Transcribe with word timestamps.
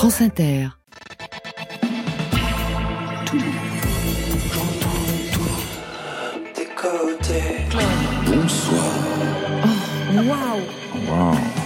France 0.00 0.22
Inter. 0.22 0.70
Bonsoir. 8.24 8.82
Waouh 10.14 10.62
Wow. 11.06 11.59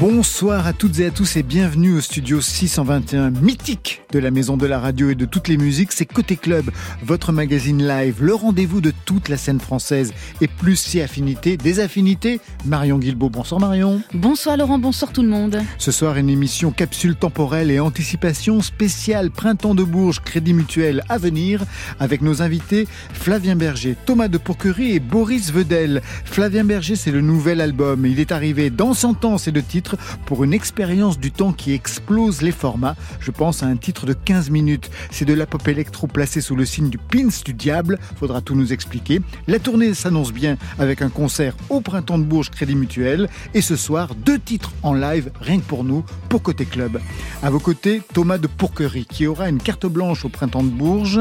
Bonsoir 0.00 0.66
à 0.68 0.72
toutes 0.72 1.00
et 1.00 1.06
à 1.06 1.10
tous 1.10 1.36
et 1.36 1.42
bienvenue 1.42 1.96
au 1.96 2.00
studio 2.00 2.40
621 2.40 3.30
mythique 3.30 4.02
de 4.12 4.20
la 4.20 4.30
maison 4.30 4.56
de 4.56 4.64
la 4.64 4.78
radio 4.78 5.10
et 5.10 5.16
de 5.16 5.24
toutes 5.24 5.48
les 5.48 5.56
musiques. 5.56 5.90
C'est 5.90 6.06
Côté 6.06 6.36
Club, 6.36 6.70
votre 7.02 7.32
magazine 7.32 7.84
live, 7.86 8.22
le 8.22 8.32
rendez-vous 8.32 8.80
de 8.80 8.92
toute 9.04 9.28
la 9.28 9.36
scène 9.36 9.58
française 9.58 10.12
et 10.40 10.46
plus 10.46 10.76
si 10.76 11.00
affinités, 11.00 11.56
des 11.56 11.80
affinités. 11.80 12.40
Marion 12.64 12.98
Guilbault, 12.98 13.28
bonsoir 13.28 13.60
Marion. 13.60 14.00
Bonsoir 14.14 14.56
Laurent, 14.56 14.78
bonsoir 14.78 15.12
tout 15.12 15.22
le 15.22 15.28
monde. 15.28 15.60
Ce 15.78 15.90
soir, 15.90 16.16
une 16.16 16.30
émission 16.30 16.70
capsule 16.70 17.16
temporelle 17.16 17.70
et 17.70 17.80
anticipation 17.80 18.62
spéciale 18.62 19.30
Printemps 19.32 19.74
de 19.74 19.82
Bourges, 19.82 20.20
Crédit 20.20 20.54
Mutuel 20.54 21.02
à 21.08 21.18
venir 21.18 21.64
avec 21.98 22.22
nos 22.22 22.40
invités 22.40 22.86
Flavien 23.12 23.56
Berger, 23.56 23.96
Thomas 24.06 24.28
de 24.28 24.38
Pourquerie 24.38 24.92
et 24.92 25.00
Boris 25.00 25.52
Vedel. 25.52 26.02
Flavien 26.24 26.64
Berger, 26.64 26.94
c'est 26.94 27.10
le 27.10 27.20
nouvel 27.20 27.60
album. 27.60 28.06
Il 28.06 28.20
est 28.20 28.30
arrivé 28.30 28.70
dans 28.70 28.94
100 28.94 29.24
ans, 29.24 29.38
c'est 29.38 29.50
le 29.50 29.62
titre, 29.62 29.87
pour 30.26 30.44
une 30.44 30.52
expérience 30.52 31.18
du 31.18 31.30
temps 31.30 31.52
qui 31.52 31.72
explose 31.72 32.42
les 32.42 32.52
formats. 32.52 32.96
Je 33.20 33.30
pense 33.30 33.62
à 33.62 33.66
un 33.66 33.76
titre 33.76 34.06
de 34.06 34.12
15 34.12 34.50
minutes. 34.50 34.90
C'est 35.10 35.24
de 35.24 35.34
la 35.34 35.46
pop 35.46 35.66
électro 35.68 36.06
placée 36.06 36.40
sous 36.40 36.56
le 36.56 36.64
signe 36.64 36.90
du 36.90 36.98
pins 36.98 37.28
du 37.44 37.54
diable. 37.54 37.98
Faudra 38.16 38.40
tout 38.40 38.54
nous 38.54 38.72
expliquer. 38.72 39.20
La 39.46 39.58
tournée 39.58 39.94
s'annonce 39.94 40.32
bien 40.32 40.56
avec 40.78 41.02
un 41.02 41.08
concert 41.08 41.54
au 41.68 41.80
Printemps 41.80 42.18
de 42.18 42.24
Bourges, 42.24 42.50
Crédit 42.50 42.74
Mutuel. 42.74 43.28
Et 43.54 43.60
ce 43.60 43.76
soir, 43.76 44.14
deux 44.14 44.38
titres 44.38 44.72
en 44.82 44.94
live, 44.94 45.30
rien 45.40 45.58
que 45.58 45.64
pour 45.64 45.84
nous, 45.84 46.04
pour 46.28 46.42
Côté 46.42 46.64
Club. 46.64 47.00
À 47.42 47.50
vos 47.50 47.60
côtés, 47.60 48.02
Thomas 48.14 48.38
de 48.38 48.46
Pourquerie, 48.46 49.06
qui 49.06 49.26
aura 49.26 49.48
une 49.48 49.58
carte 49.58 49.86
blanche 49.86 50.24
au 50.24 50.28
Printemps 50.28 50.62
de 50.62 50.70
Bourges. 50.70 51.20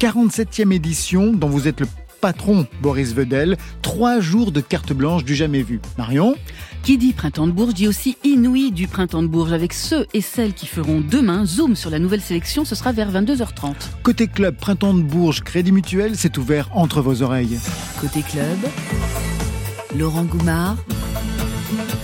47e 0.00 0.72
édition, 0.72 1.32
dont 1.32 1.48
vous 1.48 1.68
êtes 1.68 1.80
le 1.80 1.86
patron 2.22 2.66
Boris 2.80 3.12
Vedel. 3.12 3.58
Trois 3.82 4.20
jours 4.20 4.52
de 4.52 4.60
carte 4.60 4.92
blanche 4.92 5.24
du 5.24 5.34
jamais 5.34 5.62
vu. 5.62 5.80
Marion? 5.98 6.34
Qui 6.82 6.98
dit 6.98 7.12
Printemps 7.12 7.46
de 7.46 7.52
Bourges 7.52 7.74
dit 7.74 7.86
aussi 7.86 8.16
Inouï 8.24 8.72
du 8.72 8.88
Printemps 8.88 9.22
de 9.22 9.28
Bourges 9.28 9.52
avec 9.52 9.72
ceux 9.72 10.04
et 10.14 10.20
celles 10.20 10.52
qui 10.52 10.66
feront 10.66 11.00
demain 11.00 11.46
zoom 11.46 11.76
sur 11.76 11.90
la 11.90 12.00
nouvelle 12.00 12.20
sélection, 12.20 12.64
ce 12.64 12.74
sera 12.74 12.90
vers 12.90 13.12
22h30. 13.12 13.74
Côté 14.02 14.26
club, 14.26 14.56
Printemps 14.56 14.92
de 14.92 15.02
Bourges, 15.02 15.42
Crédit 15.42 15.70
Mutuel, 15.70 16.16
c'est 16.16 16.36
ouvert 16.38 16.68
entre 16.74 17.00
vos 17.00 17.22
oreilles. 17.22 17.60
Côté 18.00 18.22
club, 18.22 18.58
Laurent 19.96 20.24
Goumard 20.24 20.76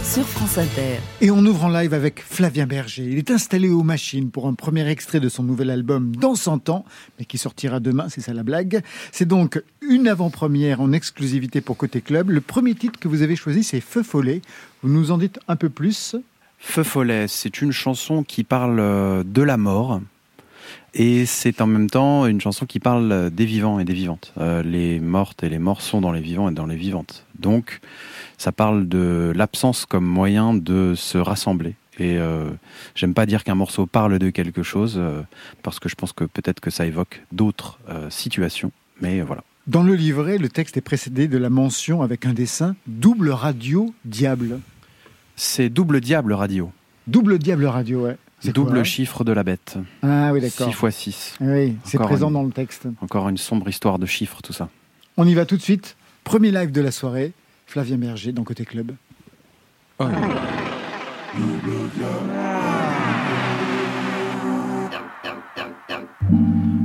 sur 0.02 0.26
France 0.26 0.58
Inter. 0.58 0.98
Et 1.20 1.30
on 1.30 1.38
ouvre 1.44 1.64
en 1.64 1.68
live 1.68 1.92
avec 1.92 2.22
Flavien 2.22 2.66
Berger. 2.66 3.04
Il 3.04 3.18
est 3.18 3.30
installé 3.30 3.68
aux 3.68 3.82
machines 3.82 4.30
pour 4.30 4.46
un 4.46 4.54
premier 4.54 4.88
extrait 4.88 5.20
de 5.20 5.28
son 5.28 5.42
nouvel 5.42 5.70
album 5.70 6.14
Dans 6.16 6.34
100 6.34 6.68
ans, 6.68 6.84
mais 7.18 7.24
qui 7.24 7.38
sortira 7.38 7.80
demain, 7.80 8.08
c'est 8.08 8.20
ça 8.20 8.32
la 8.32 8.42
blague. 8.42 8.82
C'est 9.12 9.26
donc 9.26 9.62
une 9.80 10.08
avant-première 10.08 10.80
en 10.80 10.92
exclusivité 10.92 11.60
pour 11.60 11.76
Côté 11.76 12.00
Club. 12.00 12.30
Le 12.30 12.40
premier 12.40 12.74
titre 12.74 12.98
que 12.98 13.08
vous 13.08 13.22
avez 13.22 13.36
choisi, 13.36 13.62
c'est 13.62 13.80
Feu 13.80 14.02
Follet. 14.02 14.42
Vous 14.82 14.88
nous 14.88 15.10
en 15.10 15.18
dites 15.18 15.38
un 15.48 15.56
peu 15.56 15.68
plus? 15.68 16.16
Feu 16.58 16.82
Follet, 16.82 17.26
c'est 17.28 17.60
une 17.60 17.72
chanson 17.72 18.22
qui 18.22 18.44
parle 18.44 18.80
euh, 18.80 19.22
de 19.24 19.42
la 19.42 19.56
mort. 19.56 20.00
Et 20.94 21.26
c'est 21.26 21.60
en 21.60 21.66
même 21.66 21.90
temps 21.90 22.26
une 22.26 22.40
chanson 22.40 22.66
qui 22.66 22.80
parle 22.80 23.30
des 23.30 23.44
vivants 23.44 23.78
et 23.78 23.84
des 23.84 23.92
vivantes. 23.92 24.32
Euh, 24.38 24.62
les 24.62 25.00
mortes 25.00 25.42
et 25.42 25.48
les 25.48 25.58
morts 25.58 25.82
sont 25.82 26.00
dans 26.00 26.12
les 26.12 26.20
vivants 26.20 26.48
et 26.48 26.54
dans 26.54 26.66
les 26.66 26.76
vivantes. 26.76 27.24
Donc, 27.38 27.80
ça 28.36 28.52
parle 28.52 28.88
de 28.88 29.32
l'absence 29.34 29.86
comme 29.86 30.04
moyen 30.04 30.54
de 30.54 30.94
se 30.96 31.18
rassembler. 31.18 31.76
Et 31.98 32.16
euh, 32.16 32.50
j'aime 32.94 33.14
pas 33.14 33.26
dire 33.26 33.44
qu'un 33.44 33.54
morceau 33.54 33.86
parle 33.86 34.18
de 34.18 34.30
quelque 34.30 34.62
chose, 34.62 34.94
euh, 34.98 35.22
parce 35.62 35.78
que 35.78 35.88
je 35.88 35.94
pense 35.94 36.12
que 36.12 36.24
peut-être 36.24 36.60
que 36.60 36.70
ça 36.70 36.86
évoque 36.86 37.22
d'autres 37.32 37.78
situations. 38.08 38.72
Mais 39.00 39.20
voilà. 39.20 39.42
Dans 39.66 39.82
le 39.82 39.94
livret, 39.94 40.38
le 40.38 40.48
texte 40.48 40.76
est 40.78 40.82
précédé 40.82 41.28
de 41.28 41.36
la 41.36 41.50
mention 41.50 42.02
avec 42.02 42.24
un 42.24 42.32
dessin 42.32 42.74
Double 42.86 43.30
Radio 43.30 43.92
Diable. 44.04 44.60
C'est 45.36 45.68
double 45.68 46.00
diable 46.00 46.32
radio. 46.32 46.72
Double 47.06 47.38
Diable 47.38 47.66
Radio, 47.66 48.06
ouais. 48.06 48.16
C'est 48.40 48.52
Double 48.54 48.70
quoi, 48.70 48.80
hein 48.80 48.84
chiffre 48.84 49.24
de 49.24 49.32
la 49.32 49.42
bête. 49.42 49.78
Ah 50.02 50.30
oui, 50.32 50.40
d'accord. 50.40 50.72
6 50.72 50.86
x 50.86 50.96
6. 50.96 51.36
Oui, 51.40 51.76
c'est 51.84 51.98
présent 51.98 52.28
une- 52.28 52.34
dans 52.34 52.42
le 52.44 52.50
texte. 52.52 52.86
Encore 53.00 53.28
une 53.28 53.36
sombre 53.36 53.68
histoire 53.68 53.98
de 53.98 54.06
chiffres, 54.06 54.40
tout 54.42 54.52
ça. 54.52 54.68
On 55.16 55.26
y 55.26 55.34
va 55.34 55.44
tout 55.44 55.56
de 55.56 55.62
suite. 55.62 55.96
Premier 56.22 56.50
live 56.52 56.70
de 56.70 56.80
la 56.80 56.92
soirée. 56.92 57.32
Flavien 57.66 57.96
Berger 57.96 58.32
dans 58.32 58.44
Côté 58.44 58.64
Club. 58.64 58.92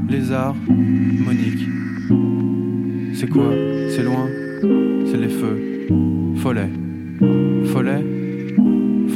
Lézard, 0.09 0.56
Monique. 0.68 1.68
C'est 3.16 3.28
quoi? 3.30 3.50
C'est 3.90 4.03
loin? 4.03 4.28
C'est 5.09 5.18
les 5.18 5.30
feux. 5.30 5.88
Follet. 6.38 6.69
Follet? 7.72 8.03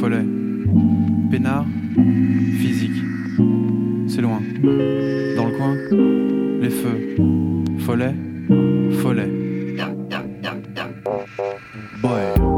Follet. 0.00 0.24
Pénard. 1.30 1.66
Physique. 2.58 3.02
C'est 4.06 4.22
loin. 4.22 4.40
Dans 4.62 5.46
le 5.46 5.56
coin 5.56 5.74
Les 6.60 6.70
feux. 6.70 7.16
Follet. 7.78 8.14
Follet. 9.02 9.28
Boy. 12.00 12.57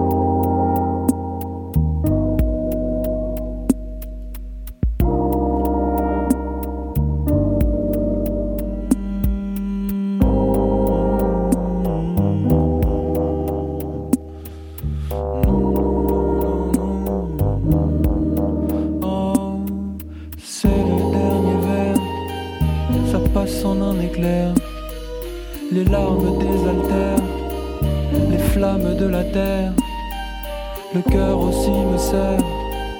Le 30.92 31.02
cœur 31.02 31.38
aussi 31.40 31.70
me 31.70 31.96
serre, 31.96 32.40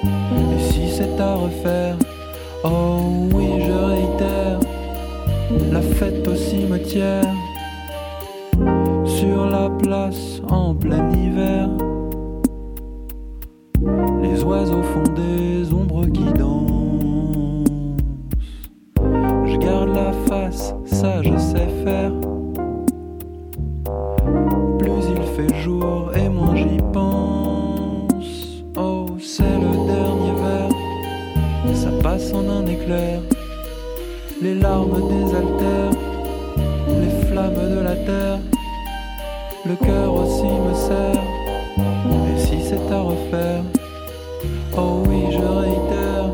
et 0.01 0.71
si 0.71 0.89
c'est 0.89 1.19
à 1.19 1.35
refaire, 1.35 1.97
oh 2.63 3.27
oui, 3.33 3.47
je 3.59 3.71
réitère. 3.71 4.59
La 5.73 5.81
fête 5.81 6.25
au 6.25 6.35
cimetière, 6.35 7.25
sur 9.05 9.45
la 9.45 9.69
place 9.69 10.41
en 10.49 10.73
plein 10.73 11.11
hiver. 11.11 11.67
Les 14.21 14.41
oiseaux 14.41 14.83
font 14.83 15.11
en 32.33 32.49
un 32.49 32.65
éclair. 32.65 33.19
Les 34.41 34.55
larmes 34.55 35.01
désaltèrent, 35.09 35.97
les 37.01 37.27
flammes 37.27 37.75
de 37.75 37.79
la 37.81 37.95
terre. 37.95 38.39
Le 39.65 39.75
cœur 39.75 40.13
aussi 40.13 40.43
me 40.43 40.73
serre. 40.73 41.23
Et 42.29 42.39
si 42.39 42.61
c'est 42.63 42.91
à 42.91 43.01
refaire, 43.01 43.63
oh 44.77 45.03
oui, 45.07 45.25
je 45.31 45.37
réitère, 45.37 46.31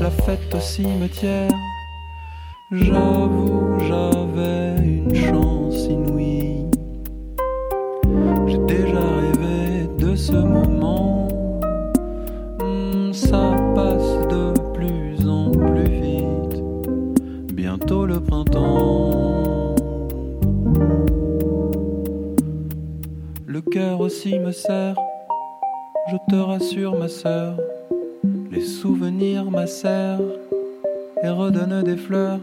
la 0.00 0.10
fête 0.10 0.54
au 0.54 0.60
cimetière. 0.60 1.50
J'avoue, 2.70 3.53
et 31.44 31.46
redonnent 31.46 31.82
des 31.82 31.96
fleurs. 31.96 32.40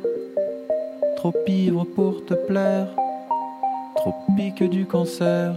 Trop 1.16 1.34
ivre 1.48 1.86
pour 1.96 2.26
te 2.26 2.34
plaire, 2.34 2.88
trop 3.96 4.14
pique 4.36 4.64
du 4.64 4.86
cancer. 4.86 5.54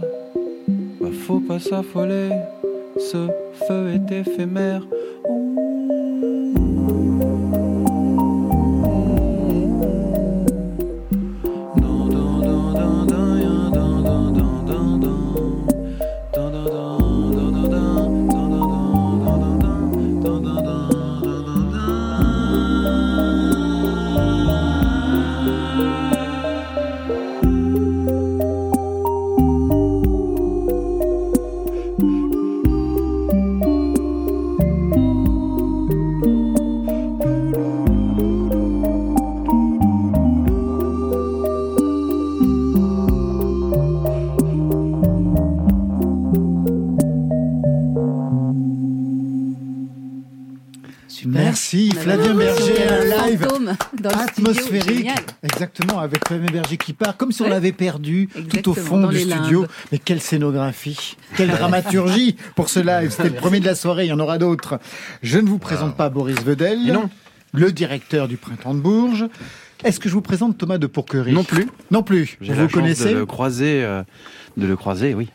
Bah, 0.99 1.09
faut 1.27 1.39
pas 1.39 1.59
s'affoler, 1.59 2.29
ce 2.97 3.27
feu 3.67 3.93
est 3.93 4.11
éphémère. 4.11 4.83
Dans 54.09 54.19
le 54.21 54.27
studio. 54.27 54.51
atmosphérique. 54.51 55.09
Exactement, 55.43 55.99
avec 55.99 56.27
Flavien 56.27 56.47
Berger 56.51 56.77
qui 56.77 56.93
part, 56.93 57.17
comme 57.17 57.31
si 57.31 57.41
on 57.41 57.45
Ouais. 57.45 57.51
l'avait 57.51 57.71
perdu 57.71 58.29
tout 58.49 58.69
au 58.69 58.73
fond 58.73 59.07
du 59.07 59.19
studio. 59.19 59.61
limbes. 59.61 59.69
Mais 59.91 59.97
quelle 59.99 60.21
scénographie, 60.21 61.17
quelle 61.35 61.49
dramaturgie 61.49 62.35
pour 62.55 62.69
ce 62.69 62.79
live. 62.79 63.11
C'était 63.11 63.29
le 63.29 63.35
premier 63.35 63.59
de 63.59 63.65
la 63.65 63.75
soirée, 63.75 64.05
il 64.05 64.09
y 64.09 64.13
en 64.13 64.19
aura 64.19 64.37
d'autres. 64.37 64.79
Je 65.23 65.39
ne 65.39 65.47
vous 65.47 65.59
présente 65.59 65.95
pas 65.95 66.09
Boris 66.09 66.41
Vedel, 66.43 66.85
non. 66.91 67.09
le 67.53 67.71
directeur 67.71 68.27
du 68.27 68.37
Printemps 68.37 68.73
de 68.73 68.79
Bourges. 68.79 69.25
Est-ce 69.83 69.99
que 69.99 70.07
je 70.09 70.13
vous 70.13 70.21
présente 70.21 70.57
Thomas 70.57 70.77
de 70.77 70.87
Pourquerie? 70.87 71.33
Non 71.33 71.43
plus. 71.43 71.67
Non 71.91 72.01
plus. 72.01 72.37
Vous 72.41 72.47
la 72.47 72.53
vous 72.55 72.61
chance 72.63 72.71
connaissez? 72.71 73.09
de 73.13 73.17
le 73.19 73.25
croiser, 73.25 73.83
euh, 73.83 74.03
de 74.57 74.65
le 74.65 74.75
croiser, 74.77 75.13
oui. 75.13 75.29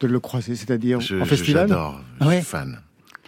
de 0.00 0.06
le 0.06 0.20
croiser, 0.20 0.54
c'est-à-dire 0.56 0.98
en 0.98 1.24
festival? 1.24 1.68
J'adore, 1.68 2.00
je 2.20 2.24
Ah 2.24 2.28
ouais. 2.28 2.36
suis 2.36 2.44
fan. 2.46 2.80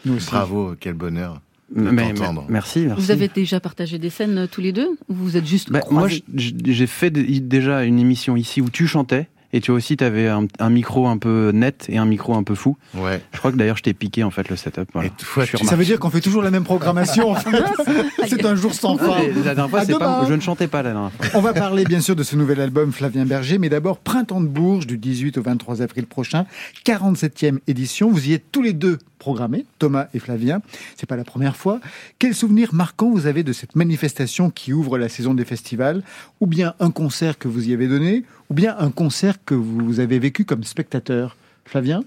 Nous 0.04 0.16
aussi. 0.16 0.26
Bravo, 0.30 0.74
quel 0.78 0.94
bonheur. 0.94 1.40
Mais- 1.74 1.90
mais- 1.92 2.14
t'entendre. 2.14 2.46
merci, 2.48 2.86
merci. 2.86 3.02
Vous 3.02 3.10
avez 3.10 3.28
déjà 3.28 3.58
partagé 3.60 3.98
des 3.98 4.10
scènes 4.10 4.38
euh, 4.38 4.46
tous 4.46 4.60
les 4.60 4.72
deux? 4.72 4.88
Ou 5.08 5.14
vous 5.14 5.36
êtes 5.36 5.46
juste 5.46 5.70
Bah, 5.72 5.80
moi, 5.90 6.08
j'ai 6.34 6.86
fait 6.86 7.10
déjà 7.10 7.84
une 7.84 7.98
émission 7.98 8.36
ici 8.36 8.60
où 8.60 8.70
tu 8.70 8.86
chantais. 8.86 9.28
Et 9.56 9.60
tu 9.62 9.70
aussi, 9.70 9.96
tu 9.96 10.04
avais 10.04 10.28
un, 10.28 10.46
un 10.58 10.68
micro 10.68 11.06
un 11.08 11.16
peu 11.16 11.50
net 11.54 11.86
et 11.88 11.96
un 11.96 12.04
micro 12.04 12.34
un 12.34 12.42
peu 12.42 12.54
fou. 12.54 12.76
Ouais. 12.94 13.22
Je 13.32 13.38
crois 13.38 13.50
que 13.52 13.56
d'ailleurs, 13.56 13.78
je 13.78 13.82
t'ai 13.82 13.94
piqué 13.94 14.22
en 14.22 14.30
fait 14.30 14.50
le 14.50 14.56
setup. 14.56 14.86
Voilà. 14.92 15.08
Et 15.08 15.12
toi, 15.16 15.44
Je 15.44 15.48
suis 15.48 15.58
tu- 15.58 15.64
Ça 15.66 15.76
veut 15.76 15.84
dire 15.86 15.98
qu'on 15.98 16.10
fait 16.10 16.20
toujours 16.20 16.42
la 16.42 16.50
même 16.50 16.64
programmation. 16.64 17.30
en 17.30 17.34
fait. 17.36 17.62
C'est 18.28 18.44
un 18.44 18.54
jour 18.54 18.74
sans 18.74 18.98
fin. 18.98 19.16
La 19.44 19.54
dernière 19.54 19.70
fois, 19.70 19.80
pas, 19.98 20.26
je 20.28 20.34
ne 20.34 20.40
chantais 20.40 20.66
pas 20.68 20.82
la 20.82 20.92
dernière 20.92 21.10
fois. 21.12 21.26
On 21.34 21.40
va 21.40 21.54
parler 21.54 21.84
bien 21.84 22.00
sûr 22.00 22.14
de 22.14 22.22
ce 22.22 22.36
nouvel 22.36 22.60
album 22.60 22.92
Flavien 22.92 23.24
Berger, 23.24 23.56
mais 23.56 23.70
d'abord 23.70 23.96
Printemps 23.98 24.42
de 24.42 24.46
Bourges 24.48 24.86
du 24.86 24.98
18 24.98 25.38
au 25.38 25.42
23 25.42 25.80
avril 25.80 26.06
prochain, 26.06 26.44
47e 26.84 27.58
édition. 27.66 28.10
Vous 28.10 28.28
y 28.28 28.32
êtes 28.34 28.44
tous 28.52 28.62
les 28.62 28.72
deux 28.72 28.98
programmés, 29.18 29.64
Thomas 29.78 30.08
et 30.14 30.18
Flavien. 30.18 30.60
C'est 30.96 31.06
pas 31.08 31.16
la 31.16 31.24
première 31.24 31.56
fois. 31.56 31.80
Quel 32.18 32.34
souvenir 32.34 32.74
marquant 32.74 33.10
vous 33.10 33.26
avez 33.26 33.42
de 33.42 33.52
cette 33.52 33.74
manifestation 33.74 34.50
qui 34.50 34.72
ouvre 34.72 34.98
la 34.98 35.08
saison 35.08 35.34
des 35.34 35.44
festivals 35.44 36.02
Ou 36.40 36.46
bien 36.46 36.74
un 36.80 36.90
concert 36.90 37.38
que 37.38 37.48
vous 37.48 37.68
y 37.68 37.72
avez 37.72 37.88
donné 37.88 38.24
Ou 38.50 38.54
bien 38.54 38.76
un 38.78 38.90
concert 38.90 39.36
que 39.44 39.54
vous 39.54 40.00
avez 40.00 40.18
vécu 40.18 40.44
comme 40.44 40.64
spectateur 40.64 41.36
Flavien? 41.64 42.04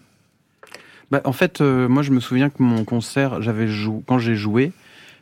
Bah, 1.12 1.22
en 1.26 1.34
fait, 1.34 1.62
euh, 1.62 1.88
moi, 1.88 2.04
je 2.04 2.12
me 2.12 2.20
souviens 2.20 2.50
que 2.50 2.62
mon 2.62 2.84
concert, 2.86 3.42
j'avais 3.42 3.68
jou- 3.68 4.04
quand 4.06 4.20
j'ai 4.20 4.36
joué, 4.36 4.72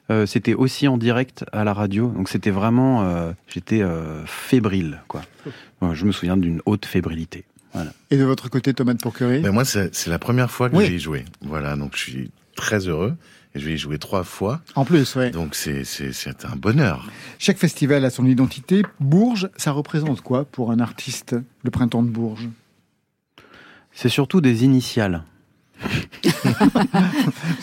euh, 0.09 0.25
c'était 0.25 0.53
aussi 0.53 0.87
en 0.87 0.97
direct 0.97 1.45
à 1.53 1.63
la 1.63 1.73
radio. 1.73 2.09
Donc, 2.09 2.29
c'était 2.29 2.51
vraiment, 2.51 3.03
euh, 3.03 3.31
j'étais 3.47 3.81
euh, 3.81 4.25
fébrile, 4.25 4.99
quoi. 5.07 5.21
Je 5.93 6.05
me 6.05 6.11
souviens 6.11 6.37
d'une 6.37 6.61
haute 6.65 6.85
fébrilité. 6.85 7.45
Et 8.09 8.17
de 8.17 8.23
votre 8.23 8.49
côté, 8.49 8.73
Thomas 8.73 8.93
de 8.95 8.99
Pourquerie? 8.99 9.41
Ben 9.41 9.51
moi, 9.51 9.63
c'est 9.63 10.07
la 10.07 10.17
première 10.17 10.49
fois 10.49 10.69
que 10.69 10.75
Oui. 10.75 10.85
y 10.87 10.99
jouer. 10.99 11.25
Voilà, 11.41 11.75
donc 11.75 11.91
je 11.95 11.99
suis 12.01 12.31
très 12.55 12.87
heureux. 12.87 13.13
Et 13.55 13.59
je 13.59 13.65
vais 13.65 13.73
y 13.73 13.77
jouer 13.77 13.97
trois 13.97 14.23
fois. 14.23 14.61
En 14.75 14.85
plus, 14.85 15.15
ouais. 15.15 15.31
Donc 15.31 15.55
c'est 15.55 15.83
c'est 15.83 16.13
c'est 16.13 16.45
un 16.45 16.55
bonheur. 16.55 17.09
Chaque 17.39 17.57
festival 17.57 18.05
a 18.05 18.09
son 18.09 18.25
identité. 18.25 18.83
Bourges, 18.99 19.49
ça 19.57 19.71
représente 19.71 20.21
quoi 20.21 20.45
pour 20.45 20.71
un 20.71 20.79
artiste, 20.79 21.35
le 21.63 21.71
printemps 21.71 22.03
de 22.03 22.09
Bourges? 22.09 22.49
C'est 23.93 24.09
surtout 24.09 24.41
des 24.41 24.63
initiales. 24.63 25.23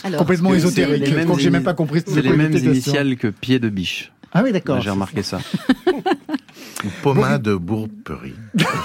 Alors, 0.04 0.20
Complètement 0.20 0.50
que 0.50 0.56
ésotérique. 0.56 1.04
c'est 1.04 1.10
les 1.10 1.16
mêmes 1.16 1.26
Quand 1.28 1.38
j'ai 1.38 1.50
même 1.50 1.62
pas 1.64 1.74
compris. 1.74 2.02
C'est 2.06 2.22
les 2.22 2.36
mêmes 2.36 2.56
initiales 2.56 3.16
que 3.16 3.28
pied 3.28 3.58
de 3.58 3.68
biche. 3.68 4.12
Ah 4.32 4.42
oui, 4.42 4.50
d'accord. 4.52 4.80
J'ai 4.80 4.90
remarqué 4.90 5.22
ça. 5.22 5.38
Pommade 7.02 7.42
de 7.42 7.54
Bourperie. 7.54 8.34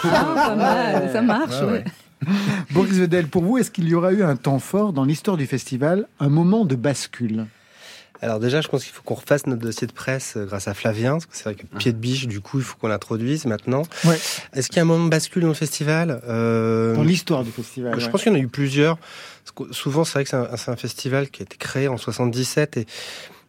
ah, 0.04 0.34
pas 0.36 0.56
mal, 0.56 1.10
ça 1.12 1.22
marche. 1.22 1.62
Ouais, 1.62 1.72
ouais. 1.72 1.86
Boris 2.72 2.94
Vedel, 2.94 3.28
pour 3.28 3.44
vous, 3.44 3.58
est-ce 3.58 3.72
qu'il 3.72 3.88
y 3.88 3.96
aura 3.96 4.12
eu 4.14 4.24
un 4.24 4.36
temps 4.36 4.60
fort 4.60 4.94
dans 4.94 5.06
l'histoire 5.06 5.38
du 5.38 5.48
festival, 5.48 6.08
un 6.20 6.30
moment 6.30 6.66
de 6.66 6.76
bascule? 6.76 7.46
Alors 8.22 8.40
déjà, 8.40 8.60
je 8.60 8.68
pense 8.68 8.84
qu'il 8.84 8.92
faut 8.94 9.02
qu'on 9.02 9.14
refasse 9.14 9.48
notre 9.48 9.62
dossier 9.62 9.88
de 9.88 9.94
presse 9.94 10.34
euh, 10.36 10.46
grâce 10.46 10.68
à 10.68 10.74
Flavien, 10.74 11.14
parce 11.14 11.26
que 11.26 11.38
c'est 11.38 11.46
vrai 11.46 11.56
que 11.56 11.66
pied 11.78 11.94
de 11.94 11.98
biche, 11.98 12.28
du 12.28 12.42
coup, 12.42 12.58
il 12.58 12.66
faut 12.66 12.76
qu'on 12.78 12.90
l'introduise 12.90 13.46
maintenant. 13.46 13.84
Ouais. 14.04 14.20
Est-ce 14.54 14.68
qu'il 14.68 14.76
y 14.76 14.80
a 14.80 14.82
un 14.82 14.86
moment 14.86 15.06
de 15.06 15.10
bascule 15.10 15.44
dans 15.44 15.48
le 15.48 15.54
festival? 15.54 16.22
Euh, 16.28 16.96
Dans 16.96 17.04
l'histoire 17.04 17.46
du 17.46 17.52
festival. 17.52 17.98
Je 17.98 18.06
ouais. 18.06 18.12
pense 18.12 18.24
qu'il 18.24 18.34
y 18.34 18.36
en 18.36 18.38
a 18.38 18.42
eu 18.42 18.50
plusieurs. 18.50 18.98
Souvent, 19.72 20.04
c'est 20.04 20.14
vrai 20.14 20.24
que 20.26 20.30
c'est 20.30 20.36
un, 20.36 20.74
un 20.74 20.76
festival 20.76 21.30
qui 21.30 21.42
a 21.42 21.46
été 21.46 21.56
créé 21.56 21.88
en 21.88 21.96
77 21.98 22.76
et 22.76 22.86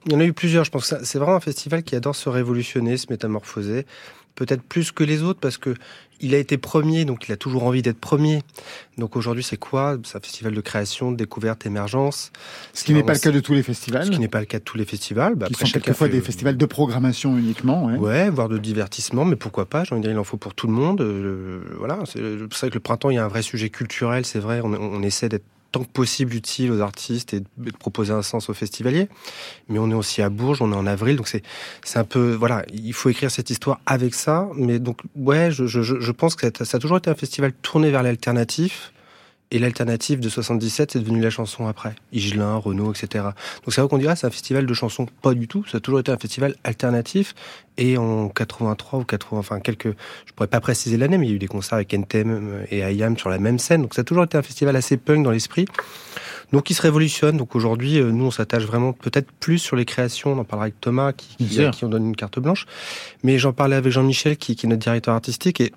il 0.07 0.13
y 0.13 0.15
en 0.15 0.21
a 0.21 0.25
eu 0.25 0.33
plusieurs. 0.33 0.65
Je 0.65 0.71
pense 0.71 0.89
que 0.89 1.05
c'est 1.05 1.19
vraiment 1.19 1.35
un 1.37 1.41
festival 1.41 1.83
qui 1.83 1.97
adore 1.97 2.15
se 2.15 2.29
révolutionner, 2.29 2.97
se 2.97 3.07
métamorphoser. 3.11 3.87
Peut-être 4.37 4.63
plus 4.63 4.93
que 4.93 5.03
les 5.03 5.23
autres 5.23 5.41
parce 5.41 5.59
que 5.59 5.75
il 6.21 6.35
a 6.35 6.39
été 6.39 6.59
premier, 6.59 7.05
donc 7.05 7.29
il 7.29 7.33
a 7.33 7.37
toujours 7.37 7.65
envie 7.65 7.83
d'être 7.83 7.99
premier. 7.99 8.43
Donc 8.99 9.17
aujourd'hui, 9.17 9.43
c'est 9.43 9.57
quoi? 9.57 9.97
C'est 10.05 10.17
un 10.19 10.21
festival 10.21 10.55
de 10.55 10.61
création, 10.61 11.11
de 11.13 11.17
découverte, 11.17 11.65
émergence. 11.67 12.31
Ce 12.75 12.85
qui 12.85 12.93
n'est 12.95 13.03
pas 13.03 13.15
le 13.15 13.19
cas 13.19 13.31
de 13.31 13.41
tous 13.41 13.55
les 13.55 13.63
festivals, 13.63 14.07
Ce 14.07 14.11
qui 14.11 14.19
n'est 14.21 14.29
pas 14.29 14.41
le 14.41 14.47
cas 14.47 14.59
de 14.59 14.65
tous 14.65 14.77
les 14.77 14.85
festivals. 14.85 15.35
Bah, 15.35 15.47
qui 15.47 15.55
après, 15.55 15.67
sont 15.67 15.73
quelquefois 15.73 16.07
fait- 16.09 16.13
des 16.13 16.21
festivals 16.21 16.57
de 16.57 16.67
programmation 16.67 17.37
uniquement. 17.39 17.87
ouais. 17.87 17.97
Ouais, 17.97 18.31
voire 18.31 18.49
de 18.49 18.59
divertissement, 18.59 19.25
mais 19.25 19.37
pourquoi 19.37 19.67
pas? 19.67 19.85
J'ai 19.85 19.93
envie 19.95 20.03
de 20.03 20.07
dire, 20.09 20.15
il 20.17 20.19
en 20.19 20.25
faut 20.25 20.37
pour 20.37 20.55
tout 20.55 20.67
le 20.67 20.73
monde. 20.73 21.01
Euh, 21.01 21.61
voilà, 21.79 21.99
c'est 22.07 22.21
c'est 22.53 22.61
vrai 22.61 22.69
que 22.71 22.75
le 22.75 22.81
printemps, 22.81 23.11
il 23.11 23.15
y 23.15 23.19
a 23.19 23.25
un 23.25 23.29
vrai 23.29 23.43
sujet 23.43 23.71
culturel, 23.71 24.25
c'est 24.27 24.39
vrai. 24.41 24.61
On, 24.63 24.73
on 24.75 25.03
essaie 25.03 25.29
d'être 25.29 25.45
tant 25.73 25.85
que 25.85 25.89
possible 25.89 26.35
utile 26.35 26.73
aux 26.73 26.81
artistes 26.81 27.35
et 27.35 27.41
de, 27.41 27.71
proposer 27.71 28.13
un 28.13 28.23
sens 28.23 28.49
aux 28.49 28.55
festivaliers. 28.55 29.09
Mais 29.69 29.79
on 29.79 29.91
est 29.91 29.95
aussi 29.95 30.23
à 30.23 30.29
Bourges, 30.29 30.63
on 30.63 30.73
est 30.73 30.77
en 30.77 30.87
avril, 30.87 31.17
donc 31.17 31.29
c'est 31.29 31.43
c'est 31.85 31.99
un 31.99 32.05
peu 32.05 32.33
voilà, 32.33 32.65
il 32.73 32.93
faut 32.93 33.09
écrire 33.09 33.31
cette 33.31 33.51
histoire 33.51 33.81
avec 33.87 34.15
ça. 34.15 34.49
Mais 34.55 34.79
donc 34.79 35.01
ouais, 35.17 35.51
je, 35.51 35.67
je, 35.67 35.83
je 35.83 36.13
pense 36.13 36.35
que 36.35 36.47
ça 36.65 36.77
a 36.77 36.81
toujours 36.81 36.99
été 36.99 37.11
un 37.11 37.15
festival 37.15 37.53
tourné 37.63 37.91
vers 37.91 38.03
l'alternatif. 38.03 38.93
Et 39.53 39.59
l'alternative 39.59 40.21
de 40.21 40.29
77, 40.29 40.93
c'est 40.93 41.01
devenu 41.01 41.21
la 41.21 41.31
chanson 41.31 41.67
après. 41.67 41.95
Igelin, 42.13 42.55
Renault, 42.57 42.93
etc. 42.93 43.25
Donc 43.65 43.75
c'est 43.75 43.81
vrai 43.81 43.91
qu'on 43.91 43.99
dirait 43.99 44.15
c'est 44.15 44.27
un 44.27 44.31
festival 44.31 44.65
de 44.65 44.75
chansons. 44.75 45.07
Pas 45.23 45.35
du 45.35 45.49
tout. 45.49 45.65
Ça 45.67 45.79
a 45.79 45.81
toujours 45.81 46.01
été 46.01 46.13
un 46.13 46.19
festival 46.19 46.55
alternatif. 46.63 47.35
Et 47.77 47.97
en 47.97 48.29
83 48.29 49.01
ou 49.01 49.05
80, 49.05 49.39
enfin 49.41 49.59
quelques, 49.59 49.89
je 50.27 50.33
pourrais 50.35 50.49
pas 50.49 50.61
préciser 50.61 50.97
l'année, 50.97 51.19
mais 51.19 51.27
il 51.27 51.31
y 51.31 51.33
a 51.33 51.37
eu 51.37 51.41
des 51.41 51.49
concerts 51.49 51.75
avec 51.75 51.93
NTM 51.93 52.65
et 52.71 52.79
IAM 52.79 53.17
sur 53.17 53.31
la 53.31 53.39
même 53.39 53.59
scène. 53.59 53.83
Donc 53.83 53.95
ça 53.95 54.03
a 54.03 54.05
toujours 54.05 54.25
été 54.25 54.37
un 54.37 54.43
festival 54.43 54.77
assez 54.77 54.97
punk 54.97 55.25
dans 55.25 55.31
l'esprit. 55.31 55.65
Donc 56.53 56.71
il 56.71 56.75
se 56.75 56.83
révolutionne. 56.83 57.37
Donc 57.37 57.57
aujourd'hui, 57.57 57.99
euh, 57.99 58.11
nous 58.11 58.27
on 58.27 58.31
s'attache 58.31 58.65
vraiment 58.65 58.93
peut-être 58.93 59.31
plus 59.41 59.59
sur 59.59 59.77
les 59.77 59.85
créations. 59.85 60.33
On 60.33 60.39
en 60.39 60.45
parlera 60.45 60.65
avec 60.65 60.81
Thomas 60.81 61.13
qui, 61.13 61.37
qui, 61.37 61.71
qui 61.71 61.85
on 61.85 61.89
donne 61.89 62.07
une 62.07 62.17
carte 62.17 62.39
blanche. 62.39 62.67
Mais 63.23 63.39
j'en 63.39 63.53
parlais 63.53 63.77
avec 63.77 63.93
Jean-Michel 63.93 64.37
qui, 64.37 64.57
qui 64.57 64.67
est 64.67 64.69
notre 64.69 64.83
directeur 64.83 65.15
artistique 65.15 65.61
et 65.61 65.73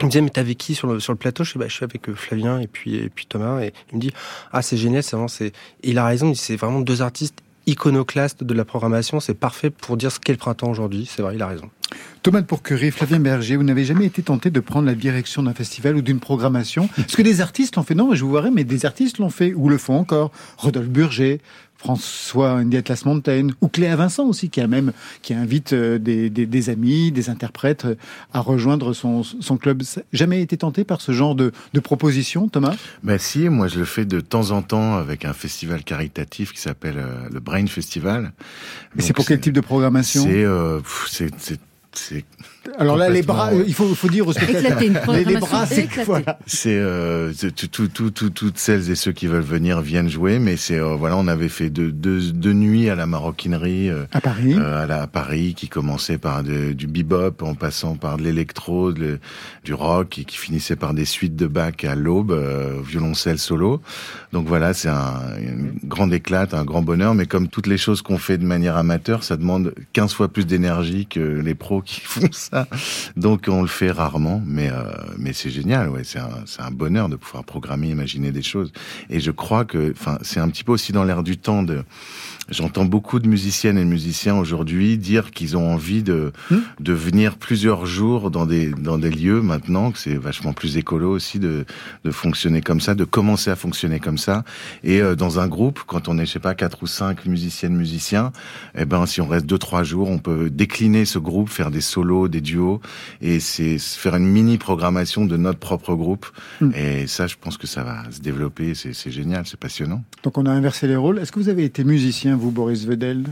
il 0.00 0.06
me 0.06 0.10
disait, 0.10 0.20
mais 0.22 0.30
t'es 0.30 0.40
avec 0.40 0.58
qui 0.58 0.74
sur 0.74 0.88
le, 0.88 1.14
plateau? 1.14 1.44
Je 1.44 1.58
bah, 1.58 1.68
suis 1.68 1.84
avec 1.84 2.08
euh, 2.08 2.14
Flavien 2.14 2.60
et 2.60 2.66
puis, 2.66 3.10
Thomas. 3.28 3.62
Et 3.62 3.72
il 3.92 3.96
me 3.96 4.00
dit, 4.00 4.12
ah, 4.52 4.60
c'est 4.60 4.76
génial, 4.76 5.02
c'est 5.02 5.12
vraiment, 5.12 5.28
c'est, 5.28 5.52
il 5.82 5.98
a 5.98 6.04
raison, 6.04 6.34
c'est 6.34 6.56
vraiment 6.56 6.80
deux 6.80 7.00
artistes 7.00 7.42
iconoclastes 7.66 8.44
de 8.44 8.54
la 8.54 8.64
programmation. 8.64 9.20
C'est 9.20 9.34
parfait 9.34 9.70
pour 9.70 9.96
dire 9.96 10.10
ce 10.10 10.18
qu'est 10.18 10.32
le 10.32 10.38
printemps 10.38 10.70
aujourd'hui. 10.70 11.08
C'est 11.10 11.22
vrai, 11.22 11.36
il 11.36 11.42
a 11.42 11.46
raison. 11.46 11.70
Thomas 12.22 12.40
de 12.40 12.46
Pourquerie, 12.46 12.90
Flavien 12.90 13.20
Berger, 13.20 13.56
vous 13.56 13.62
n'avez 13.62 13.84
jamais 13.84 14.06
été 14.06 14.22
tenté 14.22 14.50
de 14.50 14.60
prendre 14.60 14.86
la 14.86 14.94
direction 14.94 15.42
d'un 15.42 15.54
festival 15.54 15.96
ou 15.96 16.02
d'une 16.02 16.20
programmation? 16.20 16.88
Est-ce 16.98 17.16
que 17.16 17.22
des 17.22 17.40
artistes 17.40 17.76
l'ont 17.76 17.82
fait 17.82 17.94
Non, 17.94 18.14
je 18.14 18.24
vous 18.24 18.32
verrai, 18.32 18.50
mais 18.50 18.64
des 18.64 18.86
artistes 18.86 19.18
l'ont 19.18 19.30
fait 19.30 19.52
ou 19.54 19.68
le 19.68 19.78
font 19.78 19.94
encore. 19.94 20.32
Rodolphe 20.56 20.88
Burger, 20.88 21.40
François 21.84 22.60
Atlas 22.60 23.04
Montaigne, 23.04 23.52
ou 23.60 23.68
Cléa 23.68 23.94
Vincent 23.94 24.24
aussi, 24.24 24.48
qui 24.48 24.62
a 24.62 24.66
même 24.66 24.94
qui 25.20 25.34
invite 25.34 25.74
euh, 25.74 25.98
des, 25.98 26.30
des, 26.30 26.46
des 26.46 26.70
amis, 26.70 27.12
des 27.12 27.28
interprètes 27.28 27.84
euh, 27.84 27.94
à 28.32 28.40
rejoindre 28.40 28.94
son, 28.94 29.22
son 29.22 29.58
club. 29.58 29.82
Jamais 30.10 30.40
été 30.40 30.56
tenté 30.56 30.84
par 30.84 31.02
ce 31.02 31.12
genre 31.12 31.34
de, 31.34 31.52
de 31.74 31.80
proposition, 31.80 32.48
Thomas? 32.48 32.74
Ben 33.02 33.18
si, 33.18 33.50
moi 33.50 33.68
je 33.68 33.80
le 33.80 33.84
fais 33.84 34.06
de 34.06 34.20
temps 34.20 34.50
en 34.52 34.62
temps 34.62 34.96
avec 34.96 35.26
un 35.26 35.34
festival 35.34 35.84
caritatif 35.84 36.54
qui 36.54 36.60
s'appelle 36.62 36.96
euh, 36.96 37.28
le 37.30 37.40
Brain 37.40 37.66
Festival. 37.66 38.32
Et 38.96 39.02
c'est 39.02 39.12
pour 39.12 39.26
quel 39.26 39.40
type 39.40 39.52
de 39.52 39.60
programmation? 39.60 40.24
Euh, 40.26 40.80
c'est 41.10 42.24
Alors 42.78 42.96
là, 42.96 43.08
les 43.10 43.22
bras, 43.22 43.52
euh, 43.52 43.64
il 43.66 43.74
faut, 43.74 43.94
faut 43.94 44.08
dire 44.08 44.26
aux 44.26 44.32
spectateurs. 44.32 44.78
Les, 45.14 45.24
les 45.24 45.36
bras, 45.36 45.66
c'est 45.66 45.88
voilà. 46.04 46.38
C'est 46.46 46.76
euh, 46.76 47.32
tout, 47.56 47.66
tout, 47.68 47.88
tout, 47.88 48.10
tout- 48.10 48.30
toutes 48.30 48.58
celles 48.58 48.90
et 48.90 48.94
ceux 48.94 49.12
qui 49.12 49.26
veulent 49.26 49.42
venir 49.42 49.80
viennent 49.80 50.08
jouer, 50.08 50.38
mais 50.38 50.56
c'est 50.56 50.78
euh, 50.78 50.94
voilà, 50.96 51.16
on 51.16 51.28
avait 51.28 51.48
fait 51.48 51.70
deux, 51.70 51.92
deux, 51.92 52.32
deux 52.32 52.52
nuits 52.52 52.88
à 52.90 52.94
la 52.94 53.06
maroquinerie 53.06 53.90
euh, 53.90 54.04
À 54.12 54.20
Paris. 54.20 54.54
euh, 54.58 54.82
à, 54.82 54.86
la, 54.86 55.02
à 55.02 55.06
Paris, 55.06 55.54
qui 55.56 55.68
commençait 55.68 56.18
par 56.18 56.42
de- 56.42 56.72
du 56.72 56.86
bebop, 56.86 57.42
en 57.42 57.54
passant 57.54 57.96
par 57.96 58.16
de 58.16 58.22
l'électro, 58.22 58.92
du 58.92 59.74
rock, 59.74 60.18
et 60.18 60.24
qui 60.24 60.36
finissait 60.36 60.76
par 60.76 60.94
des 60.94 61.04
suites 61.04 61.36
de 61.36 61.46
Bach 61.46 61.84
à 61.84 61.94
l'aube, 61.94 62.32
euh, 62.32 62.80
violoncelle 62.84 63.38
solo. 63.38 63.80
Donc 64.32 64.46
voilà, 64.48 64.72
c'est 64.74 64.88
un, 64.88 65.20
une 65.40 65.72
grande 65.84 66.12
éclate, 66.12 66.54
un 66.54 66.64
grand 66.64 66.82
bonheur, 66.82 67.14
mais 67.14 67.26
comme 67.26 67.48
toutes 67.48 67.66
les 67.66 67.78
choses 67.78 68.02
qu'on 68.02 68.18
fait 68.18 68.38
de 68.38 68.44
manière 68.46 68.76
amateur, 68.76 69.22
ça 69.22 69.36
demande 69.36 69.74
15 69.92 70.12
fois 70.14 70.28
plus 70.28 70.46
d'énergie 70.46 71.06
que 71.06 71.20
les 71.20 71.54
pros 71.54 71.80
qui 71.82 72.00
font 72.04 72.28
ça. 72.32 72.53
Donc 73.16 73.46
on 73.48 73.62
le 73.62 73.68
fait 73.68 73.90
rarement, 73.90 74.42
mais 74.46 74.70
euh, 74.70 74.84
mais 75.18 75.32
c'est 75.32 75.50
génial, 75.50 75.88
ouais, 75.88 76.04
c'est 76.04 76.18
un 76.18 76.42
c'est 76.46 76.62
un 76.62 76.70
bonheur 76.70 77.08
de 77.08 77.16
pouvoir 77.16 77.44
programmer, 77.44 77.88
imaginer 77.88 78.32
des 78.32 78.42
choses. 78.42 78.72
Et 79.10 79.20
je 79.20 79.30
crois 79.30 79.64
que, 79.64 79.92
enfin, 79.92 80.18
c'est 80.22 80.40
un 80.40 80.48
petit 80.48 80.64
peu 80.64 80.72
aussi 80.72 80.92
dans 80.92 81.04
l'air 81.04 81.22
du 81.22 81.36
temps 81.38 81.62
de 81.62 81.84
J'entends 82.50 82.84
beaucoup 82.84 83.20
de 83.20 83.26
musiciennes 83.26 83.78
et 83.78 83.84
de 83.84 83.88
musiciens 83.88 84.36
aujourd'hui 84.36 84.98
dire 84.98 85.30
qu'ils 85.30 85.56
ont 85.56 85.72
envie 85.72 86.02
de 86.02 86.32
Hmm. 86.50 86.58
de 86.78 86.92
venir 86.92 87.36
plusieurs 87.36 87.86
jours 87.86 88.30
dans 88.30 88.44
des 88.44 88.70
dans 88.70 88.98
des 88.98 89.08
lieux 89.10 89.40
maintenant 89.40 89.92
que 89.92 89.98
c'est 89.98 90.14
vachement 90.16 90.52
plus 90.52 90.76
écolo 90.76 91.10
aussi 91.10 91.38
de 91.38 91.64
de 92.04 92.10
fonctionner 92.10 92.60
comme 92.60 92.80
ça, 92.80 92.94
de 92.94 93.04
commencer 93.04 93.50
à 93.50 93.56
fonctionner 93.56 93.98
comme 93.98 94.18
ça. 94.18 94.44
Et 94.82 95.00
euh, 95.00 95.14
dans 95.16 95.40
un 95.40 95.48
groupe, 95.48 95.80
quand 95.86 96.08
on 96.08 96.18
est 96.18 96.26
je 96.26 96.32
sais 96.32 96.38
pas 96.38 96.54
quatre 96.54 96.82
ou 96.82 96.86
cinq 96.86 97.24
musiciennes 97.24 97.74
musiciens, 97.74 98.32
eh 98.76 98.84
ben 98.84 99.06
si 99.06 99.22
on 99.22 99.26
reste 99.26 99.46
deux 99.46 99.58
trois 99.58 99.84
jours, 99.84 100.10
on 100.10 100.18
peut 100.18 100.50
décliner 100.50 101.06
ce 101.06 101.18
groupe, 101.18 101.48
faire 101.48 101.70
des 101.70 101.80
solos, 101.80 102.28
des 102.28 102.42
duos, 102.44 102.80
et 103.20 103.40
c'est 103.40 103.78
faire 103.78 104.14
une 104.14 104.26
mini 104.26 104.58
programmation 104.58 105.24
de 105.24 105.36
notre 105.36 105.58
propre 105.58 105.94
groupe. 105.96 106.26
Hmm. 106.60 106.70
Et 106.76 107.08
ça, 107.08 107.26
je 107.26 107.34
pense 107.40 107.56
que 107.58 107.66
ça 107.66 107.82
va 107.82 108.04
se 108.12 108.20
développer. 108.20 108.74
C'est 108.74 109.10
génial, 109.10 109.44
c'est 109.46 109.58
passionnant. 109.58 110.04
Donc 110.22 110.38
on 110.38 110.46
a 110.46 110.50
inversé 110.52 110.86
les 110.86 110.96
rôles. 110.96 111.18
Est-ce 111.18 111.32
que 111.32 111.40
vous 111.40 111.48
avez 111.48 111.64
été 111.64 111.82
musicien, 111.82 112.36
vous, 112.36 112.52
Boris 112.52 112.86
Vedel? 112.86 113.24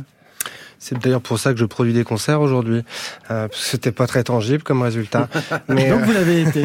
C'est 0.85 0.99
d'ailleurs 0.99 1.21
pour 1.23 1.39
ça 1.39 1.53
que 1.53 1.61
je 1.61 1.65
produis 1.65 1.93
des 1.93 2.03
concerts 2.03 2.41
aujourd'hui. 2.41 2.83
Euh, 3.31 3.47
parce 3.47 3.63
que 3.63 3.71
c'était 3.71 3.93
pas 3.93 4.09
très 4.09 4.25
tangible 4.25 4.65
comme 4.65 4.83
résultat. 4.83 5.29
Mais, 5.69 5.91
Donc 5.91 6.01
euh, 6.01 6.05
vous 6.05 6.13
l'avez 6.13 6.43
été. 6.43 6.65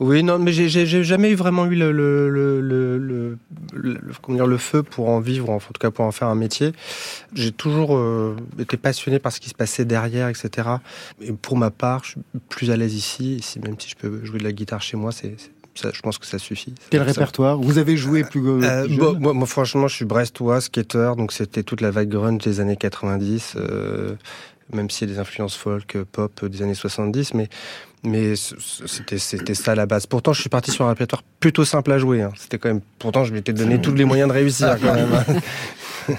oui, 0.00 0.24
non, 0.24 0.40
mais 0.40 0.52
j'ai- 0.52 0.68
jamais 1.04 1.30
eu 1.30 1.36
vraiment 1.36 1.66
eu 1.66 1.76
le, 1.76 1.92
le, 1.92 2.28
le, 2.28 2.60
le, 2.60 2.98
le- 2.98 3.38
le- 3.72 4.00
comment 4.20 4.38
dire, 4.38 4.46
le 4.48 4.58
feu 4.58 4.82
pour 4.82 5.08
en 5.10 5.20
vivre, 5.20 5.48
en 5.50 5.58
tout 5.58 5.72
cas 5.78 5.92
pour 5.92 6.04
en 6.04 6.10
faire 6.10 6.26
un 6.26 6.34
métier. 6.34 6.72
J'ai 7.34 7.52
toujours 7.52 7.96
euh, 7.96 8.34
été 8.58 8.76
passionné 8.76 9.20
par 9.20 9.30
ce 9.30 9.38
qui 9.38 9.48
se 9.48 9.54
passait 9.54 9.84
derrière, 9.84 10.26
etc. 10.28 10.68
Et 11.20 11.30
pour 11.32 11.56
ma 11.56 11.70
part, 11.70 12.02
je 12.02 12.10
suis 12.10 12.20
plus 12.48 12.72
à 12.72 12.76
l'aise 12.76 12.94
ici. 12.94 13.40
Même 13.62 13.76
si 13.78 13.88
je 13.90 13.94
peux 13.94 14.24
jouer 14.24 14.38
de 14.40 14.44
la 14.44 14.52
guitare 14.52 14.82
chez 14.82 14.96
moi, 14.96 15.12
c'est- 15.12 15.36
ça, 15.74 15.90
je 15.92 16.00
pense 16.02 16.18
que 16.18 16.26
ça 16.26 16.38
suffit. 16.38 16.74
Quel 16.90 17.00
Ça- 17.00 17.06
répertoire? 17.06 17.58
Vous 17.58 17.78
avez 17.78 17.96
joué 17.96 18.24
plus, 18.24 18.46
euh, 18.46 18.60
euh, 18.62 18.84
plus 18.86 18.94
jeune? 18.96 19.18
moi, 19.18 19.32
moi, 19.32 19.46
franchement, 19.46 19.88
je 19.88 19.96
suis 19.96 20.04
brestois, 20.04 20.60
skater, 20.60 21.12
donc 21.16 21.32
c'était 21.32 21.62
toute 21.62 21.80
la 21.80 21.90
vague 21.90 22.08
grunge 22.10 22.38
des 22.42 22.60
années 22.60 22.76
90, 22.76 23.54
euh, 23.56 24.14
même 24.72 24.90
s'il 24.90 25.08
y 25.08 25.10
a 25.10 25.14
des 25.14 25.20
influences 25.20 25.56
folk, 25.56 25.96
euh, 25.96 26.04
pop 26.10 26.32
euh, 26.42 26.48
des 26.48 26.62
années 26.62 26.74
70, 26.74 27.32
mais 27.34 27.48
c'était 28.36 29.18
c'était 29.18 29.54
ça 29.54 29.72
à 29.72 29.74
la 29.74 29.86
base. 29.86 30.06
Pourtant, 30.06 30.32
je 30.32 30.40
suis 30.40 30.50
parti 30.50 30.70
sur 30.72 30.84
un 30.84 30.88
répertoire 30.88 31.22
plutôt 31.40 31.64
simple 31.64 31.92
à 31.92 31.98
jouer. 31.98 32.22
hein. 32.22 32.32
C'était 32.36 32.58
quand 32.58 32.68
même. 32.68 32.80
Pourtant, 32.98 33.24
je 33.24 33.32
m'étais 33.32 33.52
donné 33.52 33.80
tous 33.80 33.94
les 33.94 34.04
moyens 34.04 34.28
de 34.28 34.34
réussir 34.34 34.76
quand 34.80 34.94
même. 34.94 35.08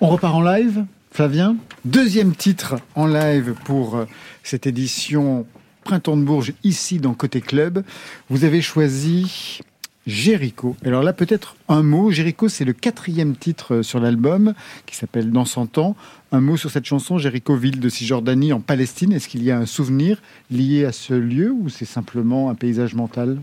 On 0.00 0.08
repart 0.08 0.34
en 0.34 0.42
live, 0.42 0.84
Flavien. 1.12 1.56
Deuxième 1.84 2.34
titre 2.34 2.76
en 2.94 3.06
live 3.06 3.54
pour 3.64 3.96
euh, 3.96 4.04
cette 4.42 4.66
édition 4.66 5.46
Printemps 5.86 6.16
de 6.16 6.24
Bourges, 6.24 6.52
ici 6.64 6.98
dans 6.98 7.14
Côté 7.14 7.40
Club. 7.40 7.84
Vous 8.28 8.42
avez 8.42 8.60
choisi 8.60 9.60
Jéricho. 10.04 10.74
Alors 10.84 11.04
là, 11.04 11.12
peut-être 11.12 11.54
un 11.68 11.84
mot. 11.84 12.10
Jéricho, 12.10 12.48
c'est 12.48 12.64
le 12.64 12.72
quatrième 12.72 13.36
titre 13.36 13.76
euh, 13.76 13.82
sur 13.84 14.00
l'album 14.00 14.52
qui 14.86 14.96
s'appelle 14.96 15.30
Dans 15.30 15.44
100 15.44 15.78
ans. 15.78 15.94
Un 16.32 16.40
mot 16.40 16.56
sur 16.56 16.72
cette 16.72 16.86
chanson, 16.86 17.18
Jéricho, 17.18 17.54
ville 17.54 17.78
de 17.78 17.88
Cisjordanie 17.88 18.52
en 18.52 18.58
Palestine. 18.58 19.12
Est-ce 19.12 19.28
qu'il 19.28 19.44
y 19.44 19.52
a 19.52 19.58
un 19.58 19.66
souvenir 19.66 20.20
lié 20.50 20.84
à 20.84 20.90
ce 20.90 21.14
lieu 21.14 21.52
ou 21.52 21.68
c'est 21.68 21.84
simplement 21.84 22.50
un 22.50 22.56
paysage 22.56 22.96
mental? 22.96 23.38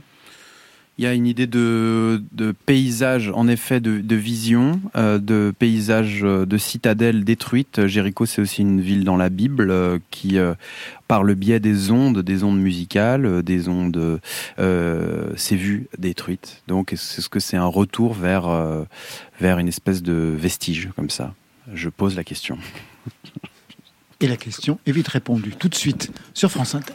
Il 1.00 1.03
y 1.03 1.07
a 1.07 1.13
une 1.15 1.25
idée 1.25 1.47
de, 1.47 2.21
paysage, 2.67 3.31
en 3.33 3.47
effet, 3.47 3.79
de, 3.79 4.15
vision, 4.15 4.79
euh, 4.95 5.17
de 5.17 5.51
paysage 5.57 6.23
euh, 6.23 6.45
de 6.45 6.57
citadelle 6.59 7.23
détruite. 7.23 7.88
Jéricho, 7.88 8.27
c'est 8.27 8.41
aussi 8.41 8.62
une 8.62 8.79
ville 8.79 9.03
dans 9.03 9.17
la 9.17 9.29
Bible 9.29 9.71
euh, 9.71 9.97
qui, 10.12 10.38
par 11.07 11.23
le 11.23 11.33
biais 11.33 11.59
des 11.59 11.89
ondes, 11.89 12.19
des 12.19 12.43
ondes 12.43 12.59
musicales, 12.59 13.41
des 13.41 13.69
ondes, 13.69 14.19
s'est 14.57 15.55
vue 15.55 15.88
détruite. 15.97 16.62
Donc, 16.67 16.93
c'est 16.95 17.21
ce 17.21 17.29
que 17.29 17.39
c'est 17.39 17.57
un 17.57 17.65
retour 17.65 18.13
vers, 18.13 18.47
vers 19.39 19.57
une 19.57 19.67
espèce 19.67 20.03
de 20.03 20.35
vestige, 20.38 20.89
comme 20.95 21.09
ça. 21.09 21.33
Je 21.73 21.89
pose 21.89 22.15
la 22.15 22.23
question. 22.23 22.57
Et 24.19 24.27
la 24.27 24.38
question 24.38 24.79
est 24.85 24.91
vite 24.91 25.07
répondue 25.07 25.53
tout 25.57 25.69
de 25.69 25.75
suite 25.75 26.12
sur 26.33 26.51
France 26.51 26.75
Inter. 26.75 26.93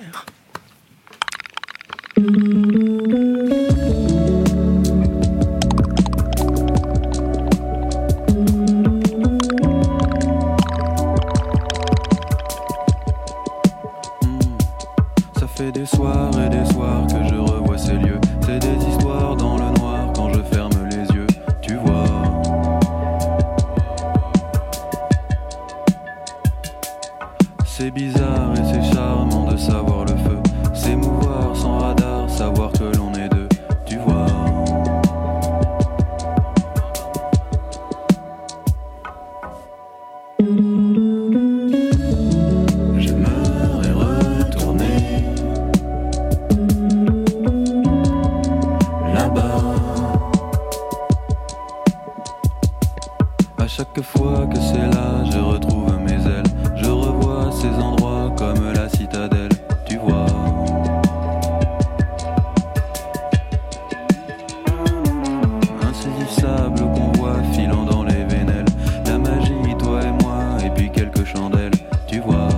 Quelques 70.99 71.25
chandelles. 71.25 71.71
Tu 72.09 72.19
vois. 72.19 72.49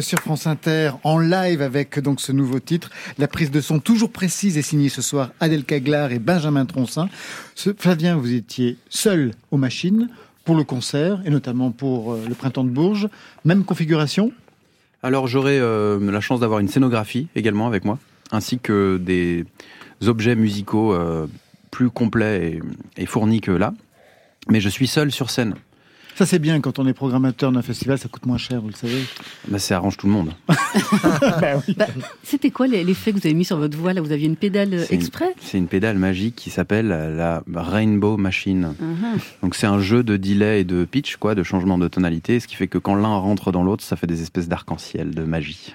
Sur 0.00 0.18
France 0.20 0.46
Inter, 0.46 0.92
en 1.04 1.18
live 1.18 1.62
avec 1.62 1.98
donc 1.98 2.20
ce 2.20 2.32
nouveau 2.32 2.60
titre. 2.60 2.90
La 3.18 3.28
prise 3.28 3.50
de 3.50 3.60
son 3.60 3.78
toujours 3.78 4.10
précise 4.10 4.58
est 4.58 4.62
signée 4.62 4.88
ce 4.88 5.02
soir 5.02 5.30
Adèle 5.40 5.64
Caglar 5.64 6.12
et 6.12 6.18
Benjamin 6.18 6.66
Troncin. 6.66 7.08
Ce, 7.54 7.70
Flavien, 7.76 8.16
vous 8.16 8.32
étiez 8.32 8.76
seul 8.88 9.32
aux 9.50 9.56
machines 9.56 10.08
pour 10.44 10.56
le 10.56 10.64
concert 10.64 11.20
et 11.24 11.30
notamment 11.30 11.70
pour 11.70 12.12
euh, 12.12 12.24
le 12.28 12.34
Printemps 12.34 12.64
de 12.64 12.70
Bourges. 12.70 13.08
Même 13.44 13.64
configuration? 13.64 14.32
Alors 15.02 15.26
j'aurai 15.26 15.58
euh, 15.58 15.98
la 16.10 16.20
chance 16.20 16.40
d'avoir 16.40 16.60
une 16.60 16.68
scénographie 16.68 17.28
également 17.36 17.66
avec 17.66 17.84
moi, 17.84 17.98
ainsi 18.32 18.58
que 18.58 18.96
des 18.96 19.44
objets 20.06 20.36
musicaux 20.36 20.94
euh, 20.94 21.26
plus 21.70 21.90
complets 21.90 22.60
et, 22.96 23.02
et 23.02 23.06
fournis 23.06 23.40
que 23.40 23.50
là. 23.50 23.74
Mais 24.48 24.60
je 24.60 24.68
suis 24.68 24.86
seul 24.86 25.12
sur 25.12 25.30
scène. 25.30 25.54
Ça 26.16 26.26
c'est 26.26 26.38
bien 26.38 26.60
quand 26.60 26.78
on 26.78 26.86
est 26.86 26.92
programmateur 26.92 27.50
d'un 27.50 27.62
festival, 27.62 27.98
ça 27.98 28.08
coûte 28.08 28.24
moins 28.26 28.38
cher, 28.38 28.60
vous 28.60 28.68
le 28.68 28.74
savez. 28.74 29.02
Bah, 29.48 29.58
ça 29.58 29.76
arrange 29.76 29.96
tout 29.96 30.06
le 30.06 30.12
monde. 30.12 30.30
Bah 31.40 31.60
oui. 31.66 31.74
Bah, 31.76 31.86
C'était 32.22 32.50
quoi 32.50 32.66
les- 32.66 32.82
l'effet 32.84 33.12
que 33.12 33.18
vous 33.18 33.26
avez 33.26 33.34
mis 33.34 33.44
sur 33.44 33.56
votre 33.58 33.76
voix 33.76 33.92
là 33.92 34.00
Vous 34.00 34.12
aviez 34.12 34.26
une 34.26 34.36
pédale 34.36 34.74
euh, 34.74 34.84
exprès? 34.90 35.34
C'est 35.40 35.58
une 35.58 35.66
pédale 35.68 35.98
magique 35.98 36.34
qui 36.36 36.50
s'appelle 36.50 36.88
la 36.88 37.42
Rainbow 37.54 38.16
Machine. 38.16 38.74
Mhm. 38.80 39.18
Donc 39.42 39.54
c'est 39.54 39.66
un 39.66 39.78
jeu 39.80 40.02
de 40.02 40.16
delay 40.16 40.60
et 40.60 40.64
de 40.64 40.84
pitch, 40.84 41.16
quoi, 41.16 41.34
de 41.34 41.42
changement 41.42 41.78
de 41.78 41.88
tonalité, 41.88 42.40
ce 42.40 42.46
qui 42.48 42.54
fait 42.56 42.66
que 42.68 42.78
quand 42.78 42.94
l'un 42.94 43.16
rentre 43.16 43.52
dans 43.52 43.62
l'autre, 43.62 43.82
ça 43.84 43.96
fait 43.96 44.06
des 44.06 44.22
espèces 44.22 44.48
d'arc-en-ciel, 44.48 45.14
de 45.14 45.22
magie. 45.24 45.74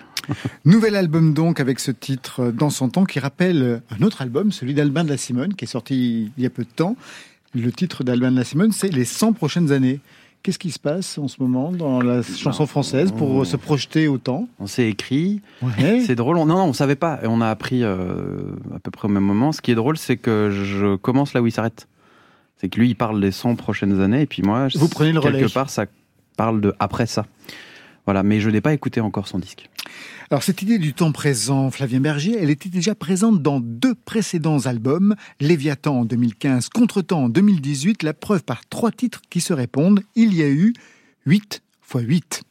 Nouvel 0.66 0.96
album 0.96 1.34
donc 1.34 1.60
avec 1.60 1.80
ce 1.80 1.92
titre 1.92 2.42
euh, 2.44 2.52
Dans 2.52 2.70
son 2.70 2.90
temps 2.90 3.06
qui 3.06 3.20
rappelle 3.20 3.82
un 3.98 4.04
autre 4.04 4.22
album, 4.22 4.52
celui 4.52 4.74
d'Albin 4.74 5.04
de 5.04 5.10
la 5.10 5.18
Simone 5.18 5.54
qui 5.56 5.66
est 5.66 5.68
sorti 5.70 6.32
il 6.38 6.44
y 6.44 6.46
a 6.46 6.50
peu 6.50 6.64
de 6.64 6.70
temps. 6.70 6.96
Le 7.56 7.72
titre 7.72 8.04
d'Albin 8.04 8.32
de 8.32 8.38
la 8.38 8.44
Simone 8.44 8.72
c'est 8.72 8.90
Les 8.90 9.06
100 9.06 9.34
prochaines 9.34 9.72
années. 9.72 10.00
Qu'est-ce 10.42 10.58
qui 10.60 10.72
se 10.72 10.80
passe 10.80 11.18
en 11.18 11.28
ce 11.28 11.36
moment 11.42 11.72
dans 11.72 12.02
la 12.02 12.22
chanson 12.24 12.66
française 12.66 13.12
pour 13.12 13.30
on- 13.30 13.44
se 13.44 13.58
projeter 13.58 14.08
autant? 14.08 14.48
On 14.60 14.68
s'est 14.68 14.88
écrit, 14.88 15.42
Ouais. 15.62 16.02
c'est 16.06 16.16
drôle, 16.16 16.38
on, 16.38 16.46
non, 16.46 16.56
non, 16.58 16.64
on 16.66 16.74
savait 16.74 16.96
pas, 16.96 17.20
et 17.22 17.28
on 17.28 17.42
a 17.42 17.48
appris 17.50 17.84
euh, 17.84 17.98
à 18.74 18.80
peu 18.80 18.90
près 18.90 19.08
au 19.08 19.12
même 19.12 19.24
moment. 19.24 19.52
Ce 19.52 19.60
qui 19.62 19.72
est 19.72 19.76
drôle, 19.76 19.98
c'est 19.98 20.16
que 20.18 20.50
je 20.52 20.96
commence 20.96 21.34
là 21.34 21.42
où 21.42 21.48
il 21.48 21.52
s'arrête. 21.52 21.88
C'est 22.58 22.70
que 22.70 22.80
lui, 22.80 22.90
il 22.90 22.96
parle 22.96 23.20
des 23.20 23.32
100 23.32 23.56
prochaines 23.56 24.00
années, 24.00 24.22
et 24.22 24.26
puis 24.26 24.42
moi, 24.42 24.68
Vous 24.76 24.88
prenez 24.88 25.12
le 25.12 25.20
relais. 25.20 25.40
quelque 25.40 25.54
part, 25.54 25.70
ça 25.70 25.86
parle 26.38 26.62
de 26.62 26.74
après 26.80 27.06
ça. 27.06 27.26
Voilà, 28.10 28.24
mais 28.24 28.40
je 28.40 28.50
n'ai 28.50 28.60
pas 28.60 28.74
écouté 28.74 29.02
encore 29.02 29.28
son 29.28 29.38
disque. 29.38 29.70
Alors 30.32 30.42
cette 30.42 30.64
idée 30.64 30.80
du 30.80 30.96
temps 30.96 31.12
présent, 31.12 31.70
Flavien 31.70 32.00
Berger, 32.00 32.36
elle 32.42 32.50
était 32.50 32.68
déjà 32.68 32.96
présente 32.96 33.44
dans 33.44 33.60
deux 33.60 33.94
précédents 33.94 34.66
albums, 34.66 35.16
Léviathan 35.40 36.00
en 36.00 36.06
2015, 36.06 36.70
Contretemps 36.70 37.26
en 37.26 37.30
2018, 37.30 38.02
la 38.02 38.16
preuve 38.16 38.44
par 38.44 38.66
trois 38.68 38.90
titres 38.90 39.22
qui 39.30 39.42
se 39.42 39.54
répondent, 39.54 40.00
il 40.16 40.34
y 40.34 40.42
a 40.42 40.50
eu 40.50 40.74
8 41.28 41.62
x 41.94 42.04
8. 42.04 42.42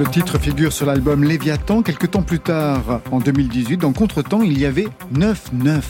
Le 0.00 0.06
titre 0.06 0.38
figure 0.38 0.72
sur 0.72 0.86
l'album 0.86 1.24
Léviathan. 1.24 1.82
Quelques 1.82 2.12
temps 2.12 2.22
plus 2.22 2.38
tard, 2.38 3.02
en 3.10 3.18
2018, 3.18 3.76
dans 3.76 3.92
Contretemps, 3.92 4.40
il 4.40 4.58
y 4.58 4.64
avait 4.64 4.88
9-9. 5.12 5.82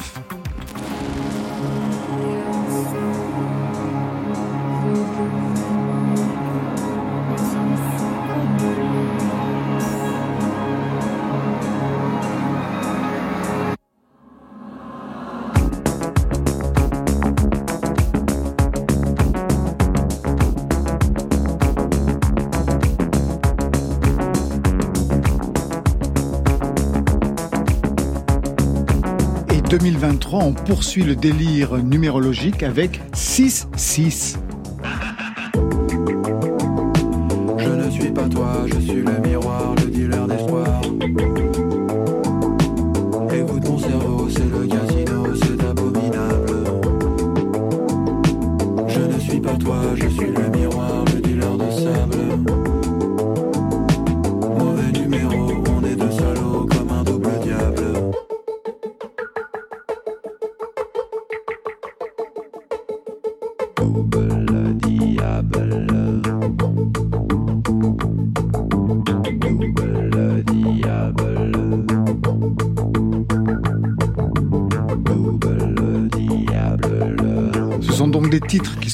2023, 30.30 30.44
on 30.44 30.52
poursuit 30.52 31.02
le 31.02 31.16
délire 31.16 31.76
numérologique 31.78 32.62
avec 32.62 33.00
6-6. 33.14 34.39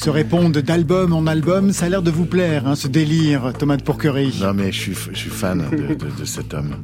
Se 0.07 0.11
répondent 0.11 0.57
d'album 0.59 1.11
en 1.11 1.27
album. 1.27 1.73
Ça 1.73 1.87
a 1.87 1.89
l'air 1.89 2.01
de 2.01 2.11
vous 2.11 2.23
plaire, 2.23 2.65
hein, 2.65 2.75
ce 2.75 2.87
délire, 2.87 3.51
Thomas 3.59 3.75
de 3.75 3.83
Pourquerie. 3.83 4.39
Non 4.41 4.53
mais 4.53 4.71
je 4.71 4.79
suis, 4.79 4.93
je 5.11 5.17
suis 5.17 5.29
fan 5.29 5.65
de, 5.69 5.75
de- 5.95 5.95
de 5.95 6.23
cet 6.25 6.53
homme. 6.53 6.75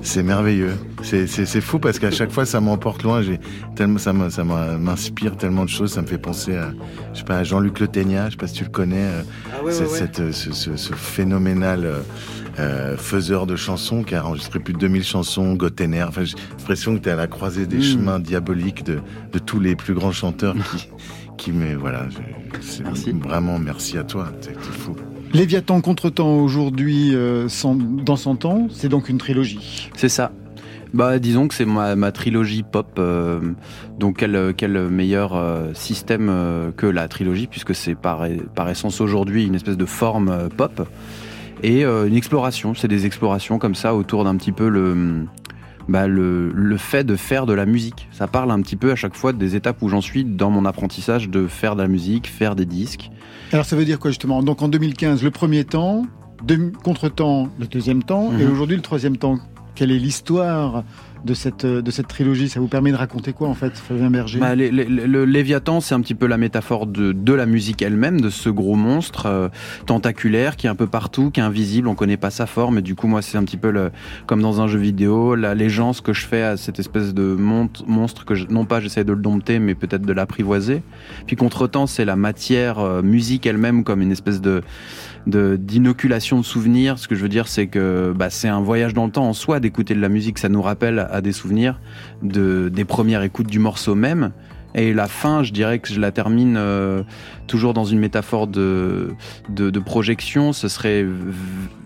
C'est 0.00 0.22
merveilleux. 0.22 0.72
C'est, 1.02 1.26
c'est, 1.26 1.44
c'est 1.44 1.60
fou 1.60 1.78
parce 1.78 1.98
qu'à 1.98 2.10
chaque 2.10 2.30
fois 2.30 2.46
ça 2.46 2.62
m'emporte 2.62 3.02
loin. 3.02 3.20
J'ai 3.20 3.40
tellement 3.74 3.98
ça, 3.98 4.14
m'inspire 4.14 5.36
tellement 5.36 5.64
de 5.66 5.68
choses. 5.68 5.92
Ça 5.92 6.00
me 6.00 6.06
fait 6.06 6.16
penser 6.16 6.56
à, 6.56 6.70
je 7.12 7.18
sais 7.18 7.24
pas, 7.26 7.36
à 7.36 7.44
Jean-Luc 7.44 7.78
Le 7.78 7.88
Ténia. 7.88 8.24
Je 8.26 8.30
sais 8.30 8.36
pas 8.38 8.46
si 8.46 8.54
tu 8.54 8.64
le 8.64 8.70
connais. 8.70 9.04
euh, 9.04 9.22
cette, 9.70 10.20
euh, 10.20 10.32
ce, 10.32 10.50
ce- 10.52 10.76
ce 10.76 10.94
phénoménal 10.94 11.84
euh, 11.84 11.98
euh, 12.58 12.96
faiseur 12.96 13.46
de 13.46 13.56
chansons 13.56 14.02
qui 14.02 14.14
a 14.14 14.24
enregistré 14.24 14.58
plus 14.60 14.72
de 14.74 14.78
2000 14.78 15.04
chansons. 15.04 15.54
Gotener. 15.54 16.02
Enfin, 16.04 16.24
j'ai 16.24 16.36
l'impression 16.58 16.94
que 16.96 17.02
tu 17.02 17.08
es 17.08 17.12
à 17.12 17.16
la 17.16 17.26
croisée 17.26 17.66
des 17.66 17.78
Mm. 17.78 17.82
chemins 17.82 18.18
diaboliques 18.20 18.84
de, 18.84 19.00
de 19.32 19.38
tous 19.38 19.60
les 19.60 19.76
plus 19.76 19.94
grands 19.94 20.12
chanteurs 20.12 20.54
qui, 20.76 20.88
qui 21.36 21.52
mais 21.52 21.74
voilà. 21.74 22.06
je- 22.10 22.16
c'est 22.60 22.82
Merci. 22.84 23.12
Vraiment 23.12 23.58
merci 23.58 23.98
à 23.98 24.04
toi. 24.04 24.28
T'es, 24.40 24.52
fou. 24.54 24.96
Léviathan 25.34 25.80
Contretemps 25.80 26.36
aujourd'hui, 26.38 27.10
euh, 27.14 27.48
dans 28.04 28.16
son 28.16 28.36
temps, 28.36 28.68
c'est 28.70 28.88
donc 28.88 29.08
une 29.08 29.18
trilogie. 29.18 29.90
C'est 29.96 30.08
ça. 30.08 30.30
Bah, 30.94 31.18
disons 31.18 31.48
que 31.48 31.54
c'est 31.54 31.66
ma, 31.66 31.94
ma 31.96 32.12
trilogie 32.12 32.62
pop. 32.62 32.86
euh, 32.98 33.40
donc, 33.98 34.18
quel, 34.18 34.54
quel 34.56 34.88
meilleur 34.88 35.34
euh, 35.34 35.74
système 35.74 36.28
euh, 36.30 36.70
que 36.70 36.86
la 36.86 37.08
trilogie, 37.08 37.48
puisque 37.48 37.74
c'est 37.74 37.96
par, 37.96 38.22
par 38.54 38.70
essence 38.70 39.00
aujourd'hui 39.00 39.44
une 39.46 39.56
espèce 39.56 39.76
de 39.76 39.84
forme 39.84 40.28
euh, 40.28 40.48
pop. 40.48 40.88
Et 41.62 41.84
euh, 41.84 42.06
une 42.06 42.16
exploration. 42.16 42.74
C'est 42.74 42.88
des 42.88 43.06
explorations 43.06 43.58
comme 43.58 43.74
ça 43.74 43.94
autour 43.94 44.24
d'un 44.24 44.36
petit 44.36 44.52
peu 44.52 44.68
le, 44.68 45.24
bah, 45.88 46.06
le, 46.06 46.50
le 46.52 46.76
fait 46.76 47.04
de 47.04 47.16
faire 47.16 47.46
de 47.46 47.52
la 47.54 47.66
musique. 47.66 48.08
Ça 48.12 48.26
parle 48.26 48.50
un 48.50 48.60
petit 48.60 48.76
peu 48.76 48.90
à 48.92 48.96
chaque 48.96 49.14
fois 49.16 49.32
des 49.32 49.56
étapes 49.56 49.78
où 49.82 49.88
j'en 49.88 50.00
suis 50.00 50.24
dans 50.24 50.50
mon 50.50 50.64
apprentissage 50.64 51.28
de 51.28 51.46
faire 51.46 51.74
de 51.76 51.82
la 51.82 51.88
musique, 51.88 52.26
faire 52.28 52.54
des 52.56 52.66
disques. 52.66 53.10
Alors 53.52 53.64
ça 53.64 53.76
veut 53.76 53.84
dire 53.84 53.98
quoi 53.98 54.10
justement? 54.10 54.42
Donc 54.42 54.62
en 54.62 54.68
2015, 54.68 55.22
le 55.22 55.30
premier 55.30 55.64
temps, 55.64 56.04
Contretemps, 56.84 57.48
le 57.58 57.66
deuxième 57.66 58.02
temps, 58.02 58.30
et 58.38 58.44
Mhm. 58.44 58.52
aujourd'hui 58.52 58.76
le 58.76 58.82
troisième 58.82 59.16
temps. 59.16 59.38
Quelle 59.74 59.90
est 59.90 59.98
l'histoire? 59.98 60.84
De 61.26 61.34
cette, 61.34 61.66
de 61.66 61.90
cette 61.90 62.08
trilogie 62.08 62.48
Ça 62.48 62.60
vous 62.60 62.68
permet 62.68 62.92
de 62.92 62.96
raconter 62.96 63.32
quoi 63.34 63.48
en 63.48 63.54
fait, 63.54 63.76
Fabien 63.76 64.10
Berger? 64.10 64.38
Bah, 64.38 64.54
le 64.56 65.24
Léviathan, 65.24 65.80
c'est 65.80 65.94
un 65.94 66.00
petit 66.00 66.14
peu 66.14 66.26
la 66.26 66.38
métaphore 66.38 66.86
de, 66.86 67.12
de 67.12 67.32
la 67.34 67.44
musique 67.46 67.82
elle-même, 67.82 68.20
de 68.20 68.30
ce 68.30 68.48
gros 68.48 68.76
monstre 68.76 69.26
euh, 69.26 69.48
tentaculaire 69.86 70.56
qui 70.56 70.66
est 70.66 70.70
un 70.70 70.74
peu 70.74 70.86
partout, 70.86 71.30
qui 71.30 71.40
est 71.40 71.42
invisible, 71.42 71.88
on 71.88 71.94
connaît 71.94 72.16
pas 72.16 72.30
sa 72.30 72.46
forme. 72.46 72.78
Et 72.78 72.82
du 72.82 72.94
coup, 72.94 73.06
moi, 73.08 73.22
c'est 73.22 73.36
un 73.38 73.44
petit 73.44 73.56
peu 73.56 73.72
comme 74.26 74.40
dans 74.40 74.60
un 74.60 74.68
jeu 74.68 74.78
vidéo, 74.78 75.34
l'allégeance 75.34 76.00
que 76.00 76.12
je 76.12 76.24
fais 76.26 76.42
à 76.42 76.56
cette 76.56 76.78
espèce 76.78 77.12
de 77.12 77.36
monstre 77.86 78.24
que, 78.24 78.34
je- 78.34 78.46
non 78.48 78.64
pas 78.64 78.80
j'essaie 78.80 79.04
de 79.04 79.12
le 79.12 79.20
dompter, 79.20 79.58
mais 79.58 79.74
peut-être 79.74 80.02
de 80.06 80.12
l'apprivoiser. 80.12 80.82
Puis 81.26 81.36
contre-temps, 81.36 81.86
c'est 81.86 82.04
la 82.04 82.16
matière 82.16 82.78
euh, 82.78 83.02
musique 83.02 83.46
elle-même 83.46 83.82
comme 83.84 84.00
une 84.02 84.12
espèce 84.12 84.40
de- 84.40 84.62
d'inoculation 85.26 86.38
de, 86.38 86.44
souvenirs. 86.44 86.98
Ce 86.98 87.08
que 87.08 87.14
je 87.14 87.22
veux 87.22 87.28
dire, 87.28 87.48
c'est 87.48 87.66
que 87.66 88.12
bah, 88.16 88.30
c'est 88.30 88.48
un 88.48 88.60
voyage 88.60 88.94
dans 88.94 89.06
le 89.06 89.12
temps 89.12 89.28
en 89.28 89.32
soi 89.32 89.60
d'écouter 89.60 89.94
de 89.94 90.00
la 90.00 90.08
musique. 90.08 90.38
Ça 90.38 90.48
nous 90.48 90.62
rappelle 90.62 91.06
à 91.10 91.20
des 91.20 91.32
souvenirs 91.32 91.80
de, 92.22 92.68
des 92.72 92.84
premières 92.84 93.22
écoutes 93.22 93.48
du 93.48 93.58
morceau 93.58 93.94
même. 93.94 94.32
Et 94.74 94.92
la 94.92 95.06
fin, 95.08 95.42
je 95.42 95.52
dirais 95.52 95.78
que 95.78 95.88
je 95.88 95.98
la 95.98 96.12
termine 96.12 96.56
euh, 96.58 97.02
toujours 97.46 97.72
dans 97.72 97.86
une 97.86 97.98
métaphore 97.98 98.46
de, 98.46 99.14
de, 99.48 99.70
de 99.70 99.80
projection. 99.80 100.52
Ce 100.52 100.68
serait, 100.68 101.06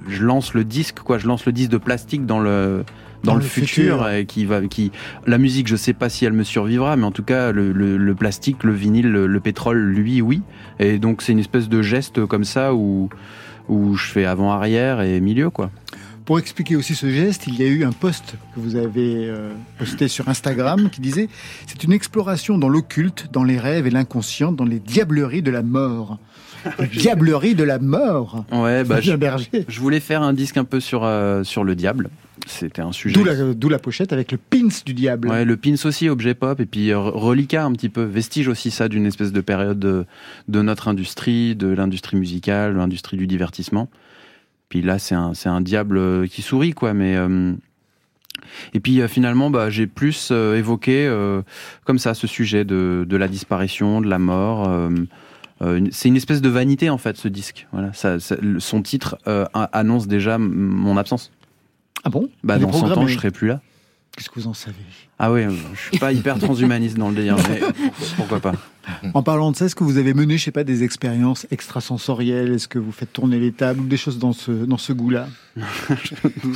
je 0.09 0.25
lance 0.25 0.55
le 0.55 0.65
disque, 0.65 0.99
quoi. 0.99 1.19
Je 1.19 1.29
lance 1.29 1.47
le 1.47 1.53
disque 1.53 1.71
de 1.71 1.79
plastique 1.79 2.27
dans 2.27 2.41
le 2.41 2.85
dans, 3.23 3.35
le, 3.35 3.43
futur, 3.43 4.09
et 4.09 4.27
qui 4.27 4.45
va, 4.45 4.63
qui, 4.63 4.93
la 5.27 5.39
musique, 5.39 5.69
je 5.69 5.77
sais 5.77 5.93
pas 5.93 6.09
si 6.09 6.25
elle 6.25 6.33
me 6.33 6.45
survivra, 6.45 6.97
mais 6.97 7.05
en 7.05 7.13
tout 7.13 7.23
cas, 7.23 7.53
le, 7.53 7.73
le, 7.73 8.15
plastique, 8.15 8.65
le 8.65 8.73
vinyle, 8.73 9.11
le, 9.11 9.41
pétrole, 9.41 9.79
lui, 9.79 10.21
oui. 10.21 10.43
Et 10.79 10.99
donc, 10.99 11.23
c'est 11.23 11.33
une 11.33 11.39
espèce 11.39 11.69
de 11.69 11.83
geste 11.83 12.25
comme 12.27 12.45
ça 12.45 12.75
où, 12.75 13.09
où 13.69 13.95
je 13.95 14.07
fais 14.07 14.25
avant-arrière 14.25 15.01
et 15.01 15.21
milieu, 15.21 15.51
quoi. 15.51 15.71
Pour 16.25 16.39
expliquer 16.39 16.77
aussi 16.77 16.95
ce 16.95 17.11
geste, 17.11 17.49
il 17.49 17.59
y 17.59 17.65
a 17.65 17.67
eu 17.67 17.83
un 17.83 17.91
post 17.91 18.37
que 18.55 18.61
vous 18.61 18.77
avez 18.77 19.29
euh, 19.29 19.53
posté 19.79 20.07
sur 20.07 20.29
Instagram 20.29 20.89
qui 20.89 21.01
disait 21.01 21.29
C'est 21.67 21.83
une 21.83 21.93
exploration 21.93 22.57
dans 22.57 22.69
l'occulte, 22.69 23.27
dans 23.33 23.43
les 23.43 23.59
rêves 23.59 23.89
et 23.89 23.91
l'inconscient, 23.91 24.53
dans 24.53 24.65
les 24.65 24.79
diableries 24.79 25.43
de 25.43 25.51
la 25.51 25.63
mort. 25.63 26.19
diablerie 26.93 27.55
de 27.55 27.65
la 27.65 27.79
mort. 27.79 28.45
Ouais, 28.53 28.85
bah, 28.85 29.01
je, 29.01 29.13
je, 29.67 29.81
voulais 29.81 29.99
faire 29.99 30.23
un 30.23 30.33
disque 30.33 30.57
un 30.57 30.65
peu 30.65 30.79
sur, 30.79 31.05
euh, 31.05 31.43
sur 31.43 31.65
le 31.65 31.75
diable. 31.75 32.11
C'était 32.47 32.83
un 32.83 32.93
sujet. 32.93 33.15
D'où 33.55 33.69
la, 33.69 33.79
pochette 33.79 34.13
avec 34.13 34.33
le 34.33 34.39
pins 34.39 34.69
du 34.85 34.95
diable. 34.95 35.29
Ouais, 35.29 35.45
le 35.45 35.57
pins 35.57 35.75
aussi, 35.85 36.09
objet 36.09 36.35
pop, 36.35 36.61
et 36.61 36.67
puis 36.67 36.91
euh, 36.91 36.99
reliquat 36.99 37.65
un 37.65 37.73
petit 37.73 37.89
peu, 37.89 38.03
vestige 38.03 38.49
aussi 38.49 38.71
ça 38.71 38.89
d'une 38.89 39.07
espèce 39.07 39.33
de 39.33 39.41
période 39.41 39.79
de, 39.79 40.05
de 40.49 40.63
notre 40.63 40.89
industrie, 40.89 41.57
de 41.57 41.69
l'industrie 41.69 42.17
musicale, 42.17 42.77
l'industrie 42.77 43.17
du 43.17 43.27
divertissement. 43.27 43.89
Puis 44.69 44.83
là, 44.83 44.99
c'est 44.99 45.15
un, 45.15 45.33
un 45.45 45.61
diable 45.61 45.99
euh, 45.99 46.27
qui 46.27 46.43
sourit, 46.43 46.73
quoi, 46.73 46.95
mais. 46.95 47.17
Et 48.75 48.81
puis 48.81 49.01
finalement, 49.07 49.51
bah, 49.51 49.71
j'ai 49.71 49.87
plus 49.87 50.31
évoqué 50.31 51.09
comme 51.85 51.99
ça 51.99 52.15
ce 52.15 52.27
sujet 52.27 52.65
de, 52.65 53.05
de, 53.09 53.17
la 53.17 53.29
disparition, 53.29 54.01
de 54.01 54.09
la 54.09 54.19
mort. 54.19 54.69
Euh, 55.63 55.89
c'est 55.91 56.09
une 56.09 56.17
espèce 56.17 56.41
de 56.41 56.49
vanité 56.49 56.89
en 56.91 56.99
fait 56.99 57.17
ce 57.17 57.29
disque. 57.29 57.67
Voilà, 57.73 57.93
ça, 57.93 58.17
son 58.59 58.83
titre 58.83 59.19
euh, 59.27 59.45
annonce 59.55 60.07
déjà 60.07 60.39
mon 60.39 60.97
absence. 60.97 61.31
Ah 62.05 62.11
bon? 62.11 62.29
Bah 62.43 62.59
dans 62.59 62.73
100 62.73 62.97
ans, 62.97 63.07
je 63.07 63.15
serai 63.15 63.31
plus 63.31 63.49
là. 63.49 63.61
Qu'est-ce 64.17 64.29
que 64.29 64.41
vous 64.41 64.49
en 64.49 64.55
savez? 64.55 64.77
Ah 65.21 65.31
oui, 65.33 65.43
je 65.73 65.81
suis 65.89 65.99
pas 65.99 66.13
hyper 66.13 66.39
transhumaniste 66.39 66.97
dans 66.97 67.11
le 67.11 67.15
délire, 67.15 67.37
mais 67.49 67.61
pourquoi 68.17 68.41
pas 68.41 68.55
En 69.15 69.23
parlant 69.23 69.53
de 69.53 69.57
ça, 69.57 69.67
est-ce 69.67 69.77
que 69.77 69.85
vous 69.85 69.99
avez 69.99 70.15
mené, 70.15 70.37
je 70.37 70.45
sais 70.45 70.51
pas, 70.51 70.65
des 70.65 70.83
expériences 70.83 71.47
extrasensorielles? 71.53 72.53
Est-ce 72.55 72.67
que 72.67 72.81
vous 72.81 72.91
faites 72.91 73.13
tourner 73.13 73.39
les 73.39 73.53
tables 73.53 73.81
ou 73.81 73.87
des 73.87 73.97
choses 73.97 74.19
dans 74.19 74.33
ce, 74.33 74.51
dans 74.51 74.79
ce 74.79 74.93
goût-là? 74.93 75.29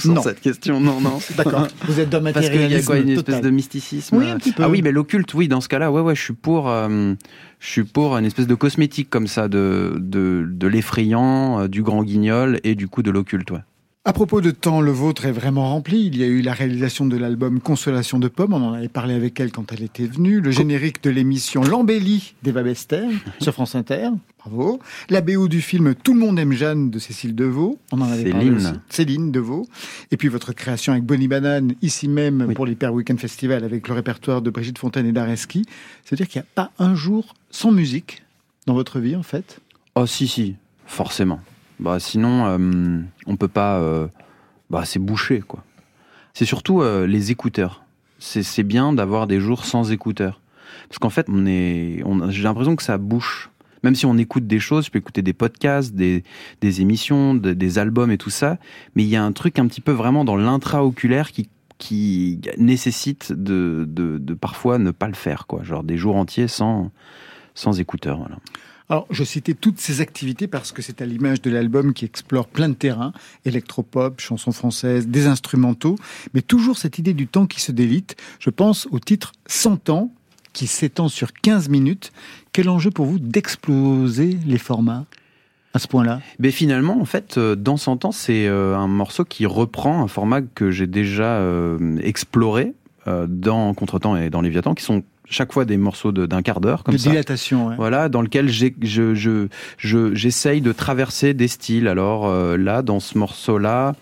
Non. 0.04 0.22
cette 0.22 0.40
question, 0.40 0.80
non, 0.80 1.00
non. 1.00 1.18
D'accord. 1.36 1.68
Vous 1.86 2.00
êtes 2.00 2.12
matérialisme 2.14 2.32
Parce 2.32 2.48
qu'il 2.48 2.70
y 2.70 2.74
a 2.74 2.82
quoi, 2.82 2.98
une 2.98 3.08
espèce 3.10 3.40
de 3.40 3.50
mysticisme 3.50 4.16
Oui, 4.16 4.28
un 4.28 4.38
petit 4.38 4.52
peu. 4.52 4.64
Ah 4.64 4.68
oui, 4.68 4.82
mais 4.82 4.92
l'occulte, 4.92 5.32
oui, 5.34 5.46
dans 5.46 5.60
ce 5.60 5.68
cas-là, 5.68 5.92
ouais, 5.92 6.00
ouais, 6.00 6.16
je 6.16 6.22
suis 6.22 6.32
pour, 6.32 6.68
euh, 6.68 7.14
je 7.60 7.68
suis 7.68 7.84
pour 7.84 8.16
une 8.16 8.24
espèce 8.24 8.46
de 8.46 8.54
cosmétique 8.54 9.10
comme 9.10 9.26
ça, 9.28 9.48
de, 9.48 9.94
de, 9.98 10.46
de 10.50 10.66
l'effrayant, 10.66 11.60
euh, 11.60 11.68
du 11.68 11.82
grand 11.82 12.02
guignol 12.02 12.60
et 12.64 12.74
du 12.74 12.88
coup 12.88 13.02
de 13.02 13.10
l'occulte, 13.10 13.50
ouais. 13.52 13.60
À 14.06 14.12
propos 14.12 14.42
de 14.42 14.50
temps, 14.50 14.82
le 14.82 14.90
vôtre 14.90 15.24
est 15.24 15.32
vraiment 15.32 15.70
rempli. 15.70 16.08
Il 16.08 16.18
y 16.18 16.22
a 16.24 16.26
eu 16.26 16.42
la 16.42 16.52
réalisation 16.52 17.06
de 17.06 17.16
l'album 17.16 17.58
Consolation 17.58 18.18
de 18.18 18.28
pommes. 18.28 18.52
On 18.52 18.62
en 18.62 18.74
avait 18.74 18.88
parlé 18.88 19.14
avec 19.14 19.40
elle 19.40 19.50
quand 19.50 19.72
elle 19.72 19.82
était 19.82 20.04
venue. 20.04 20.42
Le 20.42 20.50
générique 20.50 21.02
de 21.02 21.08
l'émission 21.08 21.62
L'embellie 21.62 22.34
d'Eva 22.42 22.62
Bester 22.62 23.06
sur 23.40 23.54
France 23.54 23.74
Inter. 23.74 24.10
Bravo. 24.40 24.78
La 25.08 25.22
BO 25.22 25.48
du 25.48 25.62
film 25.62 25.94
Tout 25.94 26.12
le 26.12 26.20
monde 26.20 26.38
aime 26.38 26.52
Jeanne 26.52 26.90
de 26.90 26.98
Cécile 26.98 27.34
Deveau. 27.34 27.78
On 27.92 28.02
en 28.02 28.12
avait 28.12 28.30
parlé 28.30 28.50
aussi. 28.50 28.72
Céline 28.90 29.32
Deveau. 29.32 29.66
Et 30.10 30.18
puis 30.18 30.28
votre 30.28 30.52
création 30.52 30.92
avec 30.92 31.04
Bonnie 31.04 31.26
Banane, 31.26 31.72
ici 31.80 32.06
même 32.06 32.52
pour 32.52 32.66
l'Hyper 32.66 32.92
Weekend 32.92 33.18
Festival 33.18 33.64
avec 33.64 33.88
le 33.88 33.94
répertoire 33.94 34.42
de 34.42 34.50
Brigitte 34.50 34.78
Fontaine 34.78 35.06
et 35.06 35.12
d'Areski. 35.12 35.64
C'est-à-dire 36.04 36.28
qu'il 36.28 36.42
n'y 36.42 36.46
a 36.46 36.48
pas 36.54 36.72
un 36.78 36.94
jour 36.94 37.34
sans 37.50 37.70
musique 37.70 38.22
dans 38.66 38.74
votre 38.74 39.00
vie, 39.00 39.16
en 39.16 39.22
fait? 39.22 39.60
Oh, 39.94 40.04
si, 40.04 40.28
si, 40.28 40.56
forcément. 40.84 41.40
Bah, 41.80 41.98
sinon, 42.00 42.46
euh, 42.46 43.00
on 43.26 43.36
peut 43.36 43.48
pas. 43.48 43.78
Euh, 43.78 44.08
bah, 44.70 44.84
c'est 44.84 44.98
bouché, 44.98 45.40
quoi. 45.40 45.64
C'est 46.32 46.44
surtout 46.44 46.82
euh, 46.82 47.06
les 47.06 47.30
écouteurs. 47.30 47.82
C'est 48.18 48.62
bien 48.62 48.92
d'avoir 48.92 49.26
des 49.26 49.38
jours 49.38 49.66
sans 49.66 49.92
écouteurs. 49.92 50.40
Parce 50.88 50.98
qu'en 50.98 51.10
fait, 51.10 51.26
on 51.28 51.46
est, 51.46 52.02
on, 52.04 52.30
j'ai 52.30 52.42
l'impression 52.42 52.74
que 52.74 52.82
ça 52.82 52.96
bouche. 52.96 53.50
Même 53.82 53.94
si 53.94 54.06
on 54.06 54.16
écoute 54.16 54.46
des 54.46 54.60
choses, 54.60 54.86
je 54.86 54.90
peux 54.90 54.98
écouter 54.98 55.20
des 55.20 55.34
podcasts, 55.34 55.94
des, 55.94 56.24
des 56.62 56.80
émissions, 56.80 57.34
des 57.34 57.78
albums 57.78 58.10
et 58.10 58.16
tout 58.16 58.30
ça, 58.30 58.56
mais 58.94 59.02
il 59.02 59.08
y 59.10 59.16
a 59.16 59.22
un 59.22 59.32
truc 59.32 59.58
un 59.58 59.66
petit 59.66 59.82
peu 59.82 59.92
vraiment 59.92 60.24
dans 60.24 60.36
l'intraoculaire 60.36 61.32
qui, 61.32 61.50
qui 61.76 62.40
nécessite 62.56 63.32
de, 63.32 63.84
de, 63.86 64.34
parfois 64.34 64.78
ne 64.78 64.90
pas 64.90 65.08
le 65.08 65.14
faire, 65.14 65.46
quoi. 65.46 65.62
Genre 65.64 65.84
des 65.84 65.98
jours 65.98 66.16
entiers 66.16 66.48
sans, 66.48 66.90
sans 67.54 67.78
écouteurs. 67.78 68.26
Alors, 68.90 69.06
je 69.10 69.24
citais 69.24 69.54
toutes 69.54 69.80
ces 69.80 70.02
activités 70.02 70.46
parce 70.46 70.70
que 70.70 70.82
c'est 70.82 71.00
à 71.00 71.06
l'image 71.06 71.40
de 71.40 71.50
l'album 71.50 71.94
qui 71.94 72.04
explore 72.04 72.46
plein 72.46 72.68
de 72.68 72.74
terrains, 72.74 73.12
électropop, 73.46 74.20
chansons 74.20 74.52
françaises, 74.52 75.08
des 75.08 75.26
instrumentaux, 75.26 75.96
mais 76.34 76.42
toujours 76.42 76.76
cette 76.76 76.98
idée 76.98 77.14
du 77.14 77.26
temps 77.26 77.46
qui 77.46 77.60
se 77.60 77.72
délite. 77.72 78.16
Je 78.40 78.50
pense 78.50 78.86
au 78.90 78.98
titre 78.98 79.32
100 79.46 79.88
ans, 79.88 80.12
qui 80.52 80.66
s'étend 80.66 81.08
sur 81.08 81.32
15 81.32 81.68
minutes. 81.68 82.12
Quel 82.52 82.68
enjeu 82.68 82.90
pour 82.90 83.06
vous 83.06 83.18
d'exploser 83.18 84.38
les 84.46 84.58
formats 84.58 85.06
à 85.72 85.78
ce 85.78 85.88
point-là? 85.88 86.20
Mais 86.38 86.50
finalement, 86.50 87.00
en 87.00 87.04
fait, 87.06 87.38
euh, 87.38 87.56
dans 87.56 87.76
100 87.76 88.04
ans, 88.04 88.12
c'est 88.12 88.46
euh, 88.46 88.76
un 88.76 88.86
morceau 88.86 89.24
qui 89.24 89.46
reprend 89.46 90.02
un 90.02 90.08
format 90.08 90.42
que 90.42 90.70
j'ai 90.70 90.86
déjà 90.86 91.38
euh, 91.38 91.98
exploré 91.98 92.72
dans 93.28 93.74
Contretemps 93.74 94.16
et 94.16 94.30
dans 94.30 94.40
Léviathan, 94.40 94.72
qui 94.72 94.82
sont 94.82 95.02
chaque 95.28 95.52
fois 95.52 95.64
des 95.64 95.76
morceaux 95.76 96.12
d'un 96.12 96.42
quart 96.42 96.60
d'heure 96.60 96.84
comme 96.84 96.94
de 96.94 97.00
dilatation 97.00 97.68
ouais. 97.68 97.76
voilà 97.76 98.08
dans 98.08 98.20
lequel 98.20 98.48
j'ai 98.48 98.74
je 98.82 99.14
je 99.14 100.14
j'essaye 100.14 100.60
de 100.60 100.72
traverser 100.72 101.34
des 101.34 101.48
styles. 101.48 101.88
Alors 101.88 102.26
euh, 102.26 102.56
là 102.56 102.82
dans 102.82 103.00
ce 103.00 103.16
morceau 103.16 103.58
là 103.58 103.94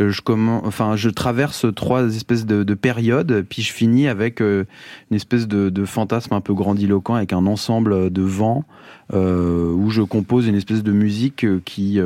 euh, 0.00 0.10
je 0.10 0.22
commence 0.22 0.62
enfin 0.64 0.94
je 0.96 1.08
traverse 1.08 1.66
trois 1.74 2.14
espèces 2.14 2.46
de, 2.46 2.62
de, 2.62 2.74
périodes 2.74 3.44
puis 3.48 3.62
je 3.62 3.72
finis 3.72 4.06
avec 4.06 4.40
euh, 4.40 4.64
une 5.10 5.16
espèce 5.16 5.48
de, 5.48 5.68
de, 5.68 5.84
fantasme 5.84 6.34
un 6.34 6.40
peu 6.40 6.54
grandiloquent 6.54 7.14
avec 7.14 7.32
un 7.32 7.46
ensemble 7.46 8.10
de 8.10 8.22
vents 8.22 8.64
où 9.12 9.90
je 9.90 10.02
compose 10.02 10.46
une 10.46 10.54
espèce 10.54 10.82
de 10.82 10.92
musique 10.92 11.46
qui 11.64 11.98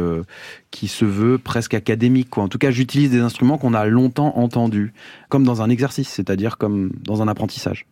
qui 0.71 0.89
se 0.89 1.05
veut 1.05 1.37
presque 1.37 1.75
académique 1.75 2.31
quoi. 2.31 2.45
En 2.45 2.49
tout 2.49 2.59
cas 2.59 2.71
j'utilise 2.71 3.11
des 3.11 3.21
instruments 3.21 3.59
qu'on 3.59 3.75
a 3.75 3.85
longtemps 3.87 4.39
entendus 4.39 4.93
comme 5.29 5.45
dans 5.45 5.63
un 5.63 5.69
exercice 5.69 6.09
c'est-à-dire 6.09 6.59
comme 6.59 6.93
dans 7.05 7.21
un 7.21 7.29
apprentissage 7.29 7.87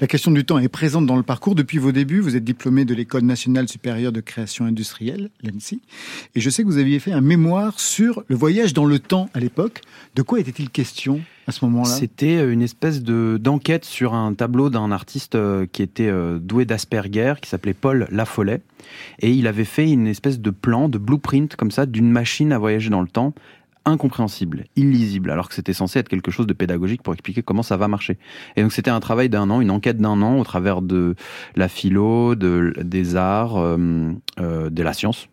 la 0.00 0.08
question 0.08 0.32
du 0.32 0.44
temps 0.44 0.58
est 0.58 0.68
présente 0.68 1.06
dans 1.06 1.14
le 1.14 1.22
parcours. 1.22 1.54
Depuis 1.54 1.78
vos 1.78 1.92
débuts, 1.92 2.18
vous 2.18 2.34
êtes 2.34 2.42
diplômé 2.42 2.84
de 2.84 2.94
l'École 2.94 3.22
nationale 3.22 3.68
supérieure 3.68 4.10
de 4.10 4.20
création 4.20 4.64
industrielle, 4.64 5.30
l'ANSI. 5.40 5.82
Et 6.34 6.40
je 6.40 6.50
sais 6.50 6.64
que 6.64 6.68
vous 6.68 6.78
aviez 6.78 6.98
fait 6.98 7.12
un 7.12 7.20
mémoire 7.20 7.78
sur 7.78 8.24
le 8.26 8.34
voyage 8.34 8.74
dans 8.74 8.86
le 8.86 8.98
temps 8.98 9.30
à 9.34 9.40
l'époque. 9.40 9.82
De 10.16 10.22
quoi 10.22 10.40
était-il 10.40 10.70
question 10.70 11.20
à 11.46 11.52
ce 11.52 11.64
moment-là? 11.66 11.90
C'était 11.90 12.38
euh, 12.38 12.52
une 12.52 12.62
espèce 12.62 13.04
de 13.04 13.38
d'enquête 13.40 13.84
sur 13.84 14.14
un 14.14 14.34
tableau 14.34 14.68
d'un 14.68 14.90
artiste 14.90 15.36
euh, 15.36 15.64
qui 15.70 15.82
était 15.82 16.08
euh, 16.08 16.40
doué 16.40 16.64
d'Asperger, 16.64 17.34
qui 17.40 17.48
s'appelait 17.48 17.72
Paul 17.72 18.08
Lafollet. 18.10 18.62
Et 19.20 19.30
il 19.30 19.46
avait 19.46 19.64
fait 19.64 19.88
une 19.88 20.08
espèce 20.08 20.40
de 20.40 20.50
plan, 20.50 20.88
de 20.88 20.98
blueprint 20.98 21.54
comme 21.54 21.70
ça, 21.70 21.86
d'une 21.86 22.10
machine 22.10 22.50
à 22.50 22.58
voyager 22.58 22.90
dans 22.90 23.02
le 23.02 23.08
temps 23.08 23.32
incompréhensible, 23.84 24.64
illisible, 24.76 25.30
alors 25.30 25.48
que 25.48 25.54
c'était 25.54 25.72
censé 25.72 25.98
être 25.98 26.08
quelque 26.08 26.30
chose 26.30 26.46
de 26.46 26.52
pédagogique 26.52 27.02
pour 27.02 27.12
expliquer 27.12 27.42
comment 27.42 27.62
ça 27.62 27.76
va 27.76 27.88
marcher. 27.88 28.18
Et 28.56 28.62
donc 28.62 28.72
c'était 28.72 28.90
un 28.90 29.00
travail 29.00 29.28
d'un 29.28 29.50
an, 29.50 29.60
une 29.60 29.70
enquête 29.70 29.98
d'un 29.98 30.22
an 30.22 30.38
au 30.38 30.44
travers 30.44 30.82
de 30.82 31.14
la 31.56 31.68
philo, 31.68 32.34
de, 32.34 32.74
des 32.82 33.16
arts, 33.16 33.56
euh, 33.56 34.12
euh, 34.40 34.70
de 34.70 34.82
la 34.82 34.92
science, 34.92 35.28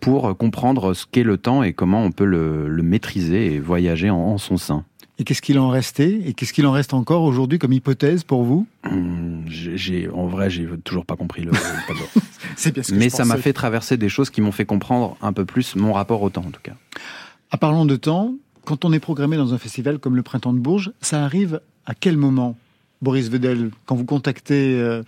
pour 0.00 0.36
comprendre 0.36 0.94
ce 0.94 1.06
qu'est 1.10 1.22
le 1.22 1.38
temps 1.38 1.62
et 1.62 1.72
comment 1.72 2.02
on 2.02 2.10
peut 2.10 2.24
le, 2.24 2.82
maîtriser 2.82 3.54
et 3.54 3.60
voyager 3.60 4.10
en, 4.10 4.38
son 4.38 4.56
sein. 4.56 4.84
Et 5.18 5.24
qu'est-ce 5.24 5.40
qu'il 5.40 5.58
en 5.58 5.70
restait? 5.70 6.20
Et 6.26 6.34
qu'est-ce 6.34 6.52
qu'il 6.52 6.66
en 6.66 6.72
reste 6.72 6.92
encore 6.92 7.22
aujourd'hui 7.22 7.58
comme 7.58 7.72
hypothèse 7.72 8.22
pour 8.22 8.42
vous? 8.42 8.66
Hum, 8.84 9.44
j'ai, 9.48 10.10
En 10.10 10.26
vrai, 10.26 10.50
j'ai 10.50 10.68
toujours 10.84 11.06
pas 11.06 11.16
compris 11.16 11.42
le. 11.42 11.52
C'est 12.56 12.74
bien 12.74 12.82
ce 12.82 12.92
que 12.92 12.98
Mais 12.98 13.08
ça 13.08 13.24
m'a 13.24 13.38
fait 13.38 13.54
traverser 13.54 13.96
des 13.96 14.10
choses 14.10 14.28
qui 14.28 14.42
m'ont 14.42 14.52
fait 14.52 14.66
comprendre 14.66 15.16
un 15.22 15.32
peu 15.32 15.46
plus 15.46 15.74
mon 15.74 15.94
rapport 15.94 16.20
au 16.20 16.28
temps, 16.28 16.44
en 16.46 16.50
tout 16.50 16.60
cas. 16.62 16.74
En 17.52 17.58
parlant 17.58 17.86
de 17.86 17.96
temps, 17.96 18.34
quand 18.64 18.84
on 18.84 18.92
est 18.92 19.00
programmé 19.00 19.36
dans 19.36 19.54
un 19.54 19.58
festival 19.58 19.98
comme 19.98 20.16
le 20.16 20.22
Printemps 20.22 20.52
de 20.52 20.58
Bourges, 20.58 20.92
ça 21.00 21.24
arrive 21.24 21.60
à 21.86 21.94
quel 21.94 22.16
moment, 22.16 22.56
Boris 23.02 23.28
Vedel, 23.30 23.70
quand 23.86 23.94
vous 23.94 24.04
contactez 24.04 24.78
euh, 24.80 25.02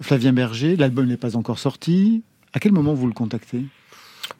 Flavien 0.00 0.32
Berger, 0.32 0.76
l'album 0.76 1.06
n'est 1.06 1.16
pas 1.16 1.36
encore 1.36 1.58
sorti, 1.58 2.22
à 2.52 2.60
quel 2.60 2.72
moment 2.72 2.94
vous 2.94 3.08
le 3.08 3.12
contactez? 3.12 3.64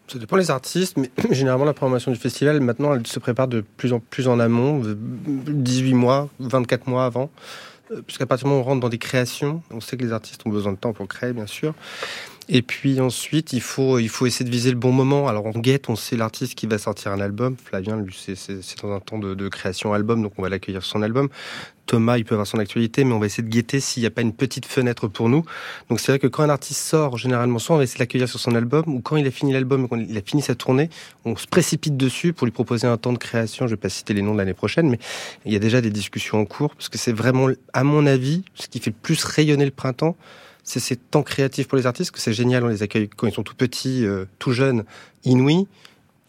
Ça 0.06 0.18
dépend 0.18 0.36
des 0.36 0.50
artistes, 0.50 0.96
mais 0.96 1.10
généralement 1.30 1.64
la 1.64 1.72
programmation 1.72 2.12
du 2.12 2.18
festival, 2.18 2.60
maintenant, 2.60 2.94
elle 2.94 3.06
se 3.06 3.18
prépare 3.18 3.48
de 3.48 3.64
plus 3.76 3.92
en 3.92 3.98
plus 3.98 4.28
en 4.28 4.38
amont, 4.38 4.82
18 4.84 5.94
mois, 5.94 6.28
24 6.38 6.86
mois 6.86 7.04
avant. 7.04 7.30
Euh, 7.90 8.02
puisqu'à 8.02 8.26
partir 8.26 8.46
du 8.46 8.50
moment 8.50 8.62
où 8.62 8.64
on 8.64 8.68
rentre 8.68 8.80
dans 8.80 8.88
des 8.88 8.98
créations, 8.98 9.62
on 9.70 9.80
sait 9.80 9.96
que 9.96 10.04
les 10.04 10.12
artistes 10.12 10.42
ont 10.46 10.50
besoin 10.50 10.72
de 10.72 10.78
temps 10.78 10.92
pour 10.92 11.08
créer, 11.08 11.32
bien 11.32 11.46
sûr. 11.46 11.74
Et 12.48 12.62
puis 12.62 13.00
ensuite, 13.00 13.52
il 13.52 13.60
faut, 13.60 13.98
il 13.98 14.08
faut 14.08 14.26
essayer 14.26 14.44
de 14.44 14.50
viser 14.50 14.70
le 14.70 14.76
bon 14.76 14.92
moment. 14.92 15.28
Alors 15.28 15.46
on 15.46 15.58
guette, 15.58 15.88
on 15.88 15.96
sait 15.96 16.16
l'artiste 16.16 16.54
qui 16.54 16.66
va 16.66 16.78
sortir 16.78 17.12
un 17.12 17.20
album. 17.20 17.56
Flavien, 17.56 17.96
lui, 17.96 18.16
c'est, 18.16 18.36
dans 18.82 18.92
un 18.92 19.00
temps 19.00 19.18
de, 19.18 19.34
de 19.34 19.48
création 19.48 19.92
album, 19.92 20.22
donc 20.22 20.32
on 20.38 20.42
va 20.42 20.48
l'accueillir 20.48 20.82
sur 20.82 20.92
son 20.92 21.02
album. 21.02 21.28
Thomas, 21.86 22.16
il 22.16 22.24
peut 22.24 22.34
avoir 22.34 22.46
son 22.46 22.58
actualité, 22.58 23.04
mais 23.04 23.12
on 23.12 23.18
va 23.18 23.26
essayer 23.26 23.42
de 23.42 23.48
guetter 23.48 23.80
s'il 23.80 24.02
n'y 24.02 24.06
a 24.06 24.10
pas 24.10 24.22
une 24.22 24.32
petite 24.32 24.66
fenêtre 24.66 25.08
pour 25.08 25.28
nous. 25.28 25.44
Donc 25.88 26.00
c'est 26.00 26.12
vrai 26.12 26.18
que 26.18 26.26
quand 26.26 26.42
un 26.42 26.48
artiste 26.48 26.80
sort, 26.80 27.16
généralement, 27.18 27.58
soit 27.58 27.74
on 27.74 27.78
va 27.78 27.84
essayer 27.84 27.98
de 27.98 28.02
l'accueillir 28.02 28.28
sur 28.28 28.40
son 28.40 28.54
album, 28.54 28.84
ou 28.86 29.00
quand 29.00 29.16
il 29.16 29.26
a 29.26 29.30
fini 29.30 29.52
l'album 29.52 29.84
et 29.84 30.06
qu'il 30.06 30.16
a 30.16 30.22
fini 30.22 30.42
sa 30.42 30.54
tournée, 30.54 30.90
on 31.24 31.36
se 31.36 31.46
précipite 31.46 31.96
dessus 31.96 32.32
pour 32.32 32.46
lui 32.46 32.52
proposer 32.52 32.86
un 32.86 32.96
temps 32.96 33.12
de 33.12 33.18
création. 33.18 33.66
Je 33.66 33.72
vais 33.72 33.80
pas 33.80 33.88
citer 33.88 34.14
les 34.14 34.22
noms 34.22 34.32
de 34.32 34.38
l'année 34.38 34.54
prochaine, 34.54 34.88
mais 34.88 34.98
il 35.44 35.52
y 35.52 35.56
a 35.56 35.58
déjà 35.58 35.80
des 35.80 35.90
discussions 35.90 36.38
en 36.38 36.44
cours, 36.44 36.74
parce 36.74 36.88
que 36.88 36.98
c'est 36.98 37.12
vraiment, 37.12 37.48
à 37.72 37.84
mon 37.84 38.06
avis, 38.06 38.44
ce 38.54 38.68
qui 38.68 38.78
fait 38.78 38.92
plus 38.92 39.22
rayonner 39.24 39.64
le 39.64 39.70
printemps, 39.70 40.16
c'est 40.64 40.80
ces 40.80 40.96
temps 40.96 41.22
créatifs 41.22 41.68
pour 41.68 41.78
les 41.78 41.86
artistes, 41.86 42.10
que 42.10 42.20
c'est 42.20 42.32
génial, 42.32 42.64
on 42.64 42.68
les 42.68 42.82
accueille 42.82 43.08
quand 43.08 43.26
ils 43.26 43.32
sont 43.32 43.42
tout 43.42 43.54
petits, 43.54 44.04
euh, 44.04 44.26
tout 44.38 44.52
jeunes, 44.52 44.84
inouïs. 45.24 45.66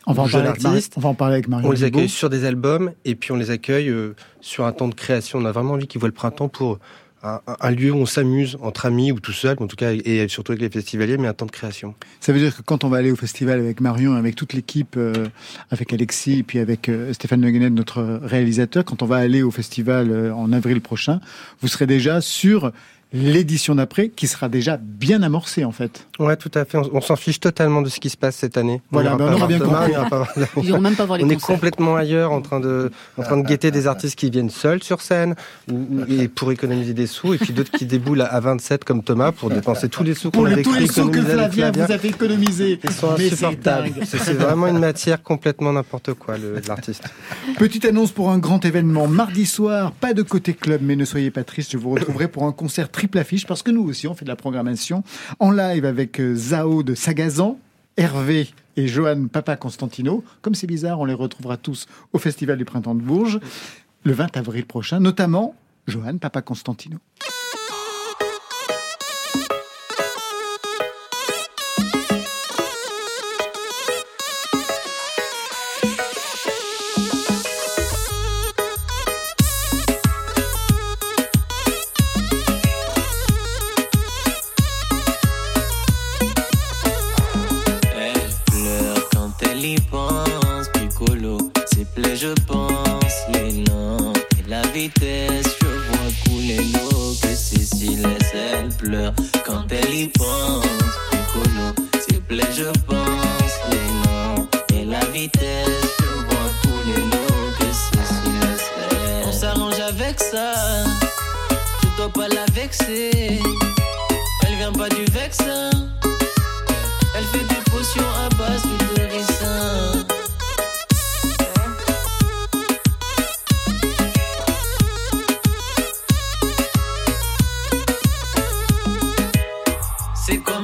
On 0.05 0.13
va, 0.13 0.23
en 0.23 0.27
Jeune 0.27 0.43
parler 0.43 0.65
avec 0.65 0.85
on 0.97 0.99
va 0.99 1.09
en 1.09 1.13
parler 1.13 1.35
avec 1.35 1.47
Marion 1.47 1.69
On 1.69 1.71
les 1.71 1.83
accueille 1.85 2.09
sur 2.09 2.29
des 2.29 2.43
albums 2.43 2.91
et 3.05 3.15
puis 3.15 3.31
on 3.31 3.37
les 3.37 3.51
accueille 3.51 3.89
euh, 3.89 4.15
sur 4.41 4.65
un 4.65 4.73
temps 4.73 4.89
de 4.89 4.95
création. 4.95 5.39
On 5.39 5.45
a 5.45 5.51
vraiment 5.51 5.73
envie 5.73 5.87
qu'ils 5.87 5.99
voient 5.99 6.09
le 6.09 6.13
printemps 6.13 6.49
pour 6.49 6.79
un, 7.23 7.71
lieu 7.71 7.91
où 7.91 7.95
on 7.95 8.05
s'amuse 8.05 8.57
entre 8.61 8.85
amis 8.85 9.13
ou 9.13 9.19
tout 9.21 9.31
seul, 9.31 9.55
en 9.61 9.67
tout 9.67 9.77
cas, 9.77 9.93
et 9.93 10.27
surtout 10.27 10.51
avec 10.51 10.61
les 10.61 10.69
festivaliers, 10.69 11.17
mais 11.17 11.29
un 11.29 11.33
temps 11.33 11.45
de 11.45 11.51
création. 11.51 11.95
Ça 12.19 12.33
veut 12.33 12.39
dire 12.39 12.53
que 12.53 12.61
quand 12.61 12.83
on 12.83 12.89
va 12.89 12.97
aller 12.97 13.11
au 13.11 13.15
festival 13.15 13.59
avec 13.59 13.79
Marion, 13.79 14.15
avec 14.15 14.35
toute 14.35 14.51
l'équipe, 14.51 14.95
euh, 14.97 15.29
avec 15.71 15.93
Alexis 15.93 16.39
et 16.39 16.43
puis 16.43 16.59
avec 16.59 16.89
euh, 16.89 17.13
Stéphane 17.13 17.41
Le 17.41 17.49
Guenet, 17.49 17.69
notre 17.69 18.19
réalisateur, 18.23 18.83
quand 18.83 19.03
on 19.03 19.05
va 19.05 19.15
aller 19.15 19.41
au 19.41 19.51
festival 19.51 20.33
en 20.33 20.51
avril 20.51 20.81
prochain, 20.81 21.21
vous 21.61 21.69
serez 21.69 21.87
déjà 21.87 22.19
sur 22.19 22.73
l'édition 23.13 23.75
d'après 23.75 24.09
qui 24.09 24.27
sera 24.27 24.49
déjà 24.49 24.77
bien 24.77 25.21
amorcée 25.21 25.63
en 25.63 25.71
fait. 25.71 26.07
Ouais, 26.19 26.35
tout 26.35 26.51
à 26.55 26.65
fait. 26.65 26.77
On, 26.79 26.89
on 26.95 27.01
s'en 27.01 27.15
fiche 27.15 27.39
totalement 27.39 27.81
de 27.83 27.89
ce 27.89 27.99
qui 27.99 28.09
se 28.09 28.17
passe 28.17 28.35
cette 28.35 28.57
année. 28.57 28.81
Voilà, 28.91 29.15
ben, 29.15 29.25
on 29.25 29.27
pas 29.27 29.35
aura 29.35 29.37
voir 29.37 29.47
bien 29.47 29.59
compris. 29.59 30.47
on 30.55 30.63
Ils 30.63 30.79
même 30.79 30.95
pas 30.95 31.05
voir 31.05 31.17
les 31.19 31.23
On 31.23 31.29
est 31.29 31.35
concerts. 31.35 31.55
complètement 31.55 31.95
ailleurs, 31.95 32.31
en 32.31 32.41
train 32.41 32.59
de, 32.59 32.91
en 33.17 33.23
train 33.23 33.37
de 33.37 33.47
guetter 33.47 33.69
des 33.71 33.85
artistes 33.87 34.15
qui 34.17 34.29
viennent 34.29 34.49
seuls 34.49 34.81
sur 34.83 35.01
scène, 35.01 35.35
ou, 35.71 35.75
ou- 35.75 36.05
et 36.21 36.27
pour 36.27 36.51
économiser 36.51 36.93
des 36.93 37.07
sous, 37.07 37.33
et 37.33 37.37
puis 37.37 37.53
d'autres 37.53 37.71
qui 37.71 37.85
déboulent 37.85 38.21
à 38.21 38.39
27 38.39 38.83
comme 38.83 39.03
Thomas 39.03 39.31
pour 39.31 39.49
dépenser 39.49 39.89
tous 39.89 40.03
les 40.03 40.15
sous 40.15 40.31
qu'on 40.31 40.45
avait 40.45 40.63
tous 40.63 40.73
les 40.73 40.87
sous 40.87 41.09
que 41.09 41.19
vous 41.19 41.91
a 41.91 41.97
fait 41.97 42.07
économiser. 42.09 42.79
Ils 42.83 42.91
sont 42.91 43.13
Mais 43.17 43.29
c'est 43.29 43.45
insupportables. 43.45 43.91
vraiment 44.39 44.67
une 44.67 44.79
matière 44.79 45.21
complètement 45.21 45.71
n'importe 45.73 46.13
quoi, 46.13 46.35
l'artiste. 46.67 47.03
Petite 47.57 47.85
annonce 47.85 48.11
pour 48.11 48.31
un 48.31 48.39
grand 48.39 48.65
événement. 48.65 49.07
Mardi 49.07 49.45
soir, 49.45 49.91
pas 49.91 50.13
de 50.13 50.21
côté 50.23 50.53
club, 50.53 50.81
mais 50.83 50.95
ne 50.95 51.05
soyez 51.05 51.29
pas 51.31 51.43
tristes, 51.43 51.71
je 51.73 51.77
vous 51.77 51.91
retrouverai 51.91 52.27
pour 52.27 52.43
un 52.45 52.51
concert 52.51 52.89
triple 53.03 53.19
affiche, 53.19 53.45
parce 53.45 53.63
que 53.63 53.69
nous 53.71 53.83
aussi, 53.83 54.07
on 54.07 54.15
fait 54.15 54.23
de 54.23 54.29
la 54.29 54.37
programmation 54.37 55.03
en 55.39 55.51
live 55.51 55.83
avec 55.83 56.21
euh, 56.21 56.35
Zao 56.35 56.83
de 56.83 56.95
Sagazan, 56.95 57.59
Hervé 57.97 58.47
et 58.77 58.87
Johan 58.87 59.27
Papa 59.27 59.57
Constantino. 59.57 60.23
Comme 60.41 60.55
c'est 60.55 60.67
bizarre, 60.67 61.01
on 61.01 61.05
les 61.05 61.13
retrouvera 61.13 61.57
tous 61.57 61.85
au 62.13 62.17
Festival 62.17 62.57
du 62.57 62.63
Printemps 62.63 62.95
de 62.95 63.01
Bourges, 63.01 63.41
le 64.05 64.13
20 64.13 64.37
avril 64.37 64.65
prochain, 64.65 65.01
notamment 65.01 65.53
Johan 65.85 66.17
Papa 66.17 66.41
Constantino. 66.41 66.97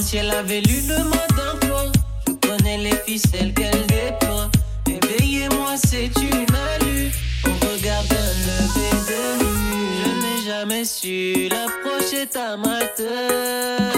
Si 0.10 0.18
elle 0.18 0.32
avait 0.32 0.62
lu 0.62 0.82
le 0.88 1.04
mode 1.04 1.34
d'emploi. 1.38 1.84
Je 2.28 2.34
connais 2.48 2.78
les 2.78 2.96
ficelles 3.06 3.54
qu'elle 3.54 3.86
déploie. 3.86 4.50
Éveillez-moi, 4.88 5.76
c'est 5.88 6.12
une 6.18 6.56
alu. 6.74 7.12
On 7.46 7.54
regarde 7.72 8.08
un 8.12 8.32
lever 8.48 8.96
de 9.10 9.22
lune. 9.40 9.92
Je 10.02 10.10
n'ai 10.22 10.48
jamais 10.48 10.86
su 10.86 11.48
l'approcher 11.50 12.26
ta 12.26 12.58
matin. 12.58 13.92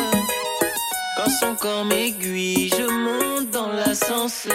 Quand 1.15 1.32
son 1.39 1.56
corps 1.56 1.86
m'aiguille, 1.86 2.69
je 2.78 2.84
monte 2.84 3.50
dans 3.52 3.71
l'ascenseur. 3.71 4.52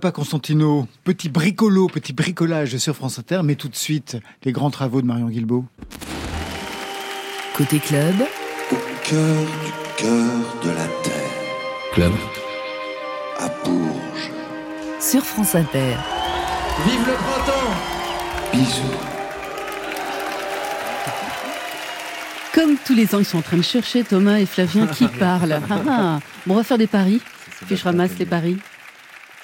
Papa 0.00 0.12
Constantino, 0.12 0.88
petit 1.04 1.28
bricolo, 1.28 1.86
petit 1.86 2.14
bricolage 2.14 2.78
sur 2.78 2.96
France 2.96 3.18
Inter, 3.18 3.42
mais 3.44 3.54
tout 3.54 3.68
de 3.68 3.76
suite, 3.76 4.16
les 4.44 4.50
grands 4.52 4.70
travaux 4.70 5.02
de 5.02 5.06
Marion 5.06 5.28
Guilbault. 5.28 5.66
Côté 7.54 7.78
club, 7.80 8.14
Au 8.72 8.76
cœur 9.04 9.36
du 9.36 9.72
cœur 10.02 10.26
de 10.64 10.68
la 10.70 10.86
terre, 11.02 11.30
Club. 11.92 12.12
à 13.40 13.48
Bourges. 13.62 14.30
sur 15.00 15.22
France 15.22 15.54
Inter. 15.54 15.96
Vive 16.86 17.06
le 17.06 17.12
printemps 17.12 18.54
Bisous. 18.54 18.96
Comme 22.54 22.76
tous 22.86 22.94
les 22.94 23.14
ans, 23.14 23.18
ils 23.18 23.26
sont 23.26 23.36
en 23.38 23.42
train 23.42 23.58
de 23.58 23.62
chercher 23.62 24.02
Thomas 24.02 24.38
et 24.38 24.46
Flavien 24.46 24.86
qui 24.86 25.06
parlent. 25.18 25.60
Ah, 25.68 25.78
ah. 25.86 26.18
Bon, 26.46 26.54
on 26.54 26.56
va 26.56 26.64
faire 26.64 26.78
des 26.78 26.86
paris. 26.86 27.20
Puis 27.66 27.76
je 27.76 27.84
ramasse 27.84 28.12
les 28.18 28.24
paris. 28.24 28.56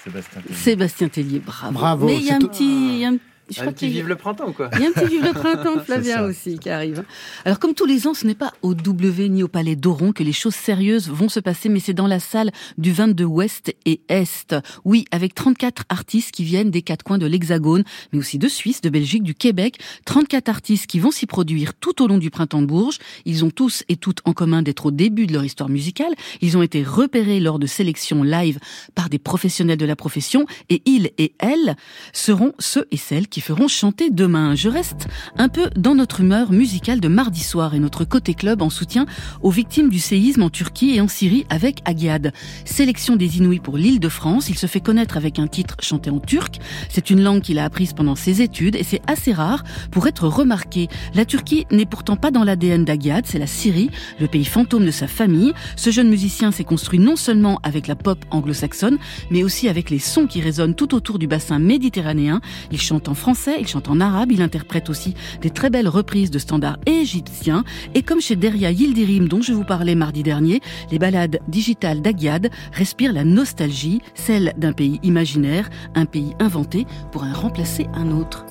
Sébastien 0.06 0.40
Tellier. 0.40 0.54
Sébastien 0.54 1.08
Tellier, 1.08 1.38
bravo. 1.40 1.72
Bravo, 1.72 2.06
Mais 2.06 2.16
il 2.16 2.24
y 2.24 2.30
a 2.30 2.36
un 2.36 2.38
petit, 2.38 3.04
Je 3.48 3.62
Un 3.62 3.72
petit 3.72 3.88
vive 3.88 4.08
le 4.08 4.16
printemps, 4.16 4.52
quoi. 4.52 4.70
Il 4.74 4.80
y 4.80 4.86
a 4.86 4.88
un 4.88 4.92
petit 4.92 5.06
vive 5.06 5.24
le 5.24 5.32
printemps, 5.32 5.78
Flavien 5.84 6.22
aussi, 6.24 6.58
qui 6.58 6.68
arrive. 6.68 7.04
Alors, 7.44 7.60
comme 7.60 7.74
tous 7.74 7.86
les 7.86 8.06
ans, 8.06 8.14
ce 8.14 8.26
n'est 8.26 8.34
pas 8.34 8.52
au 8.62 8.74
W 8.74 9.28
ni 9.28 9.42
au 9.42 9.48
Palais 9.48 9.76
d'Oron 9.76 10.12
que 10.12 10.24
les 10.24 10.32
choses 10.32 10.54
sérieuses 10.54 11.08
vont 11.08 11.28
se 11.28 11.38
passer, 11.38 11.68
mais 11.68 11.78
c'est 11.78 11.94
dans 11.94 12.08
la 12.08 12.18
salle 12.18 12.50
du 12.76 12.92
22 12.92 13.24
Ouest 13.24 13.74
et 13.84 14.00
Est. 14.08 14.56
Oui, 14.84 15.04
avec 15.12 15.34
34 15.34 15.84
artistes 15.88 16.32
qui 16.32 16.42
viennent 16.42 16.70
des 16.70 16.82
quatre 16.82 17.04
coins 17.04 17.18
de 17.18 17.26
l'Hexagone, 17.26 17.84
mais 18.12 18.18
aussi 18.18 18.38
de 18.38 18.48
Suisse, 18.48 18.80
de 18.80 18.88
Belgique, 18.88 19.22
du 19.22 19.34
Québec. 19.34 19.78
34 20.06 20.48
artistes 20.48 20.86
qui 20.86 20.98
vont 20.98 21.12
s'y 21.12 21.26
produire 21.26 21.74
tout 21.74 22.02
au 22.02 22.08
long 22.08 22.18
du 22.18 22.30
printemps 22.30 22.62
de 22.62 22.66
Bourges. 22.66 22.98
Ils 23.24 23.44
ont 23.44 23.50
tous 23.50 23.84
et 23.88 23.96
toutes 23.96 24.22
en 24.24 24.32
commun 24.32 24.62
d'être 24.62 24.86
au 24.86 24.90
début 24.90 25.26
de 25.26 25.32
leur 25.32 25.44
histoire 25.44 25.68
musicale. 25.68 26.14
Ils 26.40 26.56
ont 26.56 26.62
été 26.62 26.82
repérés 26.82 27.38
lors 27.38 27.60
de 27.60 27.66
sélections 27.66 28.24
live 28.24 28.58
par 28.94 29.08
des 29.08 29.18
professionnels 29.18 29.78
de 29.78 29.86
la 29.86 29.96
profession 29.96 30.46
et 30.68 30.82
ils 30.84 31.10
et 31.18 31.32
elles 31.38 31.76
seront 32.12 32.52
ceux 32.58 32.86
et 32.90 32.96
celles 32.96 33.28
qui 33.28 33.35
feront 33.40 33.68
chanter 33.68 34.10
demain. 34.10 34.54
Je 34.54 34.68
reste 34.68 35.08
un 35.38 35.48
peu 35.48 35.70
dans 35.76 35.94
notre 35.94 36.20
humeur 36.20 36.52
musicale 36.52 37.00
de 37.00 37.08
mardi 37.08 37.42
soir 37.42 37.74
et 37.74 37.78
notre 37.78 38.04
côté 38.04 38.34
club 38.34 38.62
en 38.62 38.70
soutien 38.70 39.06
aux 39.42 39.50
victimes 39.50 39.88
du 39.90 39.98
séisme 39.98 40.42
en 40.42 40.50
Turquie 40.50 40.94
et 40.94 41.00
en 41.00 41.08
Syrie 41.08 41.46
avec 41.50 41.80
Agiad. 41.84 42.32
Sélection 42.64 43.16
des 43.16 43.38
Inouïs 43.38 43.60
pour 43.60 43.76
l'île 43.76 44.00
de 44.00 44.08
France. 44.08 44.48
Il 44.48 44.58
se 44.58 44.66
fait 44.66 44.80
connaître 44.80 45.16
avec 45.16 45.38
un 45.38 45.46
titre 45.46 45.76
chanté 45.80 46.10
en 46.10 46.20
turc. 46.20 46.58
C'est 46.88 47.10
une 47.10 47.22
langue 47.22 47.42
qu'il 47.42 47.58
a 47.58 47.64
apprise 47.64 47.92
pendant 47.92 48.14
ses 48.16 48.42
études 48.42 48.76
et 48.76 48.82
c'est 48.82 49.02
assez 49.06 49.32
rare 49.32 49.64
pour 49.90 50.06
être 50.06 50.28
remarqué. 50.28 50.88
La 51.14 51.24
Turquie 51.24 51.66
n'est 51.70 51.86
pourtant 51.86 52.16
pas 52.16 52.30
dans 52.30 52.44
l'ADN 52.44 52.84
d'Agiad, 52.84 53.26
c'est 53.26 53.38
la 53.38 53.46
Syrie, 53.46 53.90
le 54.20 54.28
pays 54.28 54.44
fantôme 54.44 54.86
de 54.86 54.90
sa 54.90 55.06
famille. 55.06 55.52
Ce 55.76 55.90
jeune 55.90 56.08
musicien 56.08 56.52
s'est 56.52 56.64
construit 56.64 56.98
non 56.98 57.16
seulement 57.16 57.60
avec 57.62 57.86
la 57.86 57.96
pop 57.96 58.24
anglo-saxonne, 58.30 58.98
mais 59.30 59.42
aussi 59.42 59.68
avec 59.68 59.90
les 59.90 59.98
sons 59.98 60.26
qui 60.26 60.40
résonnent 60.40 60.74
tout 60.74 60.94
autour 60.94 61.18
du 61.18 61.26
bassin 61.26 61.58
méditerranéen. 61.58 62.40
Il 62.70 62.80
chante 62.80 63.08
en 63.08 63.14
français, 63.14 63.25
il 63.58 63.66
chante 63.66 63.88
en 63.88 64.00
arabe, 64.00 64.30
il 64.30 64.40
interprète 64.40 64.88
aussi 64.88 65.14
des 65.40 65.50
très 65.50 65.68
belles 65.68 65.88
reprises 65.88 66.30
de 66.30 66.38
standards 66.38 66.78
égyptiens. 66.86 67.64
Et 67.94 68.02
comme 68.02 68.20
chez 68.20 68.36
Deria 68.36 68.70
Yildirim, 68.70 69.26
dont 69.28 69.42
je 69.42 69.52
vous 69.52 69.64
parlais 69.64 69.94
mardi 69.94 70.22
dernier, 70.22 70.60
les 70.92 70.98
ballades 70.98 71.40
digitales 71.48 72.02
d'Agiad 72.02 72.50
respirent 72.72 73.12
la 73.12 73.24
nostalgie, 73.24 74.00
celle 74.14 74.54
d'un 74.56 74.72
pays 74.72 75.00
imaginaire, 75.02 75.68
un 75.94 76.06
pays 76.06 76.34
inventé 76.38 76.86
pour 77.10 77.24
en 77.24 77.32
remplacer 77.32 77.86
un 77.94 78.12
autre. 78.12 78.46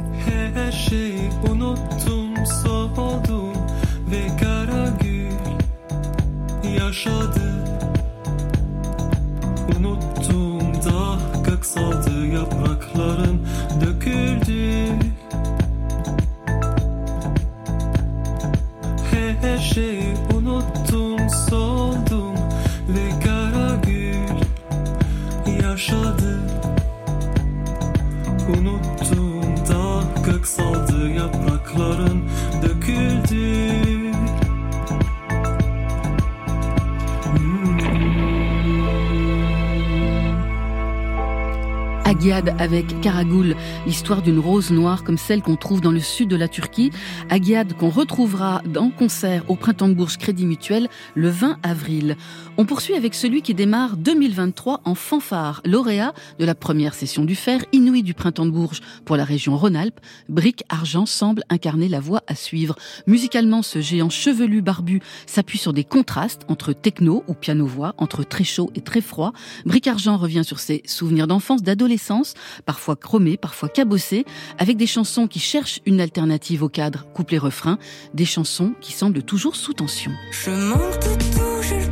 Agiad 42.35 42.55
avec 42.59 42.99
Karagoul, 42.99 43.55
l'histoire 43.85 44.21
d'une 44.21 44.39
rose 44.39 44.69
noire 44.69 45.05
comme 45.05 45.17
celle 45.17 45.41
qu'on 45.41 45.55
trouve 45.55 45.79
dans 45.79 45.91
le 45.91 46.01
sud 46.01 46.27
de 46.27 46.35
la 46.35 46.49
Turquie. 46.49 46.91
Agiad 47.29 47.73
qu'on 47.77 47.89
retrouvera 47.89 48.61
en 48.77 48.89
concert 48.89 49.49
au 49.49 49.55
Printemps 49.55 49.87
de 49.87 49.93
Bourges 49.93 50.17
Crédit 50.17 50.45
Mutuel 50.45 50.89
le 51.13 51.29
20 51.29 51.59
avril. 51.63 52.17
On 52.57 52.65
poursuit 52.65 52.93
avec 52.93 53.15
celui 53.15 53.41
qui 53.41 53.53
démarre 53.53 53.95
2023 53.95 54.81
en 54.83 54.95
fanfare, 54.95 55.61
lauréat 55.65 56.13
de 56.37 56.45
la 56.45 56.55
première 56.55 56.93
session 56.93 57.23
du 57.23 57.35
Fer, 57.35 57.63
Inouï 57.71 58.03
du 58.03 58.13
Printemps 58.13 58.45
de 58.45 58.51
Bourges 58.51 58.81
pour 59.05 59.15
la 59.15 59.23
région 59.23 59.55
Rhône-Alpes. 59.55 59.99
Brick 60.27 60.63
Argent 60.67 61.05
semble 61.05 61.43
incarner 61.49 61.87
la 61.87 62.01
voie 62.01 62.23
à 62.27 62.35
suivre. 62.35 62.75
Musicalement, 63.07 63.61
ce 63.61 63.79
géant 63.79 64.09
chevelu 64.09 64.61
barbu 64.61 65.01
s'appuie 65.25 65.59
sur 65.59 65.71
des 65.71 65.85
contrastes 65.85 66.41
entre 66.49 66.73
techno 66.73 67.23
ou 67.27 67.33
piano-voix, 67.33 67.93
entre 67.97 68.23
très 68.23 68.43
chaud 68.43 68.71
et 68.75 68.81
très 68.81 69.01
froid. 69.01 69.31
Brick 69.65 69.87
Argent 69.87 70.17
revient 70.17 70.43
sur 70.43 70.59
ses 70.59 70.81
souvenirs 70.85 71.27
d'enfance, 71.27 71.61
d'adolescence, 71.61 72.24
parfois 72.65 72.95
chromés, 72.95 73.37
parfois 73.37 73.69
cabossés, 73.69 74.25
avec 74.57 74.77
des 74.77 74.87
chansons 74.87 75.27
qui 75.27 75.39
cherchent 75.39 75.81
une 75.85 76.01
alternative 76.01 76.63
au 76.63 76.69
cadre 76.69 77.05
couplet-refrain, 77.13 77.77
des 78.13 78.25
chansons 78.25 78.73
qui 78.81 78.93
semblent 78.93 79.23
toujours 79.23 79.55
sous 79.55 79.73
tension. 79.73 80.11
Je 80.31 80.73
tout, 80.99 81.84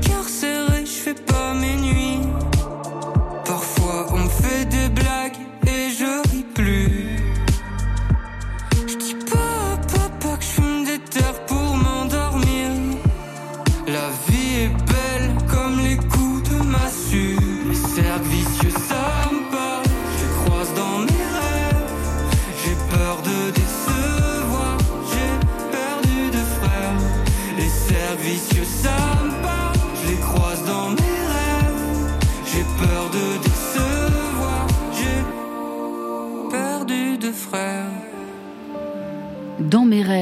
cercles 28.24 28.30
vicieux, 28.30 28.63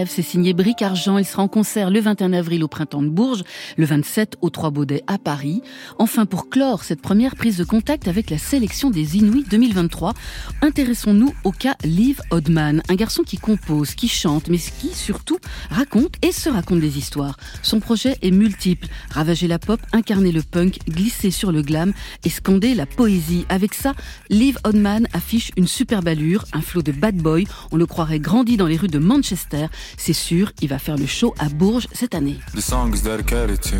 C'est 0.07 0.21
signé 0.21 0.53
Bric 0.53 0.81
Argent. 0.81 1.17
Il 1.17 1.25
sera 1.25 1.43
en 1.43 1.47
concert 1.47 1.89
le 1.89 1.99
21 1.99 2.33
avril 2.33 2.63
au 2.63 2.67
Printemps 2.67 3.01
de 3.01 3.09
Bourges, 3.09 3.43
le 3.77 3.85
27 3.85 4.37
au 4.41 4.49
Trois 4.49 4.71
Baudets 4.71 5.03
à 5.07 5.17
Paris. 5.17 5.61
Enfin, 5.99 6.25
pour 6.25 6.49
clore 6.49 6.83
cette 6.83 7.01
première 7.01 7.35
prise 7.35 7.57
de 7.57 7.63
contact 7.63 8.07
avec 8.07 8.29
la 8.29 8.37
sélection 8.37 8.89
des 8.89 9.17
Inuits 9.17 9.45
2023, 9.49 10.13
intéressons-nous 10.61 11.33
au 11.43 11.51
cas 11.51 11.75
Liv 11.83 12.21
Odman, 12.31 12.81
un 12.89 12.95
garçon 12.95 13.23
qui 13.23 13.37
compose, 13.37 13.95
qui 13.95 14.07
chante, 14.07 14.47
mais 14.47 14.57
qui 14.57 14.89
surtout 14.93 15.37
raconte 15.69 16.15
et 16.21 16.31
se 16.31 16.49
raconte 16.49 16.79
des 16.79 16.97
histoires. 16.97 17.37
Son 17.61 17.79
projet 17.79 18.17
est 18.21 18.31
multiple. 18.31 18.87
Ravager 19.11 19.47
la 19.47 19.59
pop, 19.59 19.79
incarner 19.93 20.31
le 20.31 20.41
punk, 20.41 20.79
glisser 20.87 21.31
sur 21.31 21.51
le 21.51 21.61
glam 21.61 21.93
et 22.25 22.29
scander 22.29 22.73
la 22.73 22.85
poésie. 22.85 23.45
Avec 23.49 23.73
ça, 23.73 23.93
Liv 24.29 24.57
Odman 24.63 25.07
affiche 25.13 25.51
une 25.57 25.67
superbe 25.67 26.07
allure, 26.07 26.45
un 26.53 26.61
flot 26.61 26.81
de 26.81 26.91
bad 26.91 27.15
boy. 27.15 27.45
On 27.71 27.77
le 27.77 27.85
croirait 27.85 28.19
grandi 28.19 28.57
dans 28.57 28.67
les 28.67 28.77
rues 28.77 28.87
de 28.87 28.99
Manchester. 28.99 29.67
C'est 29.97 30.13
sûr, 30.13 30.51
il 30.61 30.69
va 30.69 30.79
faire 30.79 30.97
le 30.97 31.05
show 31.05 31.33
à 31.39 31.49
Bourges 31.49 31.87
cette 31.93 32.15
année. 32.15 32.37
The 32.53 32.61
song 32.61 32.93
is 32.93 33.01
dedicated 33.01 33.61
to 33.61 33.77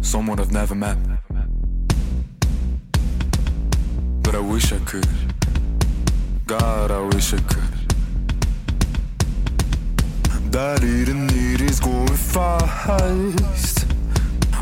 someone 0.00 0.38
I've 0.40 0.52
never 0.52 0.74
met. 0.74 0.96
But 4.22 4.34
I 4.34 4.40
wish 4.40 4.72
I 4.72 4.78
could. 4.84 5.06
God, 6.46 6.90
I 6.90 7.00
wish 7.14 7.32
I 7.32 7.38
could. 7.48 7.78
That 10.52 10.82
eating 10.82 11.26
need 11.26 11.60
is 11.60 11.80
going 11.80 12.08
fast. 12.16 13.86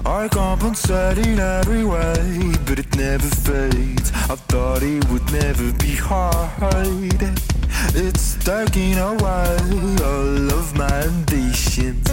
I 0.05 0.29
compensate 0.29 1.19
in 1.19 1.41
every 1.41 1.85
way, 1.85 2.53
but 2.65 2.79
it 2.79 2.97
never 2.97 3.27
fades. 3.27 4.13
I 4.29 4.37
thought 4.37 4.83
it 4.83 5.05
would 5.11 5.31
never 5.33 5.73
be 5.79 5.97
hard. 5.97 7.56
It's 7.95 8.37
taking 8.37 8.99
away 8.99 9.57
all 10.03 10.53
of 10.53 10.77
my 10.77 10.91
ambitions. 11.03 12.11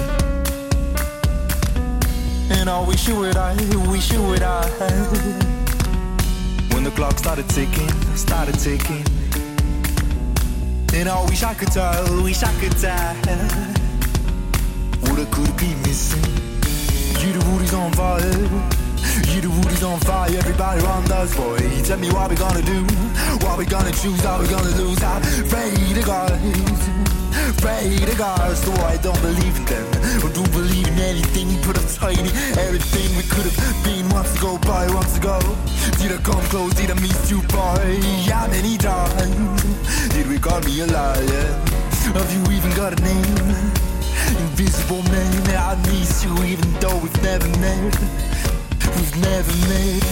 And 2.50 2.70
I 2.70 2.80
wish 2.88 3.08
you 3.08 3.16
would 3.20 3.36
I, 3.36 3.56
wish 3.90 4.12
you 4.12 4.22
would 4.24 4.44
I. 4.44 4.66
When 6.74 6.84
the 6.84 6.92
clock 6.92 7.18
started 7.18 7.50
ticking, 7.50 7.90
started 8.16 8.60
ticking. 8.60 9.06
And 10.94 11.10
I 11.10 11.26
wish 11.26 11.44
I 11.44 11.54
could 11.54 11.72
tell, 11.72 12.24
wish 12.24 12.44
I 12.44 12.54
could 12.60 12.78
tell. 12.78 13.16
What 15.02 15.20
I 15.20 15.26
could 15.32 15.58
be 15.58 15.74
missing. 15.86 16.24
You 17.22 17.34
the 17.34 17.50
wood 17.50 17.62
is 17.64 17.74
on 17.74 17.92
fire. 17.94 18.93
You 19.34 19.42
the 19.42 19.50
wood 19.50 19.72
is 19.72 19.84
on 19.84 20.00
fire. 20.02 20.30
Everybody 20.30 20.82
around 20.82 21.12
us, 21.12 21.36
boy. 21.36 21.60
Tell 21.84 22.00
me 22.00 22.10
what 22.12 22.30
we 22.30 22.36
gonna 22.36 22.62
do. 22.62 22.84
What 23.46 23.58
we 23.58 23.66
gonna 23.66 23.92
choose, 23.92 24.22
how 24.22 24.40
we 24.40 24.48
gonna 24.48 24.76
lose. 24.78 25.02
I 25.04 25.20
pray 25.50 25.72
to 25.94 26.04
God. 26.06 26.40
Pray 27.58 27.96
to 27.98 28.16
God, 28.18 28.56
so 28.58 28.72
I 28.84 28.98
don't 28.98 29.20
believe 29.22 29.56
in 29.58 29.66
them. 29.66 29.88
Or 30.24 30.30
do 30.30 30.44
believe 30.52 30.88
in 30.88 31.00
anything, 31.00 31.50
but 31.66 31.78
I'm 31.78 31.88
tiny. 31.88 32.30
Everything 32.60 33.16
we 33.18 33.24
could 33.24 33.46
have 33.48 33.84
been 33.84 34.08
once 34.10 34.36
ago, 34.38 34.58
by 34.60 34.88
once 34.94 35.18
ago. 35.18 35.40
Did 36.00 36.12
I 36.12 36.18
come 36.22 36.44
close? 36.52 36.74
Did 36.74 36.92
I 36.92 36.96
miss 36.96 37.32
you, 37.32 37.42
boy? 37.52 38.00
How 38.30 38.48
many 38.48 38.78
times 38.78 39.64
did 40.14 40.28
we 40.28 40.40
call 40.40 40.62
me 40.62 40.82
a 40.82 40.88
liar? 40.88 41.48
Have 42.14 42.32
you 42.36 42.44
even 42.56 42.72
got 42.76 43.00
a 43.00 43.04
name? 43.04 43.84
Invisible 44.40 45.04
man, 45.04 45.48
I 45.56 45.76
miss 45.88 46.24
you 46.24 46.34
even 46.44 46.72
though 46.80 46.98
we've 46.98 47.24
never 47.24 47.48
met. 47.60 48.53
We've 48.96 49.18
never 49.18 49.54
met. 49.70 50.04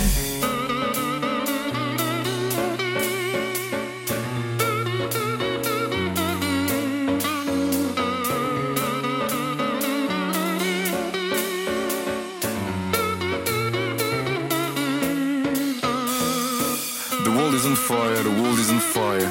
The 17.24 17.32
world 17.38 17.54
is 17.54 17.66
on 17.66 17.76
fire, 17.76 18.24
the 18.24 18.30
world 18.42 18.60
is 18.60 18.70
on 18.72 18.80
fire. 18.80 19.30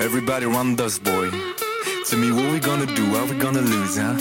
Everybody 0.00 0.46
run 0.46 0.74
dust, 0.76 1.04
boy. 1.04 1.30
Tell 2.06 2.18
me 2.18 2.32
what 2.32 2.50
we 2.52 2.58
gonna 2.58 2.86
do, 2.86 3.16
are 3.16 3.26
we 3.26 3.36
gonna 3.38 3.60
lose, 3.60 3.96
huh? 3.96 4.16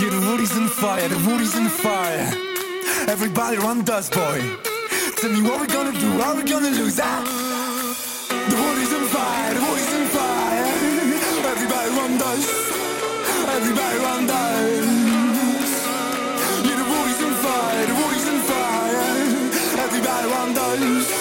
Yeah, 0.00 0.10
the 0.10 0.20
world 0.26 0.40
is 0.40 0.56
on 0.56 0.68
fire, 0.68 1.08
the 1.08 1.18
world 1.28 1.40
is 1.40 1.54
on 1.54 1.68
fire. 1.68 2.49
Everybody 3.10 3.58
run 3.58 3.82
dust, 3.82 4.12
boy. 4.12 4.40
Tell 5.16 5.30
me 5.32 5.42
what 5.42 5.60
we 5.60 5.66
gonna 5.66 5.90
do, 5.98 6.20
are 6.22 6.36
we 6.36 6.44
gonna 6.44 6.70
lose, 6.70 7.00
huh? 7.02 7.24
The 8.48 8.54
world 8.54 8.78
is 8.78 8.92
on 8.94 9.04
fire, 9.06 9.52
the 9.52 9.60
world 9.62 9.78
is 9.78 9.92
on 9.98 10.06
fire. 10.14 10.66
Everybody 11.50 11.90
run 11.98 12.18
dust. 12.18 12.48
Everybody 13.56 13.98
run 13.98 14.26
dust. 14.28 15.86
Yeah, 16.64 16.76
the 16.76 16.86
world 16.88 17.08
is 17.10 17.20
on 17.26 17.34
fire, 17.42 17.86
the 17.90 17.94
world 17.98 18.14
is 18.14 18.28
on 18.28 18.40
fire. 18.50 19.02
Everybody 19.84 20.26
run 20.30 20.54
dust. 20.54 21.19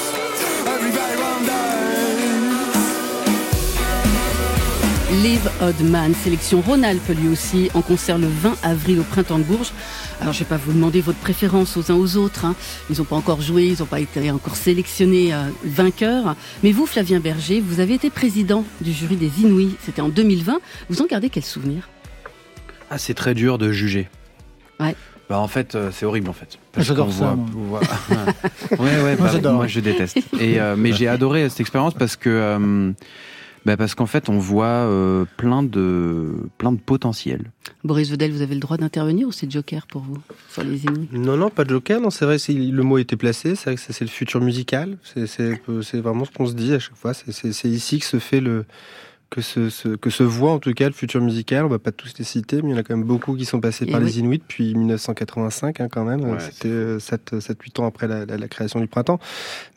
Live 5.24 5.50
Oddman, 5.62 6.14
sélection 6.14 6.62
Rhône-Alpes 6.62 7.10
lui 7.20 7.28
aussi, 7.28 7.70
en 7.74 7.82
concert 7.82 8.18
le 8.18 8.28
20 8.28 8.56
avril 8.64 9.00
au 9.00 9.04
Printemps 9.04 9.38
de 9.40 9.44
Bourges. 9.44 9.72
Alors 10.22 10.34
je 10.34 10.40
vais 10.40 10.46
pas 10.46 10.58
vous 10.58 10.72
demander 10.72 11.02
votre 11.02 11.18
préférence 11.20 11.76
aux 11.76 11.92
uns 11.92 11.96
aux 11.96 12.16
autres, 12.16 12.46
hein. 12.46 12.56
ils 12.90 12.98
n'ont 13.00 13.04
pas 13.04 13.16
encore 13.18 13.42
joué, 13.42 13.66
ils 13.68 13.80
n'ont 13.80 13.86
pas 13.86 14.00
été 14.00 14.32
encore 14.32 14.56
sélectionnés 14.56 15.34
euh, 15.34 15.50
vainqueurs. 15.66 16.36
Mais 16.64 16.72
vous, 16.72 16.86
Flavien 16.86 17.20
Berger, 17.20 17.60
vous 17.60 17.80
avez 17.82 17.96
été 17.96 18.10
président 18.10 18.64
du 18.82 18.94
jury 18.94 19.18
des 19.18 19.42
Inouïs, 19.42 19.72
c'était 19.84 20.02
en 20.02 20.10
2020. 20.10 20.60
Vous 20.90 21.02
en 21.02 21.06
gardez 21.06 21.30
quel 21.30 21.44
souvenir? 21.44 21.90
Ah, 22.90 22.98
c'est 22.98 23.14
très 23.14 23.34
dur 23.34 23.58
de 23.58 23.72
juger. 23.72 24.10
Ouais. 24.80 24.96
Bah, 25.30 25.40
en 25.40 25.48
fait, 25.48 25.76
euh, 25.76 25.92
c'est 25.94 26.06
horrible 26.06 26.30
en 26.30 26.34
fait. 26.34 26.58
J'adore 26.78 27.08
qu'on 27.08 27.12
ça, 27.12 27.26
voit- 27.26 27.36
moi. 27.36 27.80
voit- 28.10 28.80
ouais, 28.84 29.02
ouais, 29.04 29.16
Moi, 29.18 29.28
bah, 29.28 29.30
j'adore. 29.34 29.54
moi 29.56 29.68
je 29.68 29.80
déteste. 29.82 30.18
Et, 30.40 30.60
euh, 30.60 30.76
mais 30.78 30.94
j'ai 30.94 31.08
adoré 31.08 31.50
cette 31.50 31.60
expérience 31.60 31.94
parce 31.94 32.16
que. 32.16 32.30
euh, 32.30 32.92
bah, 33.66 33.78
parce 33.78 33.96
qu'en 33.96 34.06
fait, 34.06 34.30
on 34.30 34.38
voit 34.40 34.66
euh, 34.66 35.26
plein 35.38 35.64
de 35.64 36.34
plein 36.58 36.72
de 36.72 36.80
potentiel. 36.80 37.52
Boris 37.84 38.10
Vedel, 38.10 38.32
vous 38.32 38.42
avez 38.42 38.54
le 38.56 38.60
droit 38.60 38.78
d'intervenir 38.78 39.28
ou 39.28 39.32
c'est 39.32 39.50
Joker 39.52 39.86
pour 39.88 40.02
vous 40.02 40.18
sur 40.50 40.64
les 40.64 40.80
Non, 41.12 41.38
non, 41.38 41.50
pas 41.50 41.64
de 41.66 41.70
joker. 41.70 42.02
Non, 42.02 42.10
c'est 42.10 42.26
vrai, 42.26 42.38
c'est- 42.40 42.54
le 42.54 42.84
mot 42.84 42.98
était 42.98 43.16
placé. 43.16 43.56
C'est 43.56 43.66
vrai 43.66 43.76
que 43.76 43.82
ça, 43.82 43.94
c'est 43.94 44.06
le 44.06 44.10
futur 44.10 44.42
musical. 44.42 44.98
C'est- 45.04 45.28
C'est 45.28 45.62
c'est 45.84 46.00
vraiment 46.00 46.26
ce 46.26 46.32
qu'on 46.32 46.46
se 46.48 46.54
dit 46.54 46.74
à 46.74 46.80
chaque 46.80 46.96
fois. 46.96 47.14
C'est- 47.14 47.32
C'est 47.32 47.54
c'est 47.54 47.70
ici 47.70 48.00
que 48.00 48.06
se 48.06 48.20
fait 48.20 48.42
le 48.42 48.66
que 49.30 49.42
se, 49.42 49.70
se- 49.70 49.96
que 49.96 50.10
se 50.10 50.24
voit 50.24 50.52
en 50.54 50.60
tout 50.60 50.74
cas 50.74 50.88
le 50.88 50.92
futur 50.94 51.22
musical. 51.22 51.64
On 51.66 51.68
va 51.70 51.78
pas 51.80 51.92
tous 51.92 52.14
les 52.18 52.26
citer, 52.26 52.62
mais 52.64 52.70
il 52.70 52.72
y 52.72 52.76
en 52.76 52.78
a 52.80 52.84
quand 52.84 52.96
même 52.98 53.06
beaucoup 53.06 53.36
qui 53.36 53.46
sont 53.46 53.60
passés 53.62 53.86
Et 53.88 53.92
par 53.92 54.00
oui. 54.02 54.08
les 54.08 54.20
Inuits 54.20 54.40
depuis 54.40 54.74
1985 54.74 55.82
hein, 55.82 55.88
quand 55.92 56.04
même. 56.04 56.22
Ouais, 56.22 56.38
C'était 56.40 56.98
7-8 56.98 57.82
ans 57.82 57.86
après 57.86 58.08
la, 58.08 58.26
la- 58.26 58.38
la 58.38 58.48
création 58.48 58.80
du 58.80 58.88
printemps. 58.88 59.20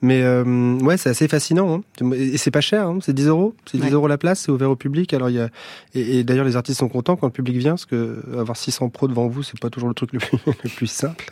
Mais 0.01 0.23
euh, 0.23 0.43
ouais, 0.81 0.97
c'est 0.97 1.11
assez 1.11 1.29
fascinant. 1.29 1.83
hein. 2.01 2.11
Et 2.15 2.39
c'est 2.39 2.51
pas 2.51 2.61
cher. 2.63 2.87
hein. 2.87 2.99
C'est 3.03 3.13
10 3.13 3.27
euros. 3.27 3.55
C'est 3.71 3.77
10 3.79 3.85
Ouais. 3.85 3.91
euros 3.91 4.09
la 4.09 4.17
place. 4.19 4.41
C'est 4.41 4.51
ouvert 4.53 4.71
au 4.71 4.77
public. 4.77 5.13
Alors 5.13 5.29
il 5.29 5.37
y 5.37 5.41
a 5.41 5.51
et, 5.95 6.19
et 6.21 6.25
d'ailleurs 6.25 6.47
les 6.47 6.57
artistes 6.57 6.79
sont 6.79 6.89
contents 6.89 7.17
quand 7.17 7.27
le 7.27 7.33
public 7.33 7.57
vient 7.59 7.73
parce 7.73 7.85
que 7.87 8.23
avoir 8.39 8.57
600 8.57 8.89
pros 8.89 9.07
devant 9.09 9.29
vous, 9.29 9.43
c'est 9.43 9.59
pas 9.61 9.69
toujours 9.71 9.89
le 9.91 9.95
truc 9.95 10.13
le 10.15 10.19
plus, 10.19 10.39
le 10.65 10.71
plus 10.71 10.87
simple. 10.87 11.27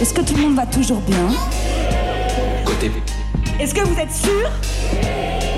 Est-ce 0.00 0.14
que 0.14 0.20
tout 0.22 0.34
le 0.34 0.42
monde 0.42 0.56
va 0.56 0.66
toujours 0.66 1.00
bien? 1.02 1.28
Côté 2.64 2.90
Est-ce 3.60 3.74
que 3.74 3.80
vous 3.86 3.98
êtes 3.98 4.10
sûr? 4.12 4.50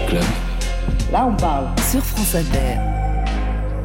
Club. 0.09 0.22
Là, 1.11 1.26
on 1.26 1.34
parle. 1.36 1.68
Sur 1.90 2.02
France 2.04 2.34
Inter. 2.34 2.88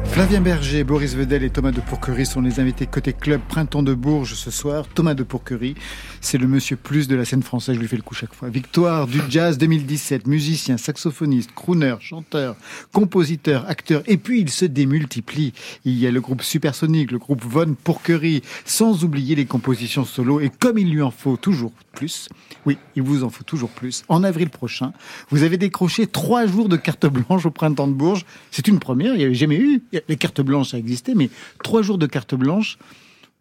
Flavien 0.06 0.40
Berger, 0.40 0.84
Boris 0.84 1.16
Vedel 1.16 1.42
et 1.42 1.50
Thomas 1.50 1.72
de 1.72 1.80
Pourquerie 1.80 2.24
sont 2.24 2.40
les 2.40 2.60
invités 2.60 2.86
côté 2.86 3.12
club 3.12 3.40
Printemps 3.48 3.82
de 3.82 3.94
Bourges 3.94 4.34
ce 4.34 4.50
soir. 4.50 4.86
Thomas 4.94 5.14
de 5.14 5.24
Pourquerie, 5.24 5.74
c'est 6.20 6.38
le 6.38 6.46
monsieur 6.46 6.76
plus 6.76 7.08
de 7.08 7.16
la 7.16 7.24
scène 7.24 7.42
française, 7.42 7.74
je 7.74 7.80
lui 7.80 7.88
fais 7.88 7.96
le 7.96 8.02
coup 8.02 8.14
chaque 8.14 8.32
fois. 8.32 8.48
Victoire 8.48 9.08
du 9.08 9.20
jazz 9.28 9.58
2017, 9.58 10.28
musicien, 10.28 10.76
saxophoniste, 10.76 11.50
crooner, 11.52 11.96
chanteur, 11.98 12.54
compositeur, 12.92 13.68
acteur, 13.68 14.02
et 14.06 14.16
puis 14.16 14.40
il 14.40 14.50
se 14.50 14.64
démultiplie. 14.64 15.52
Il 15.84 15.98
y 15.98 16.06
a 16.06 16.12
le 16.12 16.20
groupe 16.20 16.42
Supersonic, 16.42 17.10
le 17.10 17.18
groupe 17.18 17.42
Von 17.42 17.74
Pourquerie, 17.82 18.42
sans 18.64 19.02
oublier 19.02 19.34
les 19.34 19.46
compositions 19.46 20.04
solo, 20.04 20.40
et 20.40 20.48
comme 20.48 20.78
il 20.78 20.90
lui 20.90 21.02
en 21.02 21.10
faut 21.10 21.36
toujours 21.36 21.72
plus, 21.94 22.28
oui, 22.66 22.78
il 22.94 23.02
vous 23.02 23.24
en 23.24 23.30
faut 23.30 23.44
toujours 23.44 23.70
plus, 23.70 24.04
en 24.08 24.22
avril 24.22 24.48
prochain, 24.48 24.92
vous 25.30 25.42
avez 25.42 25.56
décroché 25.56 26.06
trois 26.06 26.46
jours 26.46 26.68
de 26.68 26.76
carte 26.76 27.06
blanche 27.06 27.46
au 27.46 27.50
Printemps 27.50 27.88
de 27.88 27.92
Bourges. 27.92 28.24
C'est 28.50 28.68
une 28.68 28.78
première, 28.78 29.14
il 29.14 29.18
n'y 29.18 29.24
avait 29.24 29.34
jamais 29.34 29.56
eu. 29.56 29.82
Les 30.08 30.16
cartes 30.16 30.40
blanches, 30.40 30.70
ça 30.70 30.78
existait, 30.78 31.14
mais 31.14 31.30
trois 31.62 31.82
jours 31.82 31.98
de 31.98 32.06
carte 32.06 32.34
blanche. 32.34 32.78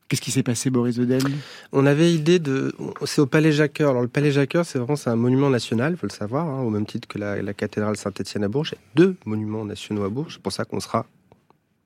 Qu'est-ce 0.09 0.21
qui 0.21 0.31
s'est 0.31 0.43
passé, 0.43 0.69
Boris 0.69 0.97
Vedel 0.97 1.23
On 1.71 1.85
avait 1.85 2.13
idée 2.13 2.37
de. 2.37 2.75
C'est 3.05 3.21
au 3.21 3.25
Palais 3.25 3.51
Jacqueur. 3.51 3.91
Alors, 3.91 4.01
le 4.01 4.07
Palais 4.07 4.31
Jacqueur, 4.31 4.65
c'est 4.65 4.77
vraiment 4.77 4.97
un 5.05 5.15
monument 5.15 5.49
national, 5.49 5.93
il 5.93 5.97
faut 5.97 6.05
le 6.07 6.11
savoir, 6.11 6.45
hein, 6.47 6.61
au 6.61 6.69
même 6.69 6.85
titre 6.85 7.07
que 7.07 7.17
la, 7.17 7.41
la 7.41 7.53
cathédrale 7.53 7.97
Saint-Étienne 7.97 8.43
à 8.43 8.47
Bourges. 8.47 8.75
Deux 8.95 9.15
monuments 9.25 9.65
nationaux 9.65 10.03
à 10.03 10.09
Bourges. 10.09 10.33
C'est 10.33 10.41
pour 10.41 10.51
ça 10.51 10.65
qu'on 10.65 10.79
sera 10.79 11.07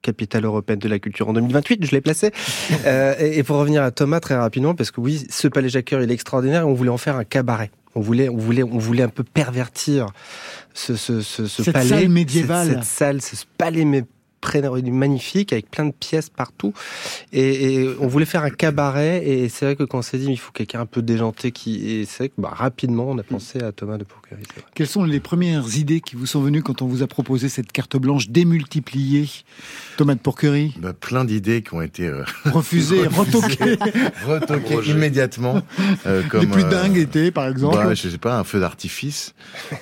capitale 0.01 0.45
européenne 0.45 0.79
de 0.79 0.87
la 0.87 0.99
culture 0.99 1.27
en 1.29 1.33
2028, 1.33 1.85
je 1.85 1.91
l'ai 1.91 2.01
placé. 2.01 2.31
Euh, 2.85 3.15
et, 3.19 3.39
et 3.39 3.43
pour 3.43 3.57
revenir 3.57 3.81
à 3.83 3.91
Thomas 3.91 4.19
très 4.19 4.35
rapidement, 4.35 4.75
parce 4.75 4.91
que 4.91 5.01
oui, 5.01 5.25
ce 5.29 5.47
Palais 5.47 5.69
Jacqueur, 5.69 6.01
il 6.01 6.11
est 6.11 6.13
extraordinaire 6.13 6.61
et 6.61 6.65
on 6.65 6.73
voulait 6.73 6.89
en 6.89 6.97
faire 6.97 7.15
un 7.15 7.23
cabaret. 7.23 7.71
On 7.95 8.01
voulait, 8.01 8.29
on 8.29 8.37
voulait, 8.37 8.63
on 8.63 8.77
voulait 8.77 9.03
un 9.03 9.09
peu 9.09 9.23
pervertir 9.23 10.07
ce, 10.73 10.95
ce, 10.95 11.21
ce, 11.21 11.47
ce 11.47 11.63
Cette 11.63 11.73
palais. 11.73 11.89
salle 11.89 12.09
médiévale. 12.09 12.67
Cette, 12.67 12.75
cette 12.75 12.83
salle, 12.83 13.21
ce 13.21 13.35
palais 13.57 13.83
très 13.83 14.05
magnifique 14.91 15.53
avec 15.53 15.69
plein 15.69 15.85
de 15.85 15.91
pièces 15.91 16.29
partout 16.29 16.73
et, 17.33 17.81
et 17.83 17.89
on 17.99 18.07
voulait 18.07 18.25
faire 18.25 18.43
un 18.43 18.49
cabaret 18.49 19.25
et 19.27 19.49
c'est 19.49 19.65
vrai 19.65 19.75
que 19.75 19.83
quand 19.83 19.99
on 19.99 20.01
s'est 20.01 20.17
dit 20.17 20.27
il 20.29 20.37
faut 20.37 20.51
quelqu'un 20.51 20.81
un 20.81 20.85
peu 20.85 21.01
déjanté 21.01 21.51
qui 21.51 21.89
et 21.89 22.05
c'est 22.05 22.17
vrai 22.17 22.29
que 22.29 22.33
bah, 22.37 22.51
rapidement 22.53 23.07
on 23.09 23.17
a 23.17 23.23
pensé 23.23 23.61
à 23.61 23.71
Thomas 23.71 23.97
de 23.97 24.03
Pourquerie. 24.03 24.43
Quelles 24.75 24.87
sont 24.87 25.03
les 25.03 25.19
premières 25.19 25.77
idées 25.77 26.01
qui 26.01 26.15
vous 26.15 26.25
sont 26.25 26.41
venues 26.41 26.63
quand 26.63 26.81
on 26.81 26.87
vous 26.87 27.03
a 27.03 27.07
proposé 27.07 27.49
cette 27.49 27.71
carte 27.71 27.97
blanche 27.97 28.29
démultipliée 28.29 29.27
Thomas 29.97 30.15
de 30.15 30.19
Pourquerie 30.19 30.73
Bah, 30.79 30.93
plein 30.93 31.25
d'idées 31.25 31.61
qui 31.61 31.73
ont 31.73 31.81
été 31.81 32.07
euh, 32.07 32.23
Refusé, 32.45 33.07
retoqué. 33.07 33.77
retoquées 34.25 34.89
immédiatement. 34.89 35.61
euh, 36.05 36.23
comme, 36.29 36.41
Les 36.41 36.47
plus 36.47 36.63
euh, 36.63 36.69
dingues 36.69 36.97
étaient, 36.97 37.31
par 37.31 37.47
exemple. 37.47 37.77
Bah, 37.77 37.93
je 37.93 38.09
sais 38.09 38.17
pas, 38.17 38.37
un 38.37 38.43
feu 38.43 38.59
d'artifice. 38.59 39.33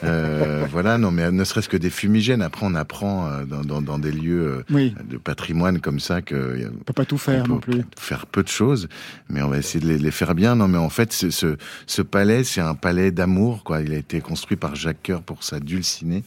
Euh, 0.03 0.65
voilà, 0.71 0.97
non, 0.97 1.11
mais 1.11 1.31
ne 1.31 1.43
serait-ce 1.43 1.69
que 1.69 1.77
des 1.77 1.89
fumigènes. 1.89 2.41
Après, 2.41 2.65
on 2.65 2.75
apprend 2.75 3.29
dans, 3.45 3.61
dans, 3.61 3.81
dans 3.81 3.99
des 3.99 4.11
lieux 4.11 4.44
euh, 4.45 4.63
Oui, 4.69 4.93
de 5.09 5.17
patrimoine 5.17 5.79
comme 5.81 5.99
ça 5.99 6.21
que 6.21 6.69
on 6.73 6.83
peut 6.83 6.93
pas 6.93 7.05
tout 7.05 7.17
faire 7.17 7.43
on 7.45 7.47
non 7.55 7.59
plus. 7.59 7.83
faire 7.97 8.25
peu 8.25 8.43
de 8.43 8.47
choses, 8.49 8.87
mais 9.29 9.41
on 9.41 9.49
va 9.49 9.57
essayer 9.57 9.79
de 9.79 9.87
les, 9.87 9.97
les 9.97 10.11
faire 10.11 10.35
bien. 10.35 10.55
Non, 10.55 10.67
mais 10.67 10.77
en 10.77 10.89
fait, 10.89 11.11
ce, 11.13 11.29
ce, 11.29 11.57
ce 11.87 12.01
palais, 12.01 12.43
c'est 12.43 12.61
un 12.61 12.75
palais 12.75 13.11
d'amour. 13.11 13.63
Quoi, 13.63 13.81
il 13.81 13.93
a 13.93 13.97
été 13.97 14.21
construit 14.21 14.57
par 14.57 14.75
Jacques 14.75 15.03
Coeur 15.05 15.21
pour 15.21 15.43
sa 15.43 15.59
dulcinée, 15.59 16.23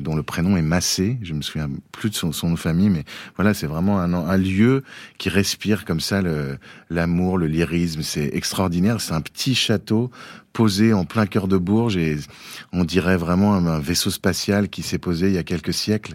dont 0.00 0.14
le 0.14 0.22
prénom 0.22 0.56
est 0.56 0.62
Massé. 0.62 1.18
Je 1.22 1.34
me 1.34 1.42
souviens 1.42 1.68
plus 1.90 2.10
de 2.10 2.14
son, 2.14 2.30
son 2.32 2.48
nom 2.48 2.54
de 2.54 2.58
famille, 2.58 2.88
mais 2.88 3.04
voilà, 3.36 3.52
c'est 3.52 3.66
vraiment 3.66 4.00
un, 4.00 4.12
un 4.14 4.36
lieu 4.36 4.84
qui 5.18 5.28
respire 5.28 5.84
comme 5.84 6.00
ça 6.00 6.22
le- 6.22 6.56
l'amour, 6.88 7.36
le 7.36 7.46
lyrisme. 7.48 8.02
C'est 8.02 8.30
extraordinaire. 8.32 9.00
C'est 9.00 9.14
un 9.14 9.20
petit 9.20 9.54
château 9.56 10.10
posé 10.52 10.92
en 10.92 11.04
plein 11.04 11.26
cœur 11.26 11.48
de 11.48 11.56
Bourges 11.56 11.96
et 11.96 12.16
on 12.72 12.84
dirait 12.84 13.16
vraiment 13.16 13.54
un, 13.54 13.78
vaisseau 13.80 14.10
spatial 14.10 14.68
qui 14.68 14.82
s'est 14.82 14.98
posé 14.98 15.28
il 15.28 15.34
y 15.34 15.38
a 15.38 15.42
quelques 15.42 15.72
siècles. 15.72 16.14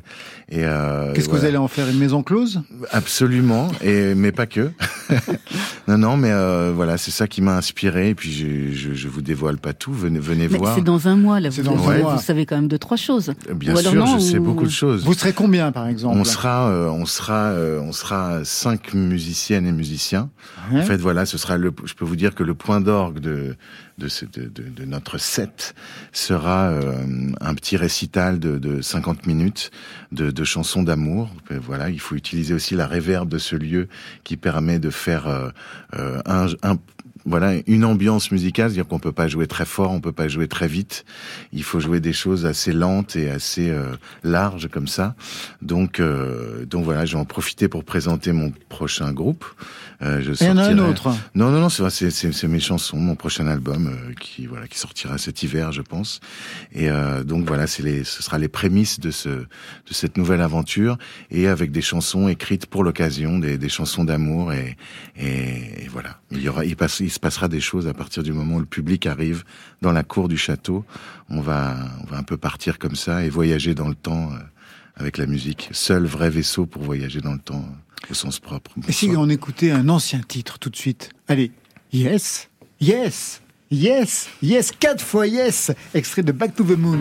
Et 0.50 0.64
euh, 0.64 1.14
Qu'est-ce 1.14 1.28
que 1.30 1.36
vous 1.36 1.46
allez 1.46 1.58
en 1.58 1.68
faire 1.68 1.90
Une 1.90 1.98
maison 1.98 2.24
close? 2.24 2.62
Absolument, 2.92 3.70
et 3.82 4.16
mais 4.16 4.32
pas 4.32 4.46
que. 4.46 4.72
non, 5.88 5.98
non, 5.98 6.18
mais 6.18 6.32
euh, 6.32 6.72
voilà, 6.76 6.98
c'est 6.98 7.12
ça 7.12 7.28
qui 7.28 7.42
m'a 7.42 7.58
inspiré. 7.58 8.10
Et 8.10 8.16
puis 8.16 8.32
je, 8.32 8.72
je, 8.74 8.94
je 8.94 9.08
vous 9.08 9.22
dévoile 9.22 9.58
pas 9.58 9.74
tout. 9.74 9.92
Venez, 9.94 10.20
venez 10.20 10.48
Mais 10.48 10.58
voir. 10.58 10.76
c'est 10.76 10.84
dans 10.84 11.08
un 11.08 11.16
mois, 11.16 11.40
là. 11.40 11.50
Vous, 11.50 11.62
dans 11.64 11.76
vous- 11.76 11.90
un 11.90 11.98
mois. 12.00 12.16
vous 12.16 12.22
savez 12.22 12.46
quand 12.46 12.56
même 12.56 12.68
deux, 12.68 12.80
trois 12.80 12.98
choses. 12.98 13.34
Bien 13.56 13.76
sûr, 13.76 13.94
non, 13.94 14.20
je 14.20 14.24
sais 14.24 14.38
ou- 14.38 14.44
beaucoup 14.44 14.66
de 14.66 14.70
choses. 14.70 15.04
Vous 15.06 15.14
serez 15.14 15.34
combien, 15.34 15.72
par 15.72 15.88
exemple? 15.88 16.18
On 16.18 16.24
sera, 16.24 16.70
euh, 16.70 16.90
on 16.90 17.06
sera, 17.06 17.46
euh, 17.52 17.80
on 17.82 17.92
sera 17.92 18.42
cinq 18.44 18.94
musiciennes 18.94 19.66
et 19.66 19.72
musiciens. 19.72 20.30
En 20.74 20.82
fait, 20.82 20.98
voilà, 20.98 21.26
ce 21.26 21.38
sera 21.38 21.58
le. 21.58 21.72
Je 21.86 21.94
peux 21.94 22.06
vous 22.06 22.16
dire 22.16 22.36
que 22.36 22.44
le 22.44 22.54
point 22.54 22.82
d'orgue 22.82 23.20
de 23.20 23.56
de, 23.98 24.86
notre 24.86 25.18
set 25.18 25.74
sera 26.12 26.70
euh, 26.70 27.32
un 27.42 27.56
petit 27.56 27.78
récital 27.78 28.40
de, 28.40 28.58
de 28.58 28.82
50 28.82 29.26
minutes 29.26 29.72
de, 30.12 30.44
chansons 30.44 30.84
d'amour. 30.84 31.32
Voilà, 31.50 31.90
il 31.90 32.00
faut 32.00 32.16
utiliser 32.16 32.54
aussi 32.54 32.76
la 32.76 32.88
réverbe 32.88 33.30
de 33.30 33.38
ce 33.38 33.56
lieu 33.56 33.88
qui 34.24 34.38
permet 34.38 34.80
de 34.80 34.90
faire 34.90 35.28
euh, 35.28 35.50
euh, 35.96 36.22
un 36.62 36.78
voilà 37.28 37.54
une 37.68 37.84
ambiance 37.86 38.32
musicale, 38.32 38.70
c'est-à-dire 38.70 38.88
qu'on 38.88 39.00
peut 39.00 39.12
pas 39.12 39.28
jouer 39.28 39.46
très 39.48 39.66
fort, 39.66 39.92
on 39.92 40.00
peut 40.02 40.12
pas 40.14 40.28
jouer 40.30 40.48
très 40.48 40.68
vite. 40.68 41.06
Il 41.52 41.64
faut 41.64 41.80
jouer 41.80 42.00
des 42.00 42.14
choses 42.14 42.46
assez 42.46 42.72
lentes 42.74 43.16
et 43.16 43.30
assez 43.30 43.70
euh, 43.70 43.96
larges 44.24 44.70
comme 44.70 44.88
ça. 44.88 45.16
Donc 45.62 46.00
euh, 46.00 46.66
donc 46.66 46.84
voilà, 46.86 47.06
je 47.06 47.14
vais 47.14 47.20
en 47.20 47.26
profiter 47.26 47.68
pour 47.68 47.84
présenter 47.84 48.32
mon 48.32 48.52
prochain 48.70 49.12
groupe. 49.12 49.46
Euh, 50.04 50.22
je 50.22 50.32
Il 50.44 50.48
y 50.48 50.50
en 50.52 50.58
a 50.58 50.62
un 50.68 50.76
sortirai- 50.76 50.90
autre. 50.90 51.10
Non 51.36 51.52
non 51.52 51.60
non, 51.60 51.70
c'est 51.70 51.82
vrai, 51.82 51.92
c'est 51.92 52.12
c'est 52.12 52.32
c'est 52.32 52.48
mes 52.48 52.60
chansons, 52.60 52.98
mon 52.98 53.16
prochain 53.16 53.48
album 53.48 53.88
euh, 53.88 54.14
qui 54.20 54.46
voilà 54.46 54.68
qui 54.68 54.78
sortira 54.80 55.18
cet 55.18 55.44
hiver, 55.44 55.72
je 55.72 55.82
pense. 55.82 56.20
Et 56.72 56.90
euh, 56.90 57.24
donc 57.24 57.46
voilà, 57.48 57.68
c'est 57.68 57.84
les 57.84 58.04
ce 58.04 58.24
sera 58.24 58.38
les 58.38 58.48
prémices 58.48 59.00
de 59.00 59.12
ce 59.12 59.30
de 59.30 59.46
cette 59.92 60.16
nouvelle 60.18 60.42
aventure 60.42 60.98
et 61.32 61.48
avec 61.48 61.72
des 61.72 61.82
chansons 61.82 62.28
écrites 62.30 62.68
pour 62.68 62.84
l'occasion, 62.84 63.40
des, 63.40 63.58
des 63.58 63.70
chansons 63.70 64.04
d'amour 64.04 64.54
et, 64.54 64.78
et, 65.20 65.84
et 65.84 65.88
voilà. 65.92 66.20
Il 66.32 66.42
y 66.42 66.50
aura, 66.50 66.66
il, 66.66 66.76
passe, 66.76 67.00
il 67.00 67.10
se 67.18 67.20
passera 67.20 67.48
des 67.48 67.60
choses 67.60 67.88
à 67.88 67.96
partir 67.96 68.22
du 68.22 68.32
moment 68.32 68.58
où 68.58 68.60
le 68.60 68.66
public 68.68 69.08
arrive 69.08 69.44
dans 69.82 69.92
la 69.92 70.04
cour 70.04 70.28
du 70.28 70.38
château. 70.38 70.86
On 71.30 71.42
va, 71.42 71.76
on 72.04 72.06
va 72.06 72.18
un 72.18 72.24
peu 72.24 72.38
partir 72.38 72.78
comme 72.78 72.96
ça 72.96 73.26
et 73.26 73.30
voyager 73.30 73.74
dans 73.74 73.88
le 73.88 73.96
temps 73.96 74.32
euh, 74.32 74.38
avec 74.96 75.18
la 75.18 75.26
musique. 75.26 75.68
Seul 75.72 76.06
vrai 76.06 76.30
vaisseau 76.30 76.68
pour 76.68 76.84
voyager 76.84 77.20
dans 77.20 77.34
le 77.34 77.40
temps 77.40 77.66
euh, 77.68 78.12
au 78.12 78.14
sens 78.14 78.40
propre. 78.40 78.72
Et 78.88 78.92
si 78.92 79.10
on 79.18 79.30
écoutait 79.30 79.72
un 79.72 79.90
ancien 79.90 80.20
titre 80.20 80.60
tout 80.60 80.70
de 80.70 80.76
suite? 80.76 81.10
Allez, 81.28 81.52
Yes, 81.92 82.50
Yes, 82.80 83.42
Yes, 83.72 84.30
Yes, 84.44 84.72
quatre 84.72 85.04
fois 85.04 85.26
Yes, 85.26 85.72
extrait 85.96 86.22
de 86.22 86.32
Back 86.32 86.56
to 86.56 86.64
the 86.64 86.78
Moon. 86.78 87.00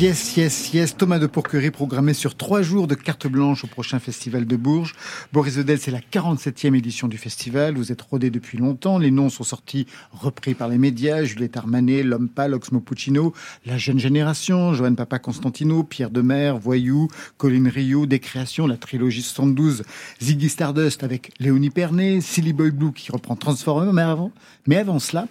Yes, 0.00 0.36
yes, 0.36 0.72
yes. 0.72 0.96
Thomas 0.96 1.18
de 1.18 1.26
Pourquerie 1.26 1.70
programmé 1.70 2.14
sur 2.14 2.34
trois 2.34 2.62
jours 2.62 2.88
de 2.88 2.94
carte 2.94 3.26
blanche 3.26 3.62
au 3.62 3.66
prochain 3.66 4.00
festival 4.00 4.46
de 4.46 4.56
Bourges. 4.56 4.94
Boris 5.32 5.58
Odell, 5.58 5.78
c'est 5.78 5.90
la 5.90 6.00
47e 6.00 6.74
édition 6.74 7.08
du 7.08 7.18
festival. 7.18 7.74
Vous 7.74 7.92
êtes 7.92 8.02
rodé 8.02 8.30
depuis 8.30 8.58
longtemps. 8.58 8.98
Les 8.98 9.10
noms 9.10 9.28
sont 9.28 9.44
sortis, 9.44 9.86
repris 10.10 10.54
par 10.54 10.68
les 10.68 10.78
médias. 10.78 11.24
Juliette 11.24 11.56
Armanet, 11.56 12.02
L'Homme 12.02 12.28
Pâle, 12.28 12.54
Oxmo 12.54 12.80
Puccino, 12.80 13.32
La 13.66 13.76
Jeune 13.76 13.98
Génération, 13.98 14.74
Joanne 14.74 14.96
Papa 14.96 15.18
Constantino, 15.18 15.84
Pierre 15.84 16.10
Demer, 16.10 16.54
Voyou, 16.60 17.08
Colin 17.36 17.68
Rio, 17.68 18.06
Des 18.06 18.18
Créations, 18.18 18.66
la 18.66 18.78
trilogie 18.78 19.22
72, 19.22 19.84
Ziggy 20.20 20.48
Stardust 20.48 21.04
avec 21.04 21.32
Léonie 21.38 21.70
Pernet, 21.70 22.20
Silly 22.20 22.52
Boy 22.52 22.70
Blue 22.70 22.92
qui 22.92 23.12
reprend 23.12 23.36
Transformer. 23.36 23.92
Mais 23.92 24.02
avant, 24.02 24.32
mais 24.66 24.78
avant 24.78 24.98
cela, 24.98 25.26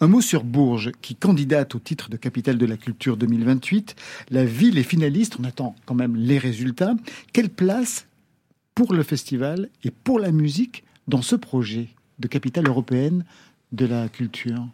un 0.00 0.08
mot 0.08 0.20
sur 0.20 0.44
Bourges 0.44 0.92
qui 1.02 1.14
candidate 1.14 1.74
au 1.74 1.78
titre 1.78 2.10
de 2.10 2.16
capitale 2.16 2.58
de 2.58 2.66
la 2.66 2.76
culture 2.76 3.16
2028. 3.16 3.96
La 4.30 4.44
ville 4.44 4.78
est 4.78 4.82
finaliste, 4.82 5.36
on 5.40 5.44
attend 5.44 5.74
quand 5.86 5.94
même 5.94 6.16
les 6.16 6.38
résultats. 6.38 6.94
Quelle 7.32 7.50
place 7.50 8.06
pour 8.74 8.92
le 8.92 9.02
festival 9.02 9.68
et 9.84 9.90
pour 9.90 10.18
la 10.18 10.32
musique 10.32 10.84
dans 11.08 11.22
ce 11.22 11.36
projet 11.36 11.88
de 12.18 12.28
capitale 12.28 12.66
européenne 12.66 13.24
de 13.72 13.86
la 13.86 14.08
culture? 14.08 14.66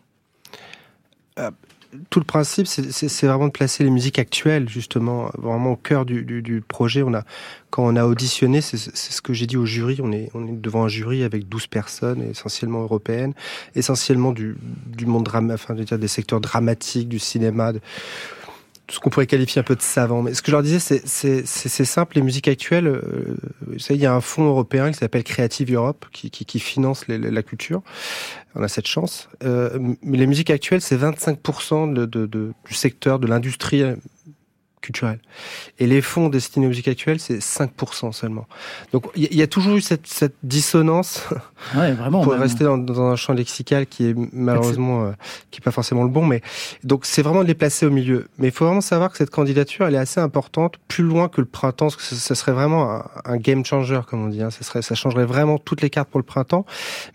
Tout 2.11 2.21
le 2.21 2.25
principe, 2.25 2.67
c'est- 2.67 3.27
vraiment 3.27 3.47
de 3.47 3.53
placer 3.53 3.85
les 3.85 3.91
musiques 3.91 4.19
actuelles, 4.19 4.69
justement, 4.69 5.31
vraiment 5.39 5.73
au 5.73 5.77
cœur 5.77 6.05
du, 6.05 6.25
du, 6.25 6.43
du 6.43 6.61
projet. 6.61 7.03
On 7.03 7.15
a, 7.15 7.25
quand 7.71 7.85
on 7.85 7.97
a 7.97 8.05
auditionné, 8.05 8.61
c'est 8.61 8.77
ce 8.77 9.23
que 9.23 9.33
j'ai 9.33 9.47
dit 9.47 9.57
au 9.57 9.67
jury, 9.67 9.99
on 10.03 10.13
est, 10.13 10.31
on 10.35 10.47
est 10.47 10.53
devant 10.53 10.85
un 10.85 10.89
jury 10.89 11.23
avec 11.25 11.49
12 11.49 11.67
personnes, 11.67 12.23
essentiellement 12.23 12.83
européennes, 12.83 13.35
essentiellement 13.75 14.33
du, 14.33 14.57
du 14.87 15.07
monde 15.07 15.25
drama, 15.25 15.55
enfin, 15.55 15.75
des 15.75 16.09
secteurs 16.09 16.41
dramatiques, 16.41 17.09
du 17.09 17.19
cinéma, 17.19 17.73
de, 17.73 17.81
ce 18.91 18.99
qu'on 18.99 19.09
pourrait 19.11 19.27
qualifier 19.27 19.61
un 19.61 19.65
peu 19.65 19.77
de 19.77 19.83
savant. 19.83 20.23
Mais 20.23 20.35
ce 20.35 20.43
que 20.43 20.49
je 20.49 20.53
leur 20.53 20.63
disais, 20.63 20.79
c'est- 20.81 21.47
simple, 21.85 22.17
les 22.17 22.23
musiques 22.23 22.49
actuelles, 22.49 22.87
euh, 22.89 23.37
vous 23.67 23.79
savez, 23.79 23.99
il 23.99 24.03
y 24.03 24.07
a 24.07 24.13
un 24.15 24.21
fonds 24.21 24.45
européen 24.45 24.91
qui 24.91 24.99
s'appelle 24.99 25.25
Creative 25.25 25.73
Europe, 25.75 26.07
qui, 26.13 26.31
qui, 26.31 26.45
qui 26.45 26.59
finance 26.61 27.07
la 27.09 27.43
culture. 27.43 27.83
On 28.55 28.63
a 28.63 28.69
cette 28.69 28.87
chance. 28.87 29.29
Euh, 29.45 29.79
mais 30.03 30.19
les 30.19 30.27
musiques 30.27 30.51
actuelles, 30.51 30.81
c'est 30.81 30.97
25% 30.97 31.93
de, 31.93 32.05
de, 32.05 32.27
de- 32.27 32.53
du 32.67 32.75
secteur 32.75 33.19
de 33.19 33.27
l'industrie 33.27 33.83
culturelle. 34.81 35.21
Et 35.79 35.87
les 35.87 36.01
fonds 36.01 36.29
destinés 36.29 36.67
aux 36.67 36.71
musiques 36.71 36.89
actuelles, 36.89 37.21
c'est 37.21 37.39
5% 37.39 38.13
seulement. 38.13 38.47
Donc 38.93 39.07
il 39.17 39.23
y, 39.23 39.27
a- 39.27 39.29
il 39.31 39.37
y 39.37 39.43
a 39.43 39.47
toujours 39.47 39.77
eu 39.77 39.81
cette, 39.81 40.07
cette 40.07 40.35
dissonance 40.43 41.25
Ouais, 41.77 41.93
vraiment. 41.93 42.23
pour 42.23 42.33
même. 42.33 42.41
rester 42.43 42.65
dans, 42.65 42.79
dans 42.79 43.03
un 43.03 43.17
champ 43.17 43.35
lexical 43.35 43.87
qui 43.87 44.07
est 44.09 44.15
malheureusement 44.33 45.05
euh, 45.05 45.11
qui 45.51 45.61
est 45.61 45.63
pas 45.65 45.71
forcément 45.71 46.03
le 46.05 46.09
bon 46.09 46.25
mais 46.25 46.41
donc 46.85 47.05
c'est 47.05 47.21
vraiment 47.21 47.43
de 47.43 47.49
les 47.49 47.55
placer 47.55 47.85
au 47.85 47.91
milieu 47.91 48.29
mais 48.39 48.49
il 48.49 48.51
faut 48.53 48.65
vraiment 48.65 48.81
savoir 48.81 49.11
que 49.13 49.19
cette 49.19 49.29
candidature 49.31 49.87
elle 49.87 49.95
est 49.95 49.99
assez 49.99 50.21
importante 50.21 50.77
plus 50.89 51.05
loin 51.05 51.29
que 51.29 51.43
le 51.43 51.47
printemps 51.47 51.87
parce 51.87 51.97
que 51.97 52.03
ce, 52.03 52.15
ce 52.15 52.35
serait 52.35 52.53
vraiment 52.53 52.91
un, 52.91 53.05
un 53.27 53.37
game 53.37 53.63
changer 53.65 54.01
comme 54.09 54.25
on 54.25 54.29
dit 54.29 54.43
hein. 54.43 54.51
ça 54.51 54.63
serait 54.63 54.81
ça 54.81 54.95
changerait 54.95 55.27
vraiment 55.27 55.59
toutes 55.59 55.83
les 55.83 55.91
cartes 55.91 56.09
pour 56.09 56.19
le 56.21 56.25
printemps 56.25 56.65